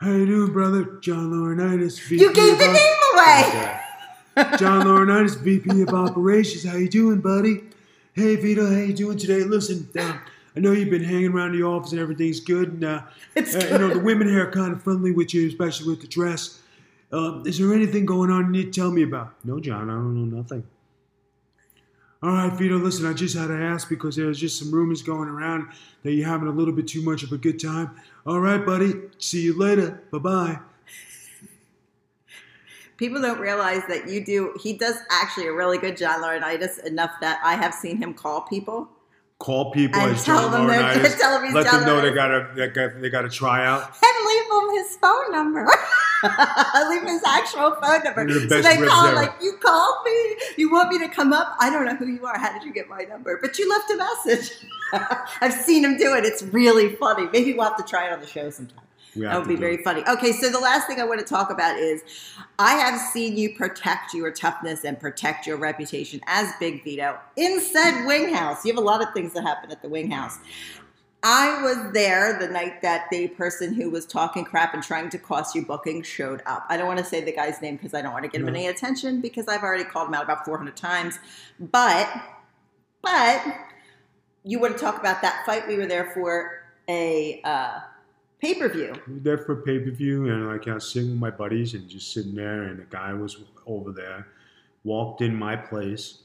How 0.00 0.12
you 0.12 0.26
doing, 0.26 0.52
brother? 0.52 0.98
John 1.00 1.32
Laurinaitis. 1.32 2.08
You 2.10 2.32
gave 2.32 2.58
the 2.58 2.66
name 2.66 2.96
away. 3.14 3.80
John 4.56 4.86
Laurinaitis, 4.86 5.36
VP 5.40 5.82
of 5.82 5.88
Operations. 5.88 6.64
How 6.64 6.76
you 6.76 6.88
doing, 6.88 7.20
buddy? 7.20 7.64
Hey, 8.12 8.36
Vito. 8.36 8.64
How 8.66 8.78
you 8.78 8.94
doing 8.94 9.18
today? 9.18 9.42
Listen, 9.42 9.88
um, 9.98 10.20
I 10.54 10.60
know 10.60 10.70
you've 10.70 10.90
been 10.90 11.02
hanging 11.02 11.32
around 11.32 11.58
the 11.58 11.64
office 11.64 11.90
and 11.90 12.00
everything's 12.00 12.38
good, 12.38 12.74
and 12.74 12.84
uh, 12.84 13.02
It's 13.34 13.56
uh, 13.56 13.68
you 13.72 13.78
know 13.78 13.88
the 13.94 13.98
women 13.98 14.28
here 14.28 14.46
are 14.46 14.52
kind 14.52 14.72
of 14.72 14.80
friendly 14.82 15.10
with 15.10 15.34
you, 15.34 15.48
especially 15.48 15.88
with 15.88 16.02
the 16.02 16.06
dress. 16.06 16.60
Uh, 17.12 17.42
is 17.42 17.58
there 17.58 17.74
anything 17.74 18.06
going 18.06 18.30
on 18.30 18.46
you 18.46 18.62
need 18.62 18.72
to 18.72 18.80
tell 18.80 18.92
me 18.92 19.02
about? 19.02 19.34
No, 19.44 19.58
John, 19.58 19.90
I 19.90 19.94
don't 19.94 20.14
know 20.30 20.36
nothing. 20.36 20.62
All 22.22 22.30
right, 22.30 22.52
Vito, 22.52 22.76
listen, 22.76 23.06
I 23.06 23.14
just 23.14 23.36
had 23.36 23.48
to 23.48 23.54
ask 23.60 23.88
because 23.88 24.14
there's 24.14 24.38
just 24.38 24.56
some 24.56 24.70
rumors 24.70 25.02
going 25.02 25.28
around 25.28 25.68
that 26.04 26.12
you're 26.12 26.28
having 26.28 26.46
a 26.48 26.52
little 26.52 26.74
bit 26.74 26.86
too 26.86 27.02
much 27.02 27.24
of 27.24 27.32
a 27.32 27.38
good 27.38 27.60
time. 27.60 27.90
All 28.24 28.38
right, 28.38 28.64
buddy, 28.64 28.94
see 29.18 29.42
you 29.42 29.58
later. 29.58 30.00
Bye 30.12 30.18
bye. 30.18 30.58
People 32.98 33.22
don't 33.22 33.40
realize 33.40 33.82
that 33.88 34.08
you 34.08 34.24
do. 34.24 34.54
He 34.60 34.74
does 34.74 34.96
actually 35.10 35.46
a 35.46 35.52
really 35.52 35.78
good 35.78 35.96
John 35.96 36.20
Laurinaitis 36.20 36.84
enough 36.84 37.12
that 37.20 37.40
I 37.42 37.54
have 37.54 37.72
seen 37.72 37.96
him 37.96 38.12
call 38.12 38.42
people 38.42 38.90
Call 39.38 39.70
people 39.70 40.00
and 40.00 40.18
tell 40.18 40.50
them 40.50 40.66
they're 40.66 41.16
tell 41.16 41.34
them 41.34 41.44
he's 41.44 41.54
Let 41.54 41.66
John 41.66 41.84
them 41.84 41.88
know 41.88 42.00
they 42.00 42.12
got 42.12 42.56
they 42.56 42.66
got 42.66 43.00
they 43.00 43.08
got 43.08 43.22
to 43.22 43.28
try 43.28 43.64
out. 43.64 43.82
and 44.02 44.26
leave 44.26 44.44
him 44.50 44.84
his 44.84 44.96
phone 44.96 45.30
number. 45.30 45.64
leave 46.90 47.02
his 47.02 47.22
actual 47.24 47.76
phone 47.80 48.02
number. 48.02 48.26
The 48.26 48.48
so 48.48 48.62
they 48.62 48.84
call 48.84 49.06
ever. 49.06 49.14
like, 49.14 49.34
"You 49.40 49.56
called 49.62 50.04
me. 50.04 50.36
You 50.56 50.72
want 50.72 50.88
me 50.88 50.98
to 50.98 51.08
come 51.08 51.32
up? 51.32 51.54
I 51.60 51.70
don't 51.70 51.84
know 51.84 51.94
who 51.94 52.08
you 52.08 52.26
are. 52.26 52.36
How 52.36 52.52
did 52.52 52.64
you 52.64 52.72
get 52.72 52.88
my 52.88 53.02
number? 53.02 53.38
But 53.40 53.56
you 53.60 53.70
left 53.70 53.88
a 53.92 53.96
message. 53.96 54.50
I've 55.40 55.54
seen 55.54 55.84
him 55.84 55.98
do 55.98 56.14
it. 56.14 56.24
It's 56.24 56.42
really 56.42 56.96
funny. 56.96 57.28
Maybe 57.32 57.52
we'll 57.52 57.68
have 57.68 57.76
to 57.76 57.84
try 57.84 58.08
it 58.08 58.12
on 58.12 58.20
the 58.20 58.26
show 58.26 58.50
sometime. 58.50 58.87
That 59.26 59.38
would 59.38 59.48
be 59.48 59.56
very 59.56 59.76
it. 59.76 59.84
funny. 59.84 60.02
Okay, 60.08 60.32
so 60.32 60.50
the 60.50 60.58
last 60.60 60.86
thing 60.86 61.00
I 61.00 61.04
want 61.04 61.20
to 61.20 61.26
talk 61.26 61.50
about 61.50 61.76
is 61.78 62.02
I 62.58 62.74
have 62.74 63.00
seen 63.12 63.36
you 63.36 63.54
protect 63.54 64.14
your 64.14 64.30
toughness 64.30 64.84
and 64.84 64.98
protect 64.98 65.46
your 65.46 65.56
reputation 65.56 66.20
as 66.26 66.52
Big 66.60 66.84
Vito 66.84 67.18
in 67.36 67.60
said 67.60 68.04
wing 68.06 68.34
house. 68.34 68.64
You 68.64 68.72
have 68.72 68.82
a 68.82 68.86
lot 68.86 69.02
of 69.02 69.12
things 69.14 69.32
that 69.34 69.42
happen 69.42 69.70
at 69.70 69.82
the 69.82 69.88
wing 69.88 70.10
house. 70.10 70.38
I 71.22 71.60
was 71.62 71.92
there 71.92 72.38
the 72.38 72.46
night 72.48 72.80
that 72.82 73.06
the 73.10 73.26
person 73.28 73.74
who 73.74 73.90
was 73.90 74.06
talking 74.06 74.44
crap 74.44 74.72
and 74.72 74.82
trying 74.82 75.10
to 75.10 75.18
cost 75.18 75.52
you 75.54 75.64
booking 75.66 76.02
showed 76.04 76.42
up. 76.46 76.64
I 76.68 76.76
don't 76.76 76.86
want 76.86 77.00
to 77.00 77.04
say 77.04 77.20
the 77.22 77.32
guy's 77.32 77.60
name 77.60 77.74
because 77.76 77.92
I 77.92 78.02
don't 78.02 78.12
want 78.12 78.24
to 78.24 78.28
get 78.30 78.40
him 78.40 78.46
No. 78.46 78.52
any 78.52 78.68
attention 78.68 79.20
because 79.20 79.48
I've 79.48 79.62
already 79.62 79.82
called 79.82 80.08
him 80.08 80.14
out 80.14 80.22
about 80.22 80.44
400 80.44 80.76
times. 80.76 81.18
But, 81.58 82.08
but 83.02 83.42
you 84.44 84.60
want 84.60 84.74
to 84.74 84.78
talk 84.78 85.00
about 85.00 85.20
that 85.22 85.44
fight? 85.44 85.66
We 85.66 85.76
were 85.76 85.86
there 85.86 86.12
for 86.14 86.62
a 86.88 87.40
uh, 87.42 87.80
pay 88.40 88.54
per 88.54 88.68
view. 88.68 88.94
We 89.08 89.18
there 89.20 89.38
for 89.38 89.56
pay 89.56 89.78
per 89.78 89.90
view, 89.90 90.28
and 90.28 90.46
like 90.48 90.66
I 90.68 90.74
was 90.74 90.90
sitting 90.90 91.10
with 91.10 91.18
my 91.18 91.30
buddies 91.30 91.74
and 91.74 91.88
just 91.88 92.12
sitting 92.12 92.34
there, 92.34 92.64
and 92.64 92.78
the 92.78 92.84
guy 92.84 93.12
was 93.12 93.38
over 93.66 93.92
there, 93.92 94.28
walked 94.84 95.20
in 95.22 95.34
my 95.34 95.56
place, 95.56 96.18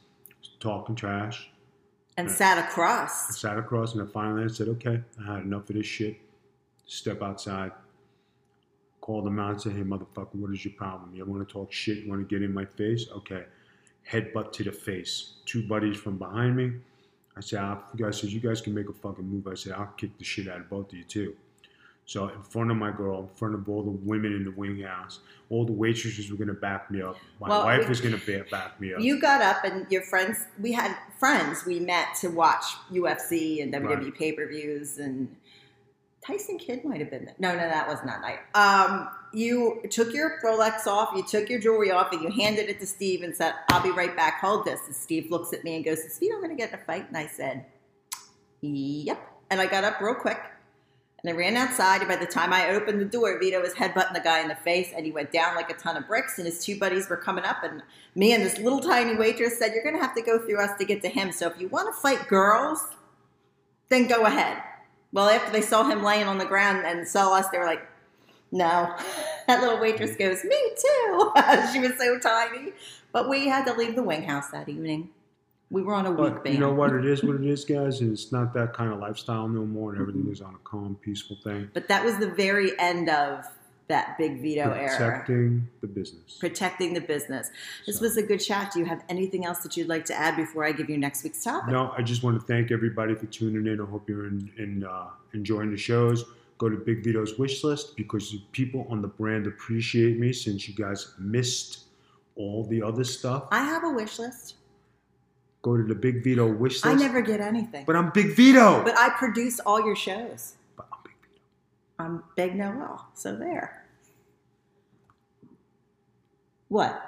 talking 0.59 0.95
trash. 0.95 1.49
and 2.17 2.29
sat 2.29 2.57
I 2.57 2.67
across. 2.67 3.39
sat 3.39 3.57
across, 3.57 3.93
and 3.95 4.07
I 4.07 4.11
finally 4.11 4.47
said, 4.49 4.67
"Okay, 4.69 5.01
I 5.19 5.35
had 5.35 5.43
enough 5.43 5.69
of 5.69 5.75
this 5.75 5.85
shit. 5.85 6.17
Step 6.85 7.21
outside." 7.21 7.71
Called 9.01 9.27
him 9.27 9.37
out 9.39 9.51
and 9.51 9.61
said, 9.61 9.73
"Hey, 9.73 9.81
motherfucker, 9.81 10.35
what 10.35 10.51
is 10.53 10.63
your 10.63 10.73
problem? 10.75 11.13
You 11.13 11.25
want 11.25 11.45
to 11.45 11.51
talk 11.51 11.73
shit? 11.73 12.03
You 12.03 12.09
want 12.09 12.27
to 12.27 12.35
get 12.35 12.43
in 12.43 12.53
my 12.53 12.65
face? 12.65 13.05
Okay." 13.11 13.45
Headbutt 14.09 14.51
to 14.53 14.63
the 14.63 14.71
face. 14.71 15.33
Two 15.45 15.65
buddies 15.67 15.97
from 15.97 16.17
behind 16.17 16.55
me. 16.57 16.73
I 17.37 17.39
said, 17.41 17.59
I 17.61 18.11
said, 18.11 18.29
you 18.29 18.41
guys 18.41 18.59
can 18.61 18.73
make 18.73 18.89
a 18.89 18.93
fucking 18.93 19.25
move. 19.25 19.47
I 19.47 19.55
said, 19.55 19.71
I'll 19.73 19.93
kick 19.97 20.17
the 20.17 20.25
shit 20.25 20.47
out 20.49 20.59
of 20.59 20.69
both 20.69 20.91
of 20.91 20.97
you 20.97 21.05
too. 21.05 21.35
So 22.05 22.27
in 22.27 22.41
front 22.43 22.69
of 22.69 22.77
my 22.77 22.91
girl, 22.91 23.21
in 23.21 23.27
front 23.29 23.55
of 23.55 23.67
all 23.69 23.81
the 23.83 23.91
women 23.91 24.33
in 24.33 24.43
the 24.43 24.51
wing 24.51 24.81
house, 24.81 25.19
all 25.49 25.65
the 25.65 25.71
waitresses 25.71 26.29
were 26.29 26.37
gonna 26.37 26.53
back 26.53 26.91
me 26.91 27.01
up. 27.01 27.15
My 27.39 27.47
Well, 27.49 27.63
wife 27.65 27.83
we- 27.83 27.89
was 27.89 28.01
gonna 28.01 28.19
back 28.51 28.79
me 28.81 28.93
up. 28.93 28.99
You 29.01 29.21
got 29.21 29.41
up 29.41 29.63
and 29.63 29.89
your 29.89 30.01
friends, 30.01 30.45
we 30.59 30.73
had 30.73 30.95
friends 31.17 31.65
we 31.65 31.79
met 31.79 32.15
to 32.21 32.29
watch 32.29 32.63
UFC 32.91 33.61
and 33.61 33.71
WWE 33.71 34.05
Right. 34.05 34.15
pay 34.15 34.31
per 34.33 34.47
views 34.47 34.97
and 34.97 35.35
Tyson 36.25 36.57
Kidd 36.57 36.85
might 36.85 36.99
have 37.01 37.09
been 37.09 37.25
there. 37.25 37.35
No, 37.37 37.51
no, 37.51 37.57
that 37.67 37.85
was 37.87 37.99
not 38.05 38.21
night. 38.21 38.39
Um, 38.55 39.09
you 39.33 39.81
took 39.89 40.13
your 40.13 40.39
Rolex 40.41 40.87
off, 40.87 41.13
you 41.15 41.23
took 41.23 41.49
your 41.49 41.59
jewelry 41.59 41.91
off, 41.91 42.13
and 42.13 42.21
you 42.21 42.29
handed 42.29 42.69
it 42.69 42.79
to 42.79 42.85
Steve 42.85 43.23
and 43.23 43.35
said, 43.35 43.53
I'll 43.69 43.83
be 43.83 43.91
right 43.91 44.15
back, 44.15 44.39
hold 44.39 44.63
this. 44.63 44.79
And 44.87 44.95
Steve 44.95 45.29
looks 45.31 45.51
at 45.51 45.65
me 45.65 45.75
and 45.75 45.83
goes, 45.83 46.01
"Steve, 46.13 46.31
I'm 46.33 46.39
going 46.39 46.49
to 46.51 46.55
get 46.55 46.69
in 46.71 46.75
a 46.79 46.83
fight? 46.83 47.07
And 47.09 47.17
I 47.17 47.27
said, 47.27 47.65
Yep. 48.61 49.19
And 49.49 49.59
I 49.59 49.65
got 49.67 49.83
up 49.83 49.99
real 49.99 50.15
quick 50.15 50.39
and 51.23 51.33
I 51.33 51.37
ran 51.37 51.55
outside. 51.55 52.01
And 52.01 52.09
by 52.09 52.17
the 52.17 52.25
time 52.25 52.51
I 52.51 52.71
opened 52.71 52.99
the 52.99 53.05
door, 53.05 53.39
Vito 53.39 53.61
was 53.61 53.73
headbutting 53.73 54.13
the 54.13 54.19
guy 54.19 54.41
in 54.41 54.49
the 54.49 54.55
face 54.55 54.91
and 54.95 55.05
he 55.05 55.11
went 55.11 55.31
down 55.31 55.55
like 55.55 55.69
a 55.69 55.73
ton 55.73 55.95
of 55.95 56.07
bricks. 56.07 56.37
And 56.37 56.45
his 56.45 56.63
two 56.63 56.77
buddies 56.77 57.09
were 57.09 57.15
coming 57.15 57.45
up. 57.45 57.63
And 57.63 57.81
me 58.15 58.33
and 58.33 58.43
this 58.43 58.57
little 58.59 58.81
tiny 58.81 59.15
waitress 59.15 59.57
said, 59.57 59.73
You're 59.73 59.83
going 59.83 59.95
to 59.95 60.01
have 60.01 60.15
to 60.15 60.21
go 60.21 60.37
through 60.39 60.59
us 60.59 60.77
to 60.79 60.85
get 60.85 61.01
to 61.03 61.09
him. 61.09 61.31
So 61.31 61.47
if 61.47 61.59
you 61.59 61.69
want 61.69 61.93
to 61.93 62.01
fight 62.01 62.27
girls, 62.27 62.85
then 63.89 64.07
go 64.07 64.25
ahead. 64.25 64.61
Well, 65.13 65.29
after 65.29 65.51
they 65.51 65.61
saw 65.61 65.83
him 65.83 66.03
laying 66.03 66.27
on 66.27 66.39
the 66.39 66.45
ground 66.45 66.85
and 66.85 67.07
saw 67.07 67.33
us, 67.33 67.47
they 67.49 67.57
were 67.57 67.65
like, 67.65 67.87
No. 68.51 68.95
That 69.45 69.61
little 69.61 69.79
waitress 69.79 70.15
goes, 70.15 70.43
Me 70.43 70.57
too. 70.77 71.31
she 71.73 71.79
was 71.79 71.97
so 71.97 72.17
tiny. 72.19 72.73
But 73.11 73.29
we 73.29 73.47
had 73.47 73.65
to 73.65 73.73
leave 73.73 73.95
the 73.95 74.03
wing 74.03 74.23
house 74.23 74.49
that 74.49 74.67
evening. 74.67 75.09
We 75.73 75.81
were 75.81 75.95
on 75.95 76.05
a 76.05 76.11
week 76.11 76.17
but 76.35 76.43
ban. 76.43 76.53
you 76.53 76.59
know 76.59 76.71
what 76.71 76.93
it 76.93 77.03
is, 77.03 77.23
what 77.23 77.35
it 77.35 77.45
is, 77.47 77.65
guys, 77.65 77.99
and 78.01 78.13
it's 78.13 78.31
not 78.31 78.53
that 78.53 78.73
kind 78.73 78.93
of 78.93 78.99
lifestyle 78.99 79.47
no 79.47 79.65
more, 79.65 79.91
and 79.91 79.99
everything 79.99 80.31
is 80.31 80.39
on 80.39 80.53
a 80.53 80.59
calm, 80.63 80.95
peaceful 81.01 81.35
thing. 81.43 81.69
But 81.73 81.87
that 81.87 82.05
was 82.05 82.17
the 82.19 82.29
very 82.29 82.77
end 82.79 83.09
of 83.09 83.45
that 83.87 84.17
big 84.17 84.39
Vito 84.41 84.71
era. 84.71 84.87
Protecting 84.95 85.67
the 85.81 85.87
business. 85.87 86.37
Protecting 86.39 86.93
the 86.93 87.01
business. 87.01 87.49
This 87.87 87.97
So- 87.97 88.03
was 88.03 88.15
a 88.17 88.23
good 88.23 88.37
chat. 88.37 88.71
Do 88.71 88.79
you 88.79 88.85
have 88.85 89.03
anything 89.09 89.45
else 89.45 89.59
that 89.63 89.75
you'd 89.75 89.89
like 89.89 90.05
to 90.05 90.13
add 90.13 90.35
before 90.37 90.63
I 90.63 90.71
give 90.73 90.89
you 90.91 90.97
next 90.97 91.23
week's 91.23 91.43
topic? 91.43 91.71
No, 91.73 91.91
I 91.97 92.03
just 92.03 92.23
want 92.23 92.39
to 92.39 92.45
thank 92.45 92.71
everybody 92.71 93.15
for 93.15 93.25
tuning 93.25 93.65
in. 93.65 93.81
I 93.81 93.85
hope 93.85 94.07
you're 94.07 94.27
in, 94.27 94.51
in, 94.57 94.83
uh, 94.83 95.07
enjoying 95.33 95.71
the 95.71 95.77
shows. 95.77 96.23
Go 96.59 96.69
to 96.69 96.77
Big 96.77 97.03
Vito's 97.03 97.37
wish 97.39 97.63
list 97.63 97.97
because 97.97 98.33
people 98.51 98.85
on 98.91 99.01
the 99.01 99.07
brand 99.07 99.47
appreciate 99.47 100.19
me 100.19 100.31
since 100.33 100.67
you 100.69 100.75
guys 100.75 101.13
missed 101.17 101.85
all 102.35 102.63
the 102.63 102.81
other 102.81 103.03
stuff. 103.03 103.47
I 103.51 103.63
have 103.63 103.83
a 103.83 103.89
wish 103.89 104.17
list. 104.19 104.55
Go 105.63 105.77
to 105.77 105.83
the 105.83 105.95
Big 105.95 106.23
Vito 106.23 106.45
wish 106.45 106.83
list. 106.83 106.85
I 106.85 106.93
never 106.93 107.21
get 107.21 107.39
anything. 107.41 107.85
But 107.87 107.95
I'm 107.95 108.11
Big 108.11 108.35
Vito. 108.35 108.83
But 108.83 108.97
I 108.97 109.09
produce 109.17 109.59
all 109.61 109.83
your 109.83 109.95
shows. 109.95 110.55
But 110.75 110.87
I'm 110.91 110.99
Big 111.03 111.13
Vito. 111.23 111.41
I'm 111.99 112.23
Big 112.35 112.55
Noel. 112.55 113.07
So 113.15 113.35
there. 113.35 113.85
What? 116.67 117.01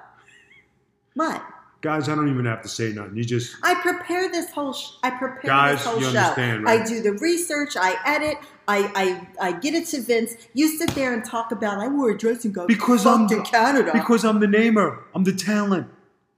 What? 1.16 1.44
Guys, 1.82 2.10
I 2.10 2.16
don't 2.16 2.30
even 2.30 2.46
have 2.46 2.62
to 2.64 2.70
say 2.70 2.94
nothing. 2.94 3.16
You 3.18 3.24
just 3.26 3.58
I 3.62 3.76
prepare 3.76 4.32
this 4.32 4.50
whole. 4.52 4.74
Sh- 4.74 4.92
I 5.04 5.12
prepare 5.12 5.42
Guys, 5.50 5.78
this 5.78 5.86
whole 5.86 5.98
you 5.98 6.02
show. 6.04 6.08
understand, 6.18 6.64
right? 6.64 6.82
I 6.82 6.86
do 6.86 7.02
the 7.02 7.14
research. 7.14 7.76
I 7.78 7.96
edit. 8.06 8.38
I, 8.68 9.28
I 9.40 9.48
I 9.50 9.52
get 9.52 9.76
it 9.76 9.86
to 9.88 10.02
Vince. 10.02 10.34
You 10.54 10.68
sit 10.78 10.90
there 10.92 11.14
and 11.14 11.24
talk 11.24 11.52
about. 11.52 11.80
I 11.80 11.88
wore 11.88 12.10
a 12.12 12.18
dressing 12.18 12.54
gown 12.54 12.66
Because 12.68 13.06
I'm 13.06 13.28
the- 13.28 13.42
Canada. 13.44 13.92
because 13.94 14.24
I'm 14.26 14.40
the 14.40 14.48
namer. 14.48 15.04
I'm 15.14 15.26
the 15.26 15.34
talent. 15.34 15.88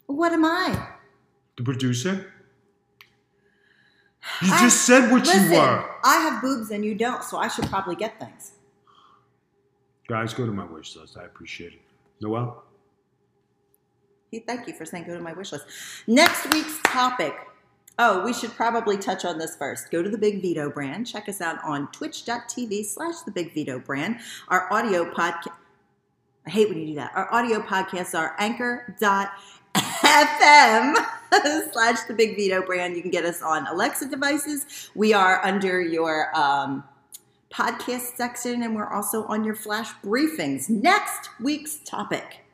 what 0.07 0.33
am 0.33 0.43
I? 0.43 0.87
The 1.57 1.63
producer. 1.63 2.33
You 4.41 4.53
I- 4.53 4.61
just 4.61 4.85
said 4.85 5.11
what 5.11 5.25
Listen, 5.25 5.51
you 5.51 5.57
were. 5.57 5.89
I 6.03 6.15
have 6.19 6.41
boobs 6.41 6.69
and 6.71 6.83
you 6.85 6.95
don't, 6.95 7.23
so 7.23 7.37
I 7.37 7.47
should 7.47 7.65
probably 7.67 7.95
get 7.95 8.19
things. 8.19 8.53
Guys, 10.07 10.33
go 10.33 10.45
to 10.45 10.51
my 10.51 10.65
wish 10.65 10.95
list. 10.95 11.17
I 11.17 11.23
appreciate 11.25 11.73
it. 11.73 11.81
Noel? 12.21 12.63
Hey, 14.31 14.43
Thank 14.45 14.67
you 14.67 14.73
for 14.73 14.85
saying 14.85 15.05
go 15.05 15.15
to 15.15 15.21
my 15.23 15.33
wish 15.33 15.51
list. 15.51 15.65
Next 16.07 16.51
week's 16.53 16.79
topic. 16.83 17.33
Oh, 17.99 18.23
we 18.23 18.31
should 18.33 18.51
probably 18.51 18.95
touch 18.97 19.25
on 19.25 19.37
this 19.39 19.55
first. 19.55 19.89
Go 19.89 20.03
to 20.03 20.09
the 20.09 20.17
Big 20.17 20.41
Vito 20.41 20.69
brand. 20.69 21.07
Check 21.07 21.27
us 21.27 21.41
out 21.41 21.57
on 21.63 21.91
twitch.tv 21.91 22.85
slash 22.85 23.21
the 23.25 23.31
Big 23.31 23.53
Vito 23.53 23.79
brand. 23.79 24.19
Our 24.49 24.71
audio 24.71 25.11
podcast. 25.11 25.55
I 26.45 26.49
hate 26.51 26.69
when 26.69 26.77
you 26.77 26.87
do 26.87 26.95
that. 26.95 27.11
Our 27.15 27.33
audio 27.33 27.59
podcasts 27.59 28.17
are 28.17 28.35
anchor.fm 28.37 29.29
slash 31.71 32.01
the 32.07 32.13
Big 32.15 32.35
Vito 32.35 32.61
brand. 32.61 32.95
You 32.95 33.01
can 33.01 33.11
get 33.11 33.25
us 33.25 33.41
on 33.41 33.67
Alexa 33.67 34.07
devices. 34.09 34.89
We 34.95 35.13
are 35.13 35.45
under 35.45 35.81
your 35.81 36.35
um, 36.37 36.83
podcast 37.51 38.15
section 38.15 38.63
and 38.63 38.75
we're 38.75 38.91
also 38.91 39.23
on 39.25 39.43
your 39.43 39.55
flash 39.55 39.89
briefings. 40.03 40.69
Next 40.69 41.29
week's 41.39 41.79
topic 41.85 42.45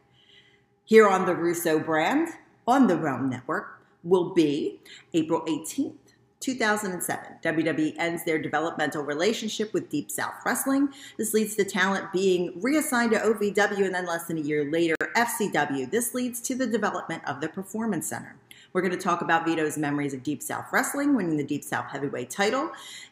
here 0.86 1.08
on 1.08 1.26
the 1.26 1.36
Russo 1.36 1.80
brand 1.80 2.30
on 2.68 2.88
the 2.88 2.98
Realm 2.98 3.30
Network 3.30 3.80
will 4.04 4.34
be 4.34 4.80
April 5.14 5.42
18th. 5.48 5.96
2007, 6.44 7.38
WWE 7.42 7.96
ends 7.98 8.26
their 8.26 8.38
developmental 8.38 9.02
relationship 9.02 9.74
with 9.74 9.90
Deep 9.90 10.12
South 10.12 10.34
Wrestling. 10.46 10.90
This 11.18 11.34
leads 11.34 11.56
to 11.56 11.64
talent 11.64 12.12
being 12.12 12.52
reassigned 12.62 13.12
to 13.12 13.20
OVW 13.20 13.86
and 13.86 13.96
then 13.96 14.06
less 14.06 14.26
than 14.26 14.38
a 14.38 14.42
year 14.42 14.70
later, 14.70 14.96
FCW. 15.16 15.90
This 15.90 16.14
leads 16.14 16.42
to 16.42 16.56
the 16.56 16.68
development 16.68 17.24
of 17.26 17.40
the 17.40 17.48
Performance 17.48 18.08
Center. 18.08 18.36
We're 18.74 18.82
going 18.82 18.92
to 18.92 18.98
talk 18.98 19.22
about 19.22 19.46
Vito's 19.46 19.78
memories 19.78 20.14
of 20.14 20.22
Deep 20.22 20.42
South 20.42 20.66
Wrestling, 20.74 21.16
winning 21.16 21.38
the 21.38 21.44
Deep 21.46 21.64
South 21.64 21.90
Heavyweight 21.92 22.30
title, 22.30 22.72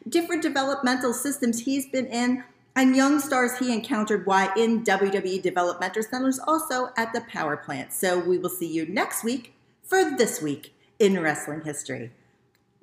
different 0.09 0.41
developmental 0.41 1.13
systems 1.13 1.61
he's 1.61 1.87
been 1.87 2.07
in, 2.07 2.43
and 2.75 2.95
young 2.95 3.19
stars 3.19 3.57
he 3.59 3.73
encountered 3.73 4.25
while 4.25 4.51
in 4.57 4.83
WWE 4.83 5.41
developmental 5.41 6.03
centers, 6.03 6.39
also 6.39 6.89
at 6.97 7.13
the 7.13 7.21
power 7.21 7.55
plant. 7.55 7.93
So 7.93 8.19
we 8.19 8.37
will 8.37 8.49
see 8.49 8.67
you 8.67 8.85
next 8.87 9.23
week 9.23 9.53
for 9.83 10.03
This 10.17 10.41
Week 10.41 10.73
in 10.99 11.21
Wrestling 11.21 11.61
History. 11.61 12.11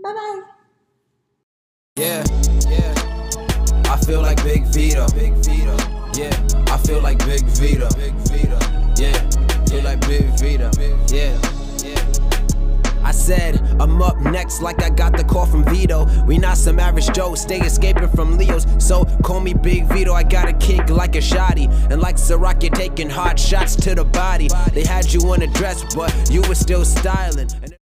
Bye 0.01 0.13
bye. 0.13 0.43
Yeah, 1.97 2.25
yeah. 2.71 2.95
I 3.93 3.97
feel 4.07 4.23
like 4.23 4.43
Big 4.45 4.65
Vito. 4.67 5.09
Big. 5.09 5.35
Yeah, 6.17 6.35
I 6.69 6.79
feel 6.79 7.01
like 7.01 7.19
Big 7.27 7.43
Vito. 7.45 7.89
Big. 7.97 8.15
Yeah, 8.97 9.31
feel 9.67 9.83
like 9.83 10.01
Big 10.03 10.27
Vito. 10.39 10.71
Yeah. 11.09 11.37
I 13.05 13.11
said, 13.11 13.61
I'm 13.81 14.03
up 14.03 14.19
next 14.19 14.61
like 14.61 14.83
I 14.83 14.91
got 14.91 15.17
the 15.17 15.25
call 15.25 15.47
from 15.47 15.65
Vito. 15.65 16.07
We 16.27 16.37
not 16.39 16.59
some 16.59 16.79
average 16.79 17.11
Joe, 17.13 17.35
stay 17.35 17.61
escaping 17.61 18.09
from 18.11 18.37
Leos. 18.37 18.67
So 18.79 19.05
call 19.25 19.41
me 19.41 19.55
Big 19.55 19.87
Vito, 19.87 20.13
I 20.13 20.23
got 20.23 20.49
a 20.49 20.53
kick 20.53 20.91
like 20.91 21.17
a 21.17 21.21
shotty. 21.21 21.69
And 21.91 22.01
like 22.03 22.17
Ciroc, 22.17 22.63
you're 22.63 22.71
taking 22.73 23.09
hot 23.09 23.39
shots 23.39 23.75
to 23.77 23.95
the 23.95 24.05
body. 24.05 24.49
They 24.73 24.85
had 24.85 25.13
you 25.13 25.21
on 25.33 25.43
a 25.43 25.47
dress, 25.47 25.83
but 25.95 26.13
you 26.31 26.43
were 26.43 26.55
still 26.55 26.85
styling. 26.85 27.49